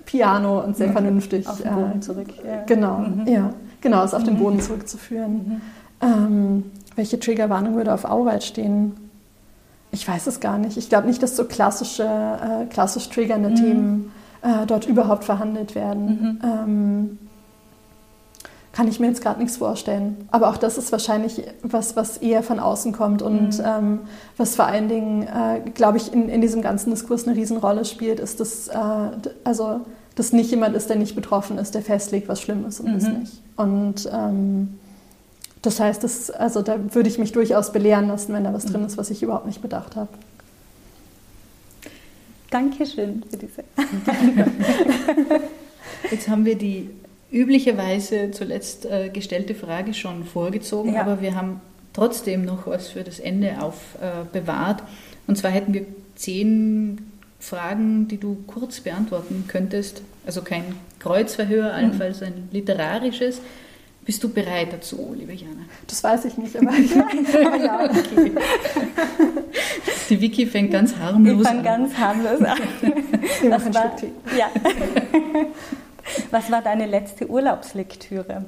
piano 0.07 0.61
und 0.65 0.75
sehr 0.75 0.89
mhm. 0.89 0.93
vernünftig. 0.93 1.47
Auf 1.47 1.61
den 1.61 1.75
Boden 1.75 2.01
zurück. 2.01 2.29
Ja. 2.47 2.63
Genau, 2.65 2.99
mhm. 2.99 3.27
ja. 3.27 3.53
Genau, 3.83 4.03
ist 4.05 4.15
auf 4.15 4.25
den 4.25 4.39
Boden 4.39 4.61
zurückzuführen. 4.61 5.61
Ähm, 6.01 6.65
welche 6.97 7.21
Triggerwarnung 7.21 7.77
würde 7.77 7.93
auf 7.93 8.05
Auwald 8.05 8.43
stehen? 8.43 9.08
Ich 9.91 10.07
weiß 10.07 10.27
es 10.27 10.41
gar 10.41 10.59
nicht. 10.59 10.77
Ich 10.77 10.89
glaube 10.89 11.07
nicht, 11.07 11.23
dass 11.23 11.37
so 11.37 11.45
klassische, 11.45 12.05
äh, 12.05 12.67
klassisch 12.67 13.09
triggernde 13.09 13.51
mhm. 13.51 13.55
Themen 13.55 14.13
äh, 14.43 14.67
dort 14.67 14.87
überhaupt 14.87 15.25
verhandelt 15.25 15.75
werden. 15.75 16.07
Mhm. 16.07 16.41
Ähm, 16.43 17.19
kann 18.73 18.87
ich 18.87 19.01
mir 19.01 19.09
jetzt 19.09 19.23
gerade 19.23 19.41
nichts 19.41 19.57
vorstellen. 19.57 20.29
Aber 20.31 20.51
auch 20.51 20.57
das 20.57 20.79
ist 20.79 20.93
wahrscheinlich 20.93 21.43
was, 21.63 21.97
was 21.97 22.19
eher 22.19 22.45
von 22.45 22.61
außen 22.61 22.93
kommt 22.93 23.23
und 23.23 23.59
mhm. 23.59 23.65
ähm, 23.65 23.99
was 24.37 24.55
vor 24.55 24.67
allen 24.67 24.89
Dingen, 24.89 25.23
äh, 25.23 25.69
glaube 25.75 25.97
ich, 25.97 26.13
in, 26.13 26.29
in 26.29 26.41
diesem 26.41 26.63
ganzen 26.63 26.91
Diskurs 26.91 27.27
eine 27.27 27.37
Riesenrolle 27.37 27.85
spielt, 27.85 28.21
ist, 28.21 28.39
dass, 28.39 28.69
äh, 28.69 28.77
also, 29.43 29.81
dass 30.15 30.33
nicht 30.33 30.51
jemand 30.53 30.77
ist, 30.77 30.89
der 30.91 30.97
nicht 30.97 31.17
betroffen 31.17 31.59
ist, 31.59 31.75
der 31.75 31.83
festlegt, 31.83 32.29
was 32.29 32.41
schlimm 32.41 32.65
ist 32.67 32.79
und 32.79 32.95
was 32.95 33.09
mhm. 33.09 33.19
nicht. 33.19 33.43
Und 33.57 34.09
ähm, 34.13 34.79
das 35.63 35.81
heißt, 35.81 36.05
das, 36.05 36.31
also 36.31 36.63
da 36.63 36.79
würde 36.95 37.09
ich 37.09 37.19
mich 37.19 37.33
durchaus 37.33 37.73
belehren 37.73 38.09
lassen, 38.09 38.33
wenn 38.33 38.45
da 38.45 38.53
was 38.53 38.67
drin 38.67 38.81
mhm. 38.81 38.87
ist, 38.87 38.97
was 38.97 39.11
ich 39.11 39.23
überhaupt 39.23 39.47
nicht 39.47 39.63
bedacht 39.63 39.97
habe. 39.97 40.09
Dankeschön 42.51 43.23
für 43.29 43.37
diese. 43.37 43.65
Jetzt 46.11 46.29
haben 46.29 46.45
wir 46.45 46.57
die 46.57 46.89
üblicherweise 47.31 48.31
zuletzt 48.31 48.87
äh, 48.87 49.11
gestellte 49.11 49.55
Frage 49.55 49.93
schon 49.93 50.25
vorgezogen, 50.25 50.95
ja. 50.95 51.03
aber 51.03 51.21
wir 51.21 51.35
haben 51.35 51.61
trotzdem 51.93 52.45
noch 52.45 52.67
was 52.67 52.89
für 52.89 53.05
das 53.05 53.19
Ende 53.19 53.61
aufbewahrt. 53.61 54.81
Äh, 54.81 54.85
Und 55.27 55.37
zwar 55.37 55.51
hätten 55.51 55.75
wir 55.75 55.85
zehn 56.15 57.11
Fragen, 57.39 58.09
die 58.09 58.19
du 58.19 58.39
kurz 58.47 58.81
beantworten 58.81 59.45
könntest. 59.47 60.03
Also 60.27 60.43
kein 60.43 60.75
Kreuzverhör, 61.01 61.65
mhm. 61.65 61.75
allenfalls 61.75 62.23
ein 62.23 62.49
literarisches. 62.51 63.41
Bist 64.09 64.25
du 64.25 64.31
bereit 64.31 64.73
dazu, 64.73 65.15
liebe 65.15 65.35
Jana? 65.35 65.67
Das 65.87 66.03
weiß 66.03 66.25
ich 66.25 66.39
nicht, 66.39 66.57
aber, 66.57 66.73
ja. 67.63 67.85
Okay. 67.85 68.33
Die 70.09 70.19
Vicky 70.19 70.47
fängt 70.47 70.71
ganz 70.71 70.97
harmlos 70.97 71.43
ich 71.43 71.47
an. 71.47 71.59
Ich 71.59 71.63
ganz 71.63 71.95
harmlos 71.95 72.41
an. 72.41 72.59
Das 73.51 73.75
war, 73.75 73.93
ja. 74.35 74.49
Was 76.31 76.51
war 76.51 76.63
deine 76.63 76.87
letzte 76.87 77.29
Urlaubslektüre? 77.29 78.47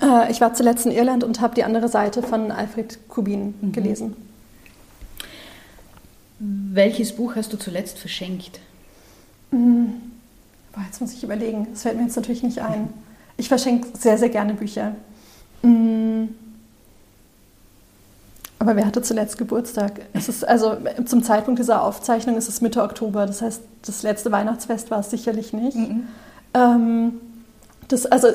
Äh, 0.00 0.32
ich 0.32 0.40
war 0.40 0.54
zuletzt 0.54 0.86
in 0.86 0.92
Irland 0.92 1.24
und 1.24 1.42
habe 1.42 1.54
die 1.54 1.64
andere 1.64 1.88
Seite 1.88 2.22
von 2.22 2.50
Alfred 2.50 3.10
Kubin 3.10 3.52
mhm. 3.60 3.72
gelesen. 3.72 4.16
Welches 6.38 7.14
Buch 7.16 7.36
hast 7.36 7.52
du 7.52 7.58
zuletzt 7.58 7.98
verschenkt? 7.98 8.60
Mhm. 9.50 9.92
Boah, 10.72 10.84
jetzt 10.86 11.02
muss 11.02 11.12
ich 11.12 11.22
überlegen. 11.22 11.66
Das 11.72 11.82
fällt 11.82 11.98
mir 11.98 12.04
jetzt 12.04 12.16
natürlich 12.16 12.42
nicht 12.42 12.60
ein. 12.60 12.88
Ich 13.42 13.48
verschenke 13.48 13.88
sehr, 13.98 14.18
sehr 14.18 14.28
gerne 14.28 14.54
Bücher. 14.54 14.94
Mhm. 15.62 16.28
Aber 18.60 18.76
wer 18.76 18.86
hatte 18.86 19.02
zuletzt 19.02 19.36
Geburtstag? 19.36 20.02
Es 20.12 20.28
ist 20.28 20.46
also 20.46 20.76
zum 21.06 21.24
Zeitpunkt 21.24 21.58
dieser 21.58 21.82
Aufzeichnung 21.82 22.36
ist 22.36 22.48
es 22.48 22.60
Mitte 22.60 22.80
Oktober. 22.84 23.26
Das 23.26 23.42
heißt, 23.42 23.60
das 23.84 24.04
letzte 24.04 24.30
Weihnachtsfest 24.30 24.92
war 24.92 25.00
es 25.00 25.10
sicherlich 25.10 25.52
nicht. 25.52 25.76
Mhm. 25.76 26.06
Ähm, 26.54 27.14
das, 27.88 28.06
also 28.06 28.28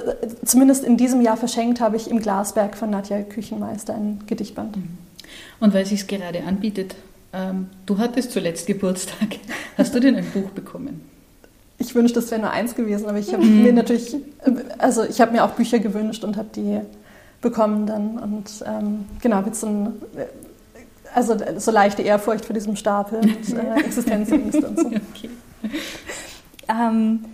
zumindest 0.43 0.83
in 0.83 0.97
diesem 0.97 1.21
Jahr 1.21 1.37
verschenkt 1.37 1.79
habe 1.79 1.95
ich 1.95 2.11
im 2.11 2.19
Glasberg 2.19 2.75
von 2.75 2.89
Nadja 2.89 3.21
Küchenmeister 3.21 3.95
ein 3.95 4.25
Gedichtband. 4.27 4.75
Mhm. 4.75 4.97
Und 5.61 5.73
weil 5.73 5.83
es 5.83 5.89
sich 5.89 6.05
gerade 6.05 6.43
anbietet, 6.43 6.95
ähm, 7.31 7.69
du 7.85 7.97
hattest 7.97 8.33
zuletzt 8.33 8.67
Geburtstag. 8.67 9.37
Hast 9.77 9.95
du 9.95 10.01
denn 10.01 10.17
ein 10.17 10.29
Buch 10.31 10.49
bekommen? 10.49 11.06
Ich 11.79 11.93
wünschte, 11.93 12.19
es 12.19 12.31
wäre 12.31 12.41
nur 12.41 12.51
eins 12.51 12.73
gewesen, 12.75 13.07
aber 13.07 13.19
ich 13.19 13.31
habe 13.33 13.43
mhm. 13.43 13.63
mir 13.63 13.73
natürlich, 13.73 14.15
also 14.79 15.03
ich 15.03 15.21
habe 15.21 15.31
mir 15.31 15.43
auch 15.43 15.51
Bücher 15.51 15.79
gewünscht 15.79 16.23
und 16.23 16.35
habe 16.37 16.49
die 16.55 16.81
bekommen 17.41 17.85
dann. 17.85 18.17
Und 18.17 18.63
ähm, 18.65 19.05
genau, 19.21 19.41
mit 19.41 19.55
so 19.55 19.67
ein, 19.67 19.93
also 21.13 21.37
so 21.57 21.71
leichte 21.71 22.01
Ehrfurcht 22.01 22.45
vor 22.45 22.53
diesem 22.53 22.75
Stapel 22.75 23.19
und 23.19 23.53
äh, 23.53 23.79
Existenzängste 23.85 24.67
und 24.67 24.79
so. 24.79 24.87
Okay. 24.87 25.29
Ähm, 26.67 27.25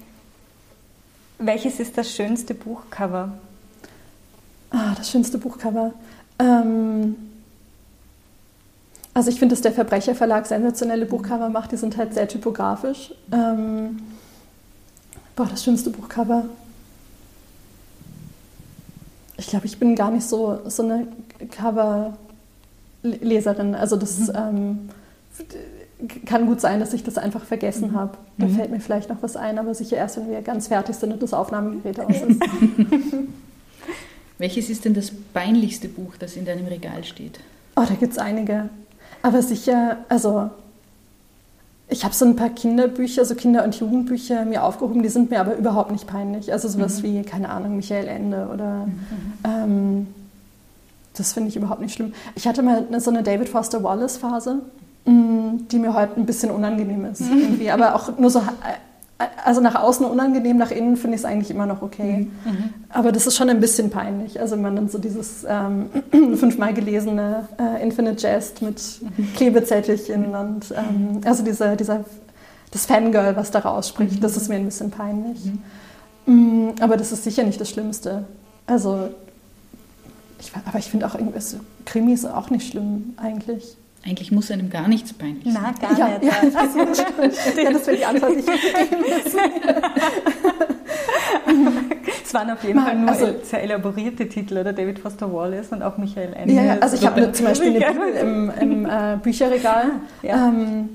welches 1.39 1.79
ist 1.79 1.97
das 1.97 2.12
schönste 2.12 2.53
Buchcover? 2.53 3.34
Ah, 4.71 4.93
das 4.95 5.10
schönste 5.10 5.38
Buchcover. 5.38 5.93
Ähm, 6.39 7.15
also 9.13 9.29
ich 9.29 9.39
finde, 9.39 9.53
dass 9.53 9.62
der 9.62 9.71
Verbrecherverlag 9.71 10.45
sensationelle 10.45 11.06
Buchcover 11.06 11.49
macht. 11.49 11.71
Die 11.71 11.77
sind 11.77 11.97
halt 11.97 12.13
sehr 12.13 12.27
typografisch. 12.27 13.13
Ähm, 13.32 13.99
boah, 15.36 15.46
das 15.46 15.63
schönste 15.63 15.89
Buchcover 15.89 16.46
ich 19.38 19.48
glaube, 19.48 19.65
ich 19.65 19.78
bin 19.78 19.96
gar 19.96 20.12
nicht 20.12 20.26
so, 20.28 20.60
so 20.65 20.84
eine 20.84 21.08
Cover-Leserin. 21.52 23.76
Also 23.76 23.98
das 23.98 24.19
mhm. 24.19 24.30
ähm, 24.36 24.89
kann 26.26 26.46
gut 26.46 26.60
sein, 26.62 26.80
dass 26.80 26.93
ich 26.93 27.04
das 27.04 27.17
einfach 27.17 27.43
vergessen 27.43 27.91
mhm. 27.91 27.96
habe. 27.96 28.17
Da 28.38 28.46
mhm. 28.48 28.56
fällt 28.56 28.72
mir 28.72 28.80
vielleicht 28.80 29.10
noch 29.10 29.22
was 29.22 29.36
ein, 29.36 29.60
aber 29.60 29.76
sicher 29.76 29.98
erst, 29.98 30.15
wenn 30.17 30.30
wir 30.30 30.41
ganz 30.41 30.67
fertig 30.67 30.96
sind 30.96 31.12
und 31.12 31.22
das 31.22 31.34
Aufnahmegerät 31.34 32.00
aus 32.00 32.22
ist. 32.22 32.41
Welches 34.38 34.69
ist 34.69 34.86
denn 34.86 34.93
das 34.93 35.12
peinlichste 35.34 35.89
Buch, 35.89 36.15
das 36.17 36.36
in 36.36 36.46
deinem 36.46 36.67
Regal 36.67 37.04
steht? 37.04 37.39
Oh, 37.76 37.84
da 37.88 37.96
gibt 37.96 38.13
es 38.13 38.19
einige. 38.19 38.69
Aber 39.22 39.41
sicher, 39.41 39.98
also 40.10 40.50
ich 41.93 42.03
habe 42.03 42.13
so 42.13 42.25
ein 42.25 42.36
paar 42.36 42.49
Kinderbücher, 42.49 43.23
so 43.23 43.36
Kinder- 43.36 43.63
und 43.63 43.79
Jugendbücher 43.79 44.45
mir 44.45 44.63
aufgehoben, 44.63 45.03
die 45.03 45.10
sind 45.10 45.29
mir 45.29 45.39
aber 45.39 45.56
überhaupt 45.56 45.91
nicht 45.91 46.08
peinlich. 46.08 46.51
Also 46.51 46.67
sowas 46.67 46.99
mhm. 46.99 47.03
wie, 47.03 47.21
keine 47.21 47.49
Ahnung, 47.49 47.75
Michael 47.75 48.08
Ende 48.08 48.49
oder 48.51 48.88
mhm. 48.88 49.34
ähm, 49.45 50.08
das 51.15 51.34
finde 51.34 51.49
ich 51.49 51.56
überhaupt 51.56 51.82
nicht 51.82 51.93
schlimm. 51.93 52.13
Ich 52.36 52.47
hatte 52.47 52.63
mal 52.63 52.88
so 52.99 53.12
eine 53.12 53.21
David 53.21 53.47
Foster 53.47 53.84
Wallace-Phase, 53.84 54.62
mm, 55.06 55.67
die 55.71 55.77
mir 55.77 55.93
heute 55.93 56.19
ein 56.19 56.25
bisschen 56.25 56.49
unangenehm 56.49 57.06
ist. 57.06 57.21
Mhm. 57.21 57.38
Irgendwie, 57.41 57.69
aber 57.69 57.95
auch 57.95 58.17
nur 58.17 58.32
so 58.32 58.41
also 59.44 59.62
nach 59.62 59.76
außen 59.76 60.06
unangenehm, 60.06 60.58
nach 60.58 60.72
innen 60.72 60.98
finde 60.98 61.16
ich 61.16 61.22
es 61.22 61.26
eigentlich 61.26 61.52
immer 61.52 61.66
noch 61.66 61.82
okay. 61.82 62.30
Mhm. 62.44 62.52
mhm. 62.52 62.74
Aber 62.90 63.12
das 63.12 63.28
ist 63.28 63.36
schon 63.36 63.50
ein 63.50 63.60
bisschen 63.60 63.90
peinlich. 63.90 64.40
Also 64.40 64.56
wenn 64.56 64.62
man 64.62 64.76
dann 64.76 64.90
so 64.90 64.98
dieses 64.98 65.46
ähm, 65.48 65.90
fünfmal 66.38 66.74
gelesene 66.74 67.48
äh, 67.60 67.84
Infinite 67.84 68.22
Jest 68.22 68.62
mit 68.62 68.82
mhm. 69.02 69.34
Klebezettelchen 69.36 70.36
und 70.36 70.72
ähm, 70.72 71.22
also 71.26 71.44
diese, 71.44 71.76
dieser, 71.76 72.06
das 72.72 72.86
Fangirl, 72.86 73.36
was 73.36 73.52
da 73.52 73.60
rausspricht, 73.60 74.16
mhm. 74.16 74.22
das 74.22 74.38
ist 74.38 74.50
mir 74.50 74.56
ein 74.56 74.66
bisschen 74.66 74.92
peinlich. 74.92 75.46
Mhm. 75.46 75.60
Mm, 76.26 76.74
aber 76.80 76.98
das 76.98 77.12
ist 77.12 77.24
sicher 77.24 77.44
nicht 77.44 77.60
das 77.60 77.70
Schlimmste. 77.70 78.26
Also, 78.66 79.10
ich, 80.40 80.52
aber 80.66 80.80
ich 80.80 80.90
finde 80.90 81.06
auch 81.06 81.16
irgendwie 81.16 81.40
Krimis 81.86 82.26
auch 82.26 82.50
nicht 82.50 82.70
schlimm 82.70 83.14
eigentlich. 83.18 83.76
Eigentlich 84.06 84.32
muss 84.32 84.52
einem 84.52 84.70
gar 84.70 84.89
nichts 84.89 85.13
peinlich 85.13 85.46
sein. 85.46 85.63
Na, 85.63 85.72
gar 85.88 85.98
ja, 85.98 86.18
nicht. 86.18 86.26
Ja, 86.26 86.32
das, 86.44 86.76
ja, 87.58 87.72
das 87.72 87.88
wäre 87.88 87.98
die 87.98 88.06
Antwort, 88.06 88.32
die 88.36 88.39
ich 88.39 88.46
geben 88.46 89.06
Es 92.24 92.34
waren 92.34 92.50
auf 92.50 92.63
jeden 92.66 92.82
Fall 92.82 92.98
nur 92.98 93.10
also, 93.10 93.28
sehr 93.44 93.63
elaborierte 93.63 94.28
Titel, 94.28 94.58
oder 94.58 94.74
David 94.74 95.00
Foster 95.00 95.32
Wallace 95.32 95.70
und 95.72 95.84
auch 95.84 95.98
Michael 95.98 96.34
Ende. 96.34 96.54
Ja, 96.54 96.78
also 96.82 96.98
ich 96.98 97.06
habe 97.06 97.32
zum 97.32 97.46
Beispiel 97.46 97.70
eine 97.70 97.94
Bibel 97.94 98.10
im, 98.10 98.52
im 98.60 98.86
äh, 98.86 99.18
Bücherregal. 99.22 99.92
Ja. 100.22 100.50
Ähm, 100.50 100.89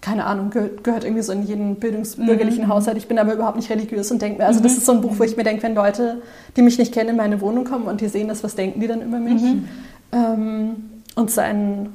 keine 0.00 0.24
Ahnung, 0.24 0.50
gehört, 0.50 1.04
irgendwie 1.04 1.22
so 1.22 1.32
in 1.32 1.42
jeden 1.42 1.76
bildungsbürgerlichen 1.76 2.66
mhm. 2.66 2.68
Haushalt. 2.68 2.96
Ich 2.96 3.08
bin 3.08 3.18
aber 3.18 3.34
überhaupt 3.34 3.56
nicht 3.56 3.68
religiös 3.68 4.10
und 4.12 4.22
denke 4.22 4.38
mir, 4.38 4.46
also 4.46 4.60
das 4.60 4.72
mhm. 4.72 4.78
ist 4.78 4.86
so 4.86 4.92
ein 4.92 5.00
Buch, 5.00 5.18
wo 5.18 5.24
ich 5.24 5.36
mir 5.36 5.42
denke, 5.42 5.64
wenn 5.64 5.74
Leute, 5.74 6.22
die 6.56 6.62
mich 6.62 6.78
nicht 6.78 6.94
kennen, 6.94 7.10
in 7.10 7.16
meine 7.16 7.40
Wohnung 7.40 7.64
kommen 7.64 7.86
und 7.86 8.00
die 8.00 8.08
sehen 8.08 8.28
das, 8.28 8.44
was 8.44 8.54
denken 8.54 8.80
die 8.80 8.86
dann 8.86 9.02
über 9.02 9.18
mich? 9.18 9.42
Mhm. 9.42 9.68
Ähm, 10.12 10.76
und 11.16 11.30
sein, 11.30 11.88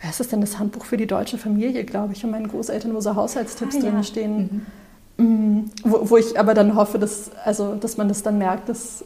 wer 0.00 0.10
ist 0.10 0.20
das 0.20 0.28
denn, 0.28 0.40
das 0.40 0.58
Handbuch 0.58 0.84
für 0.84 0.96
die 0.96 1.06
deutsche 1.06 1.38
Familie, 1.38 1.84
glaube 1.84 2.12
ich, 2.12 2.20
von 2.20 2.30
meinen 2.30 2.46
Großeltern, 2.46 2.94
wo 2.94 3.00
so 3.00 3.16
Haushaltstipps 3.16 3.76
ah, 3.76 3.80
drin 3.80 4.04
stehen. 4.04 4.66
Mhm. 5.16 5.64
Mm, 5.64 5.70
wo, 5.82 6.10
wo, 6.10 6.16
ich 6.16 6.38
aber 6.38 6.54
dann 6.54 6.76
hoffe, 6.76 6.98
dass, 6.98 7.30
also, 7.44 7.74
dass 7.74 7.96
man 7.96 8.08
das 8.08 8.22
dann 8.22 8.38
merkt, 8.38 8.68
dass 8.68 9.04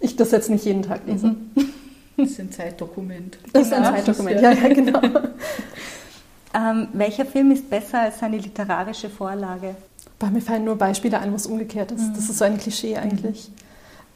ich 0.00 0.14
das 0.14 0.30
jetzt 0.30 0.50
nicht 0.50 0.64
jeden 0.64 0.82
Tag 0.82 1.00
lese. 1.06 1.28
Mhm. 1.28 1.36
Das 2.18 2.30
ist 2.30 2.40
ein 2.40 2.50
Zeitdokument. 2.50 3.36
Das 3.52 3.66
ist 3.66 3.74
ein. 3.74 3.84
Zeitdokument, 3.84 4.40
ja, 4.40 4.50
ja, 4.50 4.68
genau. 4.72 5.02
ähm, 6.54 6.88
welcher 6.94 7.26
Film 7.26 7.50
ist 7.50 7.68
besser 7.68 8.00
als 8.00 8.20
seine 8.20 8.38
literarische 8.38 9.10
Vorlage? 9.10 9.76
Bei 10.18 10.30
mir 10.30 10.40
fallen 10.40 10.64
nur 10.64 10.76
Beispiele 10.76 11.18
ein, 11.18 11.30
wo 11.30 11.36
es 11.36 11.46
umgekehrt 11.46 11.92
ist. 11.92 12.00
Mhm. 12.00 12.14
Das 12.14 12.30
ist 12.30 12.38
so 12.38 12.46
ein 12.46 12.56
Klischee 12.56 12.96
eigentlich. 12.96 13.50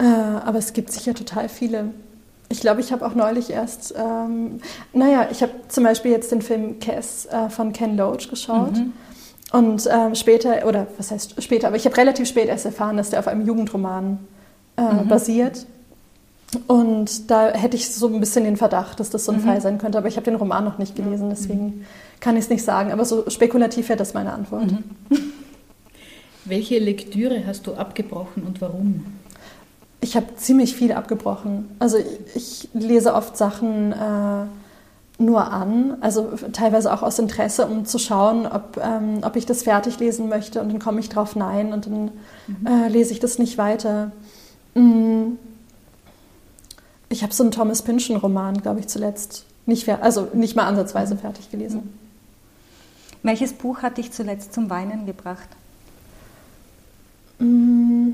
Mhm. 0.01 0.07
Äh, 0.07 0.09
aber 0.09 0.57
es 0.57 0.73
gibt 0.73 0.91
sicher 0.91 1.13
total 1.13 1.51
viele. 1.51 1.91
Ich 2.53 2.61
glaube, 2.61 2.81
ich 2.81 2.91
habe 2.91 3.07
auch 3.07 3.15
neulich 3.15 3.51
erst, 3.51 3.95
ähm, 3.97 4.59
naja, 4.93 5.29
ich 5.31 5.41
habe 5.41 5.53
zum 5.69 5.85
Beispiel 5.85 6.11
jetzt 6.11 6.33
den 6.33 6.43
Film 6.43 6.81
Cass 6.81 7.27
äh, 7.27 7.49
von 7.49 7.73
Ken 7.73 7.97
Loach 7.97 8.29
geschaut. 8.29 8.73
Mhm. 8.73 8.93
Und 9.53 9.89
ähm, 9.91 10.17
später, 10.17 10.67
oder 10.67 10.89
was 10.99 11.13
heißt 11.13 11.41
später, 11.43 11.69
aber 11.69 11.77
ich 11.77 11.85
habe 11.85 11.97
relativ 11.97 12.29
spät 12.29 12.49
erst 12.49 12.67
erfahren, 12.67 12.97
dass 12.97 13.11
der 13.11 13.21
auf 13.21 13.29
einem 13.29 13.47
Jugendroman 13.47 14.19
äh, 14.77 14.83
mhm. 14.83 15.09
basiert. 15.09 15.65
Und 16.67 17.31
da 17.31 17.51
hätte 17.53 17.77
ich 17.77 17.89
so 17.89 18.09
ein 18.09 18.19
bisschen 18.19 18.43
den 18.43 18.57
Verdacht, 18.57 18.99
dass 18.99 19.11
das 19.11 19.25
so 19.25 19.33
ein 19.33 19.39
mhm. 19.39 19.45
Fall 19.45 19.61
sein 19.61 19.79
könnte. 19.79 19.99
Aber 19.99 20.09
ich 20.09 20.17
habe 20.17 20.25
den 20.25 20.35
Roman 20.35 20.65
noch 20.65 20.79
nicht 20.79 20.97
gelesen, 20.97 21.31
deswegen 21.31 21.87
kann 22.19 22.37
ich 22.37 22.45
es 22.45 22.51
nicht 22.51 22.65
sagen. 22.65 22.91
Aber 22.91 23.05
so 23.05 23.31
spekulativ 23.31 23.89
wäre 23.89 23.99
das 23.99 24.13
meine 24.13 24.33
Antwort. 24.33 24.73
Mhm. 24.73 24.85
Welche 26.45 26.81
Lektüre 26.81 27.45
hast 27.47 27.69
du 27.69 27.75
abgebrochen 27.75 28.43
und 28.43 28.61
warum? 28.61 29.05
Ich 30.01 30.17
habe 30.17 30.35
ziemlich 30.37 30.75
viel 30.75 30.93
abgebrochen. 30.93 31.69
Also 31.79 31.99
ich, 32.35 32.69
lese 32.73 33.15
oft 33.15 33.37
Sachen 33.37 33.93
äh, 33.93 34.47
nur 35.23 35.53
an, 35.53 35.99
also 36.01 36.31
teilweise 36.53 36.93
auch 36.93 37.03
aus 37.03 37.19
Interesse, 37.19 37.67
um 37.67 37.85
zu 37.85 37.99
schauen, 37.99 38.47
ob, 38.47 38.81
ähm, 38.83 39.19
ob 39.23 39.37
ich 39.37 39.45
das 39.45 39.63
fertig 39.63 39.99
lesen 39.99 40.31
möchte 40.31 40.63
und 40.63 40.71
dann 40.71 40.79
komme 40.79 41.01
ich 41.01 41.11
drauf 41.11 41.37
nein 41.37 41.75
und 41.75 41.87
dann 41.87 42.11
mhm. 42.47 42.67
äh, 42.67 42.89
lese 42.89 43.13
ich 43.13 43.21
das 43.21 43.39
nicht 43.39 43.59
weiter. 43.59 44.13
Mm. 44.75 45.33
Ich 47.11 47.23
habe 47.23 47.35
so 47.35 47.43
einen 47.43 47.53
Thomas 47.53 47.83
Pynchon-Roman, 47.83 48.63
glaube 48.63 48.81
ich, 48.81 48.87
zuletzt 48.87 49.45
nicht, 49.67 49.89
also 49.89 50.29
nicht 50.33 50.57
mal 50.57 50.67
ansatzweise 50.67 51.17
fertig 51.17 51.51
gelesen. 51.51 51.81
Mhm. 51.81 51.91
Welches 53.23 53.53
Buch 53.53 53.83
hat 53.83 53.99
dich 53.99 54.13
zuletzt 54.13 54.55
zum 54.55 54.71
Weinen 54.71 55.05
gebracht? 55.05 55.49
Mm. 57.39 58.11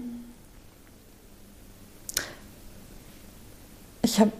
Ich 4.02 4.20
habe, 4.20 4.32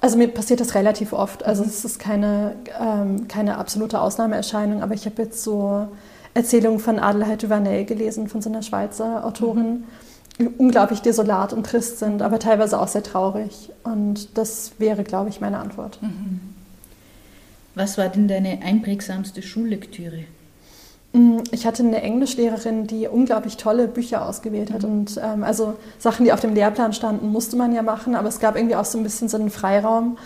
also 0.00 0.16
mir 0.16 0.28
passiert 0.28 0.60
das 0.60 0.74
relativ 0.74 1.12
oft. 1.12 1.44
Also 1.44 1.64
es 1.64 1.84
ist 1.84 1.98
keine, 1.98 2.56
ähm, 2.80 3.28
keine 3.28 3.58
absolute 3.58 4.00
Ausnahmeerscheinung, 4.00 4.82
aber 4.82 4.94
ich 4.94 5.04
habe 5.06 5.22
jetzt 5.22 5.42
so 5.42 5.88
Erzählungen 6.34 6.78
von 6.78 6.98
Adelheid 6.98 7.42
Duvernay 7.42 7.84
gelesen, 7.84 8.28
von 8.28 8.40
so 8.40 8.48
einer 8.48 8.62
Schweizer 8.62 9.24
Autorin, 9.24 9.84
die 10.38 10.48
unglaublich 10.48 11.02
desolat 11.02 11.52
und 11.52 11.66
trist 11.66 11.98
sind, 11.98 12.22
aber 12.22 12.38
teilweise 12.38 12.80
auch 12.80 12.88
sehr 12.88 13.02
traurig. 13.02 13.70
Und 13.84 14.38
das 14.38 14.72
wäre, 14.78 15.04
glaube 15.04 15.28
ich, 15.28 15.40
meine 15.40 15.58
Antwort. 15.58 16.00
Mhm. 16.00 16.40
Was 17.74 17.98
war 17.98 18.08
denn 18.08 18.28
deine 18.28 18.62
einprägsamste 18.62 19.42
Schullektüre? 19.42 20.24
Mm, 21.12 21.38
ich 21.50 21.66
hatte 21.66 21.82
eine 21.82 22.02
Englischlehrerin, 22.02 22.86
die 22.86 23.08
unglaublich 23.08 23.56
tolle 23.56 23.88
Bücher 23.88 24.26
ausgewählt 24.26 24.72
hat. 24.72 24.82
Mhm. 24.82 24.90
Und 24.90 25.20
ähm, 25.22 25.44
also 25.44 25.74
Sachen, 25.98 26.24
die 26.24 26.32
auf 26.32 26.40
dem 26.40 26.54
Lehrplan 26.54 26.92
standen, 26.92 27.30
musste 27.32 27.56
man 27.56 27.72
ja 27.72 27.82
machen, 27.82 28.14
aber 28.14 28.28
es 28.28 28.40
gab 28.40 28.56
irgendwie 28.56 28.76
auch 28.76 28.84
so 28.84 28.98
ein 28.98 29.02
bisschen 29.02 29.28
so 29.28 29.36
einen 29.36 29.50
Freiraum. 29.50 30.18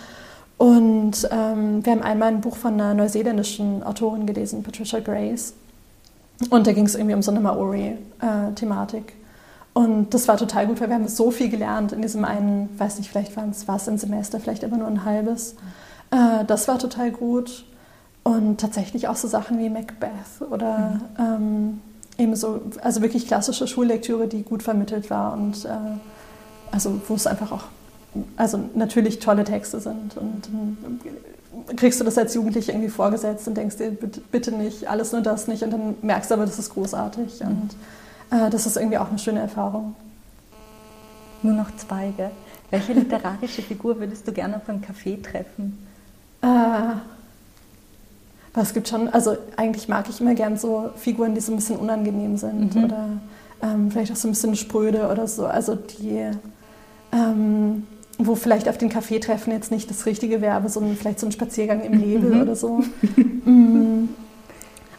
Und 0.57 1.27
ähm, 1.31 1.85
wir 1.85 1.91
haben 1.91 2.01
einmal 2.01 2.29
ein 2.29 2.41
Buch 2.41 2.55
von 2.55 2.75
einer 2.75 2.93
neuseeländischen 2.93 3.83
Autorin 3.83 4.25
gelesen, 4.25 4.63
Patricia 4.63 4.99
Grace. 4.99 5.53
Und 6.49 6.67
da 6.67 6.73
ging 6.73 6.85
es 6.85 6.95
irgendwie 6.95 7.15
um 7.15 7.21
so 7.21 7.31
eine 7.31 7.39
Maori-Thematik. 7.39 9.09
Äh, 9.09 9.25
und 9.79 10.13
das 10.13 10.27
war 10.29 10.37
total 10.37 10.67
gut, 10.67 10.79
weil 10.79 10.87
wir 10.87 10.95
haben 10.95 11.07
so 11.09 11.31
viel 11.31 11.49
gelernt 11.49 11.91
in 11.91 12.01
diesem 12.01 12.23
einen, 12.23 12.69
weiß 12.77 12.97
nicht, 12.97 13.09
vielleicht 13.09 13.35
war 13.35 13.75
es 13.75 13.89
ein 13.89 13.97
Semester, 13.97 14.39
vielleicht 14.39 14.63
aber 14.63 14.77
nur 14.77 14.87
ein 14.87 15.03
halbes. 15.03 15.55
Äh, 16.11 16.45
das 16.45 16.69
war 16.69 16.79
total 16.79 17.11
gut. 17.11 17.65
Und 18.25 18.59
tatsächlich 18.59 19.07
auch 19.07 19.15
so 19.15 19.27
Sachen 19.27 19.59
wie 19.59 19.69
Macbeth 19.69 20.41
oder 20.49 20.99
mhm. 20.99 21.01
ähm, 21.19 21.81
eben 22.17 22.35
so, 22.35 22.59
also 22.81 23.03
wirklich 23.03 23.27
klassische 23.27 23.67
Schullektüre, 23.67 24.27
die 24.27 24.41
gut 24.41 24.63
vermittelt 24.63 25.11
war 25.11 25.33
und 25.33 25.63
äh, 25.65 25.69
also 26.71 26.99
wo 27.07 27.13
es 27.13 27.27
einfach 27.27 27.51
auch, 27.51 27.65
also 28.35 28.59
natürlich 28.73 29.19
tolle 29.19 29.43
Texte 29.43 29.79
sind 29.79 30.17
und 30.17 30.49
äh, 31.69 31.75
kriegst 31.75 31.99
du 31.99 32.03
das 32.03 32.17
als 32.17 32.33
Jugendliche 32.33 32.71
irgendwie 32.71 32.89
vorgesetzt 32.89 33.47
und 33.47 33.55
denkst 33.55 33.77
dir, 33.77 33.91
bitte, 33.91 34.21
bitte, 34.31 34.51
nicht, 34.51 34.89
alles 34.89 35.11
nur 35.11 35.21
das 35.21 35.47
nicht 35.47 35.61
und 35.61 35.71
dann 35.71 35.93
merkst 36.01 36.31
du 36.31 36.33
aber, 36.33 36.47
das 36.47 36.57
ist 36.57 36.71
großartig 36.71 37.41
mhm. 37.41 37.47
und 37.47 37.75
äh, 38.31 38.49
das 38.49 38.65
ist 38.65 38.75
irgendwie 38.75 38.97
auch 38.97 39.09
eine 39.09 39.19
schöne 39.19 39.41
Erfahrung. 39.41 39.95
Nur 41.43 41.53
noch 41.53 41.69
zwei, 41.75 42.11
gell? 42.17 42.31
Welche 42.71 42.93
literarische 42.93 43.61
Figur 43.61 43.99
würdest 43.99 44.27
du 44.27 44.31
gerne 44.31 44.55
auf 44.55 44.67
einem 44.67 44.81
Café 44.81 45.21
treffen? 45.21 45.77
Äh, 46.41 46.47
es 48.63 48.73
gibt 48.73 48.87
schon, 48.87 49.09
also 49.09 49.35
eigentlich 49.57 49.87
mag 49.87 50.09
ich 50.09 50.21
immer 50.21 50.33
gern 50.33 50.57
so 50.57 50.89
Figuren, 50.95 51.35
die 51.35 51.41
so 51.41 51.51
ein 51.51 51.57
bisschen 51.57 51.77
unangenehm 51.77 52.37
sind 52.37 52.75
mhm. 52.75 52.83
oder 52.85 53.07
ähm, 53.61 53.91
vielleicht 53.91 54.11
auch 54.11 54.15
so 54.15 54.27
ein 54.27 54.31
bisschen 54.31 54.55
spröde 54.55 55.09
oder 55.09 55.27
so. 55.27 55.45
Also 55.45 55.75
die, 55.75 56.31
ähm, 57.11 57.83
wo 58.17 58.35
vielleicht 58.35 58.69
auf 58.69 58.77
den 58.77 58.89
Kaffeetreffen 58.89 59.51
jetzt 59.51 59.71
nicht 59.71 59.89
das 59.89 60.05
richtige 60.05 60.41
wäre, 60.41 60.69
sondern 60.69 60.95
vielleicht 60.95 61.19
so 61.19 61.25
ein 61.25 61.31
Spaziergang 61.31 61.83
im 61.83 61.97
Nebel 61.99 62.35
mhm. 62.35 62.41
oder 62.41 62.55
so. 62.55 62.77
mm. 63.45 64.09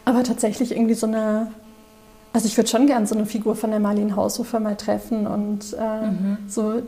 Aber 0.05 0.23
tatsächlich 0.23 0.73
irgendwie 0.73 0.95
so 0.95 1.07
eine, 1.07 1.49
also 2.33 2.47
ich 2.47 2.57
würde 2.57 2.69
schon 2.69 2.87
gern 2.87 3.07
so 3.07 3.15
eine 3.15 3.27
Figur 3.27 3.57
von 3.57 3.71
der 3.71 3.81
Marlene 3.81 4.15
Haushofer 4.15 4.61
mal 4.61 4.77
treffen 4.77 5.27
und 5.27 5.75
äh, 5.79 6.07
mhm. 6.07 6.37
so 6.47 6.83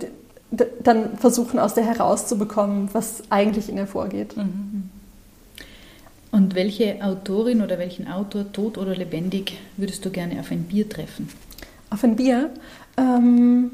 dann 0.83 1.16
versuchen, 1.16 1.59
aus 1.59 1.75
der 1.75 1.85
herauszubekommen, 1.85 2.89
was 2.93 3.23
eigentlich 3.31 3.69
in 3.69 3.77
ihr 3.77 3.87
vorgeht. 3.87 4.37
Mhm. 4.37 4.91
Und 6.31 6.55
welche 6.55 7.03
Autorin 7.03 7.62
oder 7.62 7.79
welchen 7.79 8.07
Autor, 8.07 8.53
tot 8.53 8.76
oder 8.76 8.95
lebendig, 8.95 9.59
würdest 9.76 10.05
du 10.05 10.11
gerne 10.11 10.41
auf 10.41 10.51
ein 10.51 10.64
Bier 10.64 10.89
treffen? 10.89 11.29
Auf 11.91 12.05
ein 12.05 12.16
Bier? 12.16 12.51
Ähm 12.97 13.70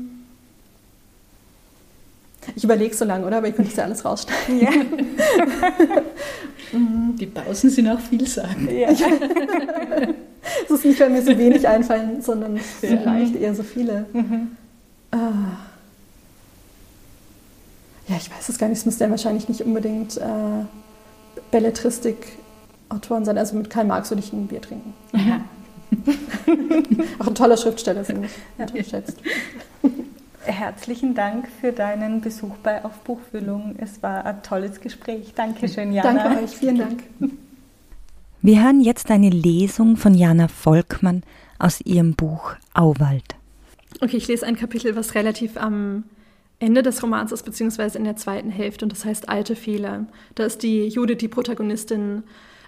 ich 2.55 2.63
überlege 2.63 2.95
so 2.95 3.05
lange, 3.05 3.27
oder? 3.27 3.39
Aber 3.39 3.49
ich 3.49 3.57
könnte 3.57 3.75
ja 3.75 3.85
alles 3.85 4.05
rausstellen. 4.05 4.61
Ja. 4.61 4.71
Mhm. 6.73 7.17
Die 7.17 7.27
Pausen 7.27 7.71
sind 7.71 7.89
auch 7.89 8.01
vielsagend. 8.01 8.71
Ja. 8.73 8.89
Es 10.67 10.71
ist 10.71 10.85
nicht, 10.85 11.01
weil 11.01 11.09
mir 11.09 11.23
so 11.23 11.39
wenig 11.39 11.67
einfallen, 11.67 12.21
sondern 12.21 12.59
vielleicht 12.59 13.35
eher 13.35 13.55
so 13.55 13.63
viele. 13.63 14.05
Mhm. 14.13 14.57
Ah. 15.11 15.57
Ja, 18.09 18.17
ich 18.17 18.31
weiß 18.31 18.51
es 18.51 18.59
gar 18.59 18.69
nicht. 18.69 18.79
Es 18.79 18.85
müsste 18.85 19.05
ja 19.05 19.11
wahrscheinlich 19.11 19.49
nicht 19.49 19.63
unbedingt 19.63 20.19
äh, 20.19 20.65
Belletristik-Autoren 22.95 23.25
sein. 23.25 23.39
Also 23.39 23.57
mit 23.57 23.71
Karl 23.71 23.85
Marx 23.87 24.11
würde 24.11 24.23
ich 24.23 24.33
ein 24.33 24.47
Bier 24.47 24.61
trinken. 24.61 24.95
Ja. 25.13 25.45
Auch 27.19 27.29
ein 27.29 27.35
toller 27.35 27.57
Schriftsteller, 27.57 28.05
finde 28.05 28.29
ich. 28.29 28.33
Unterschätzt. 28.59 29.19
Herzlichen 30.43 31.15
Dank 31.15 31.49
für 31.61 31.73
deinen 31.73 32.21
Besuch 32.21 32.57
bei 32.63 32.85
Auf 32.85 32.99
Buchfüllung. 33.01 33.77
Es 33.79 34.03
war 34.03 34.25
ein 34.25 34.43
tolles 34.43 34.81
Gespräch. 34.81 35.33
Dankeschön, 35.35 35.93
Jana. 35.93 36.25
Danke 36.25 36.45
euch. 36.45 36.51
Vielen 36.51 36.79
Dank. 36.79 37.03
Wir 38.43 38.63
hören 38.63 38.83
jetzt 38.83 39.11
eine 39.11 39.31
Lesung 39.31 39.97
von 39.97 40.13
Jana 40.13 40.49
Volkmann 40.49 41.23
aus 41.59 41.81
ihrem 41.81 42.15
Buch 42.15 42.55
Auwald. 42.75 43.25
Okay, 44.03 44.19
ich 44.19 44.29
lese 44.29 44.45
ein 44.45 44.57
Kapitel, 44.57 44.97
was 44.97 45.15
relativ 45.15 45.57
am 45.57 46.05
Ende 46.59 46.83
des 46.83 47.03
Romans 47.03 47.33
ist, 47.33 47.45
beziehungsweise 47.45 47.97
in 47.97 48.05
der 48.05 48.17
zweiten 48.17 48.51
Hälfte, 48.51 48.85
und 48.85 48.93
das 48.93 49.05
heißt 49.05 49.31
Alte 49.31 49.57
Fehler. 49.57 50.07
Da 50.35 50.45
ist 50.45 50.63
die 50.63 50.89
Judith, 50.89 51.19
die 51.19 51.29
Protagonistin, 51.29 52.25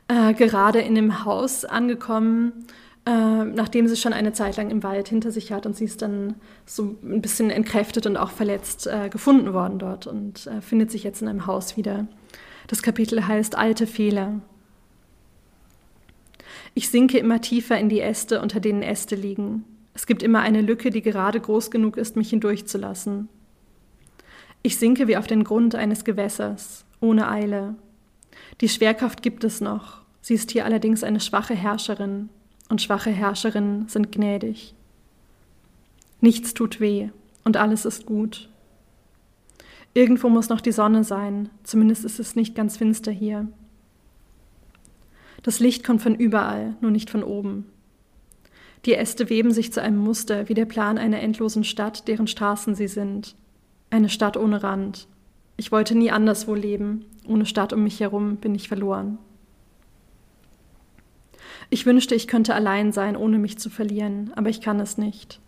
äh, 0.08 0.34
gerade 0.34 0.80
in 0.80 0.94
dem 0.94 1.24
Haus 1.24 1.64
angekommen, 1.64 2.66
äh, 3.06 3.44
nachdem 3.44 3.86
sie 3.86 3.96
schon 3.96 4.12
eine 4.12 4.32
Zeit 4.32 4.56
lang 4.56 4.70
im 4.70 4.82
Wald 4.82 5.08
hinter 5.08 5.30
sich 5.30 5.52
hat 5.52 5.66
und 5.66 5.76
sie 5.76 5.84
ist 5.84 6.02
dann 6.02 6.34
so 6.64 6.96
ein 7.02 7.22
bisschen 7.22 7.50
entkräftet 7.50 8.06
und 8.06 8.16
auch 8.16 8.30
verletzt 8.30 8.86
äh, 8.86 9.08
gefunden 9.08 9.52
worden 9.52 9.78
dort 9.78 10.06
und 10.06 10.46
äh, 10.46 10.60
findet 10.60 10.90
sich 10.90 11.04
jetzt 11.04 11.22
in 11.22 11.28
einem 11.28 11.46
Haus 11.46 11.76
wieder. 11.76 12.06
Das 12.66 12.82
Kapitel 12.82 13.26
heißt 13.26 13.56
Alte 13.56 13.86
Fehler. 13.86 14.40
Ich 16.74 16.90
sinke 16.90 17.18
immer 17.18 17.40
tiefer 17.40 17.78
in 17.78 17.88
die 17.88 18.00
Äste, 18.00 18.40
unter 18.42 18.60
denen 18.60 18.82
Äste 18.82 19.14
liegen. 19.14 19.64
Es 19.94 20.06
gibt 20.06 20.22
immer 20.22 20.40
eine 20.40 20.60
Lücke, 20.60 20.90
die 20.90 21.00
gerade 21.00 21.40
groß 21.40 21.70
genug 21.70 21.96
ist, 21.96 22.16
mich 22.16 22.30
hindurchzulassen. 22.30 23.28
Ich 24.62 24.76
sinke 24.76 25.06
wie 25.08 25.16
auf 25.16 25.26
den 25.26 25.44
Grund 25.44 25.74
eines 25.74 26.04
Gewässers, 26.04 26.84
ohne 27.00 27.30
Eile. 27.30 27.76
Die 28.60 28.68
Schwerkraft 28.68 29.22
gibt 29.22 29.44
es 29.44 29.60
noch, 29.60 30.02
sie 30.22 30.34
ist 30.34 30.50
hier 30.50 30.64
allerdings 30.64 31.04
eine 31.04 31.20
schwache 31.20 31.54
Herrscherin, 31.54 32.30
und 32.68 32.82
schwache 32.82 33.10
Herrscherinnen 33.10 33.88
sind 33.88 34.10
gnädig. 34.10 34.74
Nichts 36.20 36.54
tut 36.54 36.80
weh, 36.80 37.10
und 37.44 37.56
alles 37.56 37.84
ist 37.84 38.06
gut. 38.06 38.48
Irgendwo 39.94 40.28
muss 40.28 40.48
noch 40.48 40.60
die 40.60 40.72
Sonne 40.72 41.04
sein, 41.04 41.48
zumindest 41.62 42.04
ist 42.04 42.18
es 42.18 42.36
nicht 42.36 42.54
ganz 42.54 42.76
finster 42.76 43.12
hier. 43.12 43.48
Das 45.42 45.60
Licht 45.60 45.84
kommt 45.84 46.02
von 46.02 46.14
überall, 46.14 46.76
nur 46.80 46.90
nicht 46.90 47.08
von 47.08 47.22
oben. 47.22 47.66
Die 48.84 48.94
Äste 48.94 49.30
weben 49.30 49.52
sich 49.52 49.72
zu 49.72 49.82
einem 49.82 49.98
Muster 49.98 50.48
wie 50.48 50.54
der 50.54 50.64
Plan 50.64 50.98
einer 50.98 51.20
endlosen 51.20 51.64
Stadt, 51.64 52.08
deren 52.08 52.26
Straßen 52.26 52.74
sie 52.74 52.88
sind. 52.88 53.36
Eine 53.90 54.08
Stadt 54.08 54.36
ohne 54.36 54.62
Rand. 54.62 55.08
Ich 55.56 55.72
wollte 55.72 55.96
nie 55.96 56.10
anderswo 56.10 56.54
leben. 56.54 57.06
Ohne 57.26 57.46
Stadt 57.46 57.72
um 57.72 57.82
mich 57.82 58.00
herum 58.00 58.36
bin 58.36 58.54
ich 58.54 58.68
verloren. 58.68 59.18
Ich 61.70 61.86
wünschte, 61.86 62.14
ich 62.14 62.28
könnte 62.28 62.54
allein 62.54 62.92
sein, 62.92 63.16
ohne 63.16 63.38
mich 63.38 63.58
zu 63.58 63.70
verlieren, 63.70 64.32
aber 64.36 64.50
ich 64.50 64.60
kann 64.60 64.78
es 64.78 64.98
nicht. 64.98 65.40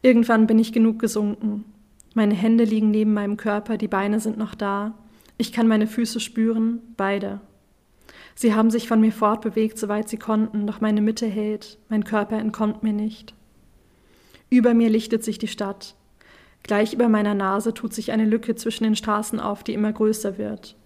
Irgendwann 0.00 0.46
bin 0.46 0.58
ich 0.58 0.72
genug 0.72 0.98
gesunken. 0.98 1.64
Meine 2.14 2.34
Hände 2.34 2.64
liegen 2.64 2.90
neben 2.90 3.12
meinem 3.12 3.36
Körper, 3.36 3.76
die 3.76 3.88
Beine 3.88 4.20
sind 4.20 4.38
noch 4.38 4.54
da. 4.54 4.94
Ich 5.36 5.52
kann 5.52 5.66
meine 5.66 5.86
Füße 5.86 6.20
spüren, 6.20 6.80
beide. 6.96 7.40
Sie 8.34 8.54
haben 8.54 8.70
sich 8.70 8.88
von 8.88 9.00
mir 9.00 9.12
fortbewegt, 9.12 9.78
soweit 9.78 10.08
sie 10.08 10.16
konnten, 10.16 10.66
doch 10.66 10.80
meine 10.80 11.00
Mitte 11.00 11.26
hält, 11.26 11.78
mein 11.88 12.04
Körper 12.04 12.38
entkommt 12.38 12.82
mir 12.82 12.92
nicht. 12.92 13.34
Über 14.50 14.74
mir 14.74 14.90
lichtet 14.90 15.24
sich 15.24 15.38
die 15.38 15.48
Stadt. 15.48 15.94
Gleich 16.64 16.94
über 16.94 17.08
meiner 17.08 17.34
Nase 17.34 17.74
tut 17.74 17.92
sich 17.92 18.10
eine 18.10 18.24
Lücke 18.24 18.54
zwischen 18.56 18.84
den 18.84 18.96
Straßen 18.96 19.38
auf, 19.38 19.62
die 19.62 19.74
immer 19.74 19.92
größer 19.92 20.38
wird. 20.38 20.76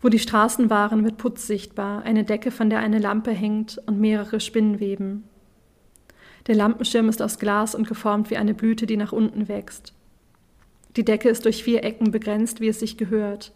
Wo 0.00 0.08
die 0.08 0.20
Straßen 0.20 0.70
waren, 0.70 1.04
wird 1.04 1.18
Putz 1.18 1.46
sichtbar, 1.46 2.02
eine 2.02 2.24
Decke, 2.24 2.50
von 2.50 2.70
der 2.70 2.78
eine 2.78 2.98
Lampe 2.98 3.32
hängt 3.32 3.80
und 3.86 4.00
mehrere 4.00 4.40
Spinnweben. 4.40 5.24
Der 6.46 6.54
Lampenschirm 6.54 7.08
ist 7.08 7.22
aus 7.22 7.38
Glas 7.38 7.74
und 7.74 7.88
geformt 7.88 8.30
wie 8.30 8.36
eine 8.36 8.54
Blüte, 8.54 8.86
die 8.86 8.96
nach 8.96 9.12
unten 9.12 9.48
wächst. 9.48 9.94
Die 10.96 11.04
Decke 11.04 11.28
ist 11.28 11.44
durch 11.44 11.64
vier 11.64 11.84
Ecken 11.84 12.10
begrenzt, 12.10 12.60
wie 12.60 12.68
es 12.68 12.80
sich 12.80 12.96
gehört. 12.96 13.52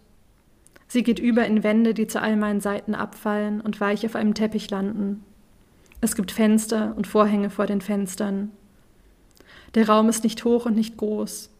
Sie 0.88 1.02
geht 1.02 1.18
über 1.18 1.44
in 1.46 1.62
Wände, 1.64 1.94
die 1.94 2.06
zu 2.06 2.20
all 2.20 2.36
meinen 2.36 2.60
Seiten 2.60 2.94
abfallen 2.94 3.60
und 3.60 3.80
weich 3.80 4.06
auf 4.06 4.14
einem 4.14 4.34
Teppich 4.34 4.70
landen. 4.70 5.24
Es 6.00 6.14
gibt 6.14 6.30
Fenster 6.30 6.94
und 6.96 7.06
Vorhänge 7.06 7.50
vor 7.50 7.66
den 7.66 7.80
Fenstern. 7.80 8.50
Der 9.74 9.88
Raum 9.88 10.08
ist 10.08 10.24
nicht 10.24 10.44
hoch 10.44 10.66
und 10.66 10.76
nicht 10.76 10.96
groß. 10.96 11.50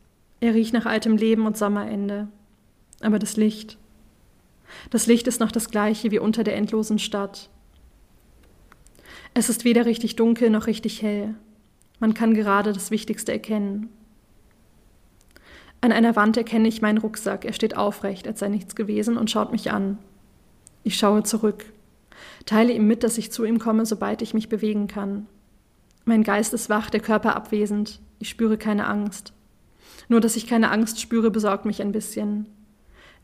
Er 0.41 0.55
riecht 0.55 0.73
nach 0.73 0.87
altem 0.87 1.17
Leben 1.17 1.47
und 1.47 1.57
Sommerende. 1.57 2.29
Aber 3.01 3.19
das 3.19 3.37
Licht. 3.37 3.79
Das 4.91 5.07
Licht 5.07 5.27
ist 5.27 5.41
noch 5.41 5.53
das 5.53 5.71
gleiche 5.71 6.11
wie 6.11 6.19
unter 6.19 6.45
der 6.45 6.57
endlosen 6.57 6.99
Stadt. 6.99 7.51
Es 9.35 9.49
ist 9.49 9.65
weder 9.65 9.87
richtig 9.87 10.17
dunkel 10.17 10.51
noch 10.51 10.67
richtig 10.67 11.03
hell. 11.03 11.35
Man 11.99 12.15
kann 12.15 12.35
gerade 12.35 12.73
das 12.73 12.91
Wichtigste 12.91 13.33
erkennen. 13.33 13.89
An 15.81 15.93
einer 15.93 16.17
Wand 16.17 16.37
erkenne 16.37 16.69
ich 16.69 16.83
meinen 16.83 16.99
Rucksack. 16.99 17.45
Er 17.45 17.53
steht 17.53 17.77
aufrecht, 17.77 18.27
als 18.27 18.41
sei 18.41 18.49
nichts 18.49 18.75
gewesen, 18.75 19.17
und 19.17 19.31
schaut 19.31 19.53
mich 19.53 19.71
an. 19.71 19.99
Ich 20.83 20.97
schaue 20.97 21.23
zurück, 21.23 21.65
teile 22.45 22.73
ihm 22.73 22.87
mit, 22.87 23.03
dass 23.03 23.19
ich 23.19 23.31
zu 23.31 23.45
ihm 23.45 23.59
komme, 23.59 23.87
sobald 23.87 24.23
ich 24.23 24.35
mich 24.35 24.49
bewegen 24.49 24.87
kann. 24.89 25.27
Mein 26.09 26.23
Geist 26.23 26.55
ist 26.55 26.71
wach, 26.71 26.89
der 26.89 27.01
Körper 27.01 27.35
abwesend. 27.35 28.01
Ich 28.21 28.29
spüre 28.29 28.57
keine 28.57 28.87
Angst. 28.87 29.33
Nur, 30.09 30.21
dass 30.21 30.37
ich 30.37 30.47
keine 30.47 30.71
Angst 30.71 31.01
spüre, 31.01 31.33
besorgt 31.33 31.65
mich 31.65 31.83
ein 31.83 31.91
bisschen. 31.91 32.47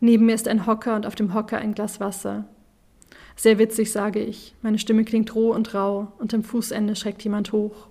Neben 0.01 0.26
mir 0.26 0.35
ist 0.35 0.49
ein 0.49 0.66
Hocker 0.66 0.97
und 0.97 1.07
auf 1.07 1.14
dem 1.14 1.33
Hocker 1.33 1.59
ein 1.59 1.74
Glas 1.74 2.01
Wasser. 2.01 2.45
Sehr 3.37 3.61
witzig, 3.61 3.93
sage 3.93 4.18
ich. 4.18 4.57
Meine 4.62 4.80
Stimme 4.80 5.05
klingt 5.05 5.33
roh 5.37 5.53
und 5.53 5.74
rau 5.74 6.12
und 6.18 6.35
am 6.35 6.43
Fußende 6.43 6.97
schreckt 6.97 7.22
jemand 7.22 7.53
hoch. 7.53 7.87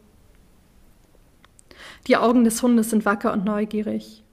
Die 2.08 2.18
Augen 2.18 2.44
des 2.44 2.62
Hundes 2.62 2.90
sind 2.90 3.06
wacker 3.06 3.32
und 3.32 3.46
neugierig. 3.46 4.24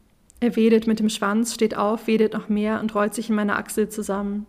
Er 0.41 0.57
wedelt 0.57 0.89
mit 0.89 0.99
dem 0.99 1.09
Schwanz, 1.09 1.55
steht 1.55 1.77
auf, 1.77 2.09
wedelt 2.09 2.33
noch 2.33 2.49
mehr 2.49 2.81
und 2.81 2.97
rollt 2.97 3.15
sich 3.15 3.31
in 3.31 3.37
meiner 3.37 3.59
Achsel 3.59 3.89
zusammen. 3.91 4.45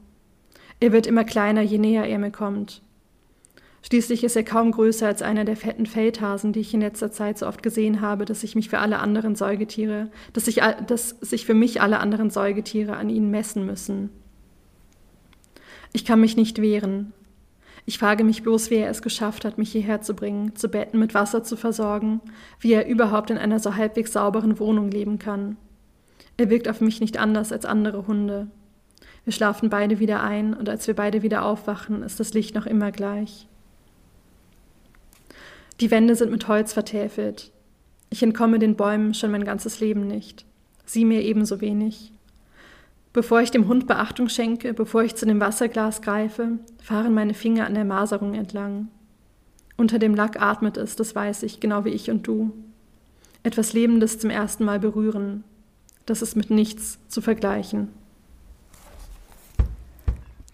Er 0.79 0.91
wird 0.91 1.05
immer 1.05 1.23
kleiner, 1.23 1.61
je 1.61 1.77
näher 1.77 2.05
er 2.05 2.17
mir 2.17 2.31
kommt. 2.31 2.81
Schließlich 3.81 4.23
ist 4.23 4.35
er 4.35 4.43
kaum 4.43 4.71
größer 4.71 5.07
als 5.07 5.21
einer 5.21 5.45
der 5.45 5.55
fetten 5.55 5.85
Feldhasen, 5.85 6.51
die 6.51 6.59
ich 6.59 6.73
in 6.73 6.81
letzter 6.81 7.11
Zeit 7.11 7.37
so 7.37 7.47
oft 7.47 7.63
gesehen 7.63 8.01
habe, 8.01 8.25
dass 8.25 8.41
sich 8.41 8.55
mich 8.55 8.69
für 8.69 8.79
alle 8.79 8.99
anderen 8.99 9.35
Säugetiere, 9.35 10.09
dass 10.33 10.45
sich, 10.45 10.61
dass 10.85 11.09
sich 11.21 11.45
für 11.45 11.53
mich 11.53 11.81
alle 11.81 11.99
anderen 11.99 12.29
Säugetiere 12.29 12.97
an 12.97 13.09
ihnen 13.09 13.31
messen 13.31 13.65
müssen. 13.65 14.09
Ich 15.93 16.05
kann 16.05 16.19
mich 16.19 16.35
nicht 16.35 16.61
wehren. 16.61 17.13
Ich 17.85 17.97
frage 17.97 18.23
mich 18.23 18.43
bloß, 18.43 18.69
wie 18.69 18.75
er 18.75 18.89
es 18.89 19.01
geschafft 19.01 19.45
hat, 19.45 19.57
mich 19.57 19.71
hierher 19.71 20.01
zu 20.01 20.13
bringen, 20.13 20.55
zu 20.55 20.69
Betten 20.69 20.99
mit 20.99 21.13
Wasser 21.13 21.43
zu 21.43 21.55
versorgen, 21.55 22.21
wie 22.59 22.73
er 22.73 22.85
überhaupt 22.85 23.31
in 23.31 23.37
einer 23.37 23.59
so 23.59 23.75
halbwegs 23.75 24.13
sauberen 24.13 24.59
Wohnung 24.59 24.91
leben 24.91 25.17
kann. 25.17 25.57
Er 26.37 26.49
wirkt 26.49 26.67
auf 26.67 26.81
mich 26.81 27.01
nicht 27.01 27.17
anders 27.17 27.51
als 27.51 27.65
andere 27.65 28.05
Hunde. 28.05 28.47
Wir 29.23 29.33
schlafen 29.33 29.69
beide 29.69 29.99
wieder 29.99 30.21
ein 30.21 30.53
und 30.53 30.69
als 30.69 30.85
wir 30.85 30.95
beide 30.95 31.23
wieder 31.23 31.43
aufwachen, 31.43 32.03
ist 32.03 32.19
das 32.19 32.33
Licht 32.33 32.53
noch 32.53 32.65
immer 32.65 32.91
gleich. 32.91 33.47
Die 35.79 35.91
Wände 35.91 36.15
sind 36.15 36.31
mit 36.31 36.47
Holz 36.47 36.73
vertäfelt. 36.73 37.51
Ich 38.09 38.21
entkomme 38.21 38.59
den 38.59 38.75
Bäumen 38.75 39.13
schon 39.13 39.31
mein 39.31 39.45
ganzes 39.45 39.79
Leben 39.79 40.07
nicht. 40.07 40.45
Sie 40.85 41.05
mir 41.05 41.21
ebenso 41.21 41.61
wenig. 41.61 42.11
Bevor 43.13 43.41
ich 43.41 43.51
dem 43.51 43.67
Hund 43.67 43.87
Beachtung 43.87 44.29
schenke, 44.29 44.73
bevor 44.73 45.03
ich 45.03 45.15
zu 45.15 45.25
dem 45.25 45.39
Wasserglas 45.39 46.01
greife, 46.01 46.59
fahren 46.81 47.13
meine 47.13 47.33
Finger 47.33 47.65
an 47.65 47.75
der 47.75 47.85
Maserung 47.85 48.33
entlang. 48.33 48.89
Unter 49.77 49.99
dem 49.99 50.15
Lack 50.15 50.41
atmet 50.41 50.77
es, 50.77 50.95
das 50.95 51.15
weiß 51.15 51.43
ich, 51.43 51.59
genau 51.59 51.85
wie 51.85 51.89
ich 51.89 52.11
und 52.11 52.27
du. 52.27 52.51
Etwas 53.43 53.73
Lebendes 53.73 54.19
zum 54.19 54.29
ersten 54.29 54.65
Mal 54.65 54.79
berühren, 54.79 55.43
das 56.05 56.21
ist 56.21 56.35
mit 56.35 56.49
nichts 56.49 56.99
zu 57.07 57.21
vergleichen. 57.21 57.87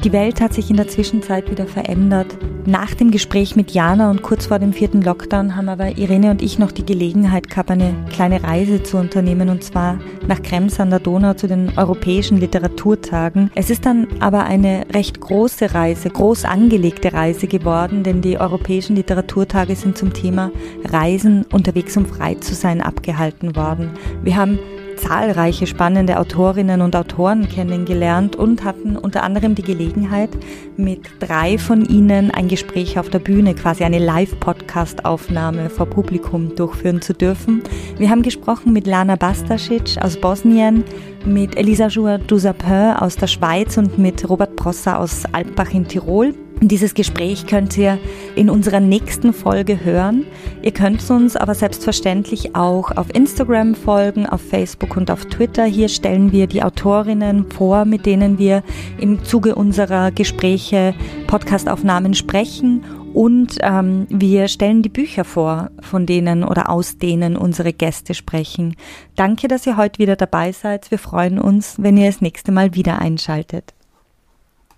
Die 0.06 0.14
Welt 0.14 0.40
hat 0.40 0.54
sich 0.54 0.70
in 0.70 0.78
der 0.78 0.88
Zwischenzeit 0.88 1.50
wieder 1.50 1.66
verändert. 1.66 2.38
Nach 2.68 2.94
dem 2.94 3.10
Gespräch 3.10 3.56
mit 3.56 3.72
Jana 3.72 4.12
und 4.12 4.22
kurz 4.22 4.46
vor 4.46 4.60
dem 4.60 4.72
vierten 4.72 5.02
Lockdown 5.02 5.56
haben 5.56 5.68
aber 5.68 5.98
Irene 5.98 6.30
und 6.30 6.44
ich 6.44 6.60
noch 6.60 6.72
die 6.72 6.86
Gelegenheit 6.86 7.50
gehabt, 7.50 7.72
eine 7.72 7.96
kleine 8.12 8.44
Reise 8.44 8.84
zu 8.84 8.98
unternehmen 8.98 9.50
und 9.50 9.64
zwar 9.64 9.98
nach 10.28 10.44
Krems 10.44 10.80
an 10.80 10.92
der 10.92 11.00
Donau 11.00 11.34
zu 11.34 11.48
den 11.48 11.76
Europäischen 11.76 12.38
Literaturtagen. 12.38 13.50
Es 13.56 13.72
ist 13.72 13.88
dann 13.88 14.06
aber 14.20 14.44
eine 14.44 14.86
recht 14.94 15.20
große 15.20 15.74
Reise, 15.74 16.12
groß 16.12 16.46
angelegte 16.46 17.12
Reise 17.12 17.48
geworden, 17.48 18.04
denn 18.04 18.22
die 18.22 18.40
Europäischen 18.40 18.96
Literaturtage 18.96 19.76
sind 19.76 19.98
zum 19.98 20.14
Thema 20.14 20.52
Reisen 20.84 21.48
unterwegs, 21.52 21.98
um 21.98 22.06
frei 22.06 22.36
zu 22.36 22.54
sein, 22.54 22.80
abgehalten 22.80 23.56
worden. 23.56 23.90
Wir 24.22 24.36
haben 24.36 24.60
zahlreiche 24.96 25.68
spannende 25.68 26.20
Autorinnen 26.20 26.82
und 26.82 26.96
Autoren 26.96 27.48
kennengelernt 27.48 28.36
und 28.36 28.64
hatten 28.64 28.98
unter 28.98 29.24
anderem 29.24 29.56
die 29.56 29.64
Gelegenheit, 29.64 30.30
mit 30.78 31.02
drei 31.20 31.58
von 31.58 31.86
ihnen 31.86 32.32
ein 32.32 32.48
Gespräch 32.48 33.00
auf 33.00 33.10
der 33.10 33.20
Bühne, 33.20 33.56
quasi 33.56 33.84
eine 33.84 34.00
Live-Podcast-Aufnahme 34.00 35.70
vor 35.70 35.86
Publikum 35.86 36.56
durchführen 36.56 37.02
zu 37.02 37.14
dürfen. 37.14 37.64
Wir 37.98 38.10
haben 38.10 38.22
gesprochen 38.22 38.74
mit 38.74 38.88
Lana 38.88 39.16
Bastasic 39.16 39.98
aus 40.02 40.18
Bosnien, 40.18 40.84
mit 41.26 41.58
Elisa 41.58 41.88
Jour 41.88 42.18
Dusapin 42.18 42.94
aus 42.98 43.16
der 43.16 43.28
Schweiz 43.28 43.78
und 43.78 43.98
mit 43.98 44.28
Robert 44.30 44.56
Prosser 44.56 45.00
aus 45.00 45.24
Alpbach 45.32 45.74
in 45.74 45.88
Tirol. 45.88 46.34
Dieses 46.62 46.94
Gespräch 46.94 47.48
könnt 47.48 47.78
ihr 47.78 48.00
in 48.36 48.50
unserer 48.50 48.80
nächsten 48.80 49.34
Folge 49.34 49.84
hören. 49.84 50.26
Ihr 50.62 50.72
könnt 50.72 51.08
uns 51.10 51.36
aber 51.36 51.54
selbstverständlich 51.54 52.56
auch 52.56 52.96
auf 52.96 53.14
Instagram 53.14 53.76
folgen, 53.76 54.26
auf 54.26 54.42
Facebook 54.42 54.96
und 54.96 55.12
auf 55.12 55.26
Twitter. 55.26 55.66
Hier 55.66 55.90
stellen 55.90 56.32
wir 56.32 56.48
die 56.48 56.64
Autorinnen 56.64 57.52
vor, 57.52 57.84
mit 57.84 58.06
denen 58.06 58.40
wir 58.40 58.64
im 58.98 59.24
Zuge 59.26 59.56
unserer 59.56 60.12
Gespräche, 60.12 60.96
Podcastaufnahmen 61.28 62.14
sprechen. 62.14 62.86
Und 63.14 63.58
ähm, 63.62 64.08
wir 64.10 64.48
stellen 64.48 64.82
die 64.82 64.90
Bücher 64.90 65.24
vor, 65.24 65.72
von 65.82 66.06
denen 66.06 66.44
oder 66.44 66.70
aus 66.70 66.98
denen 66.98 67.38
unsere 67.38 67.74
Gäste 67.74 68.14
sprechen. 68.14 68.76
Danke, 69.16 69.48
dass 69.48 69.68
ihr 69.68 69.78
heute 69.78 70.00
wieder 70.00 70.16
dabei 70.16 70.52
seid. 70.52 70.90
Wir 70.90 71.00
freuen 71.00 71.38
uns, 71.38 71.76
wenn 71.78 71.98
ihr 71.98 72.08
das 72.08 72.22
nächste 72.22 72.52
Mal 72.52 72.76
wieder 72.76 73.00
einschaltet. 73.00 73.74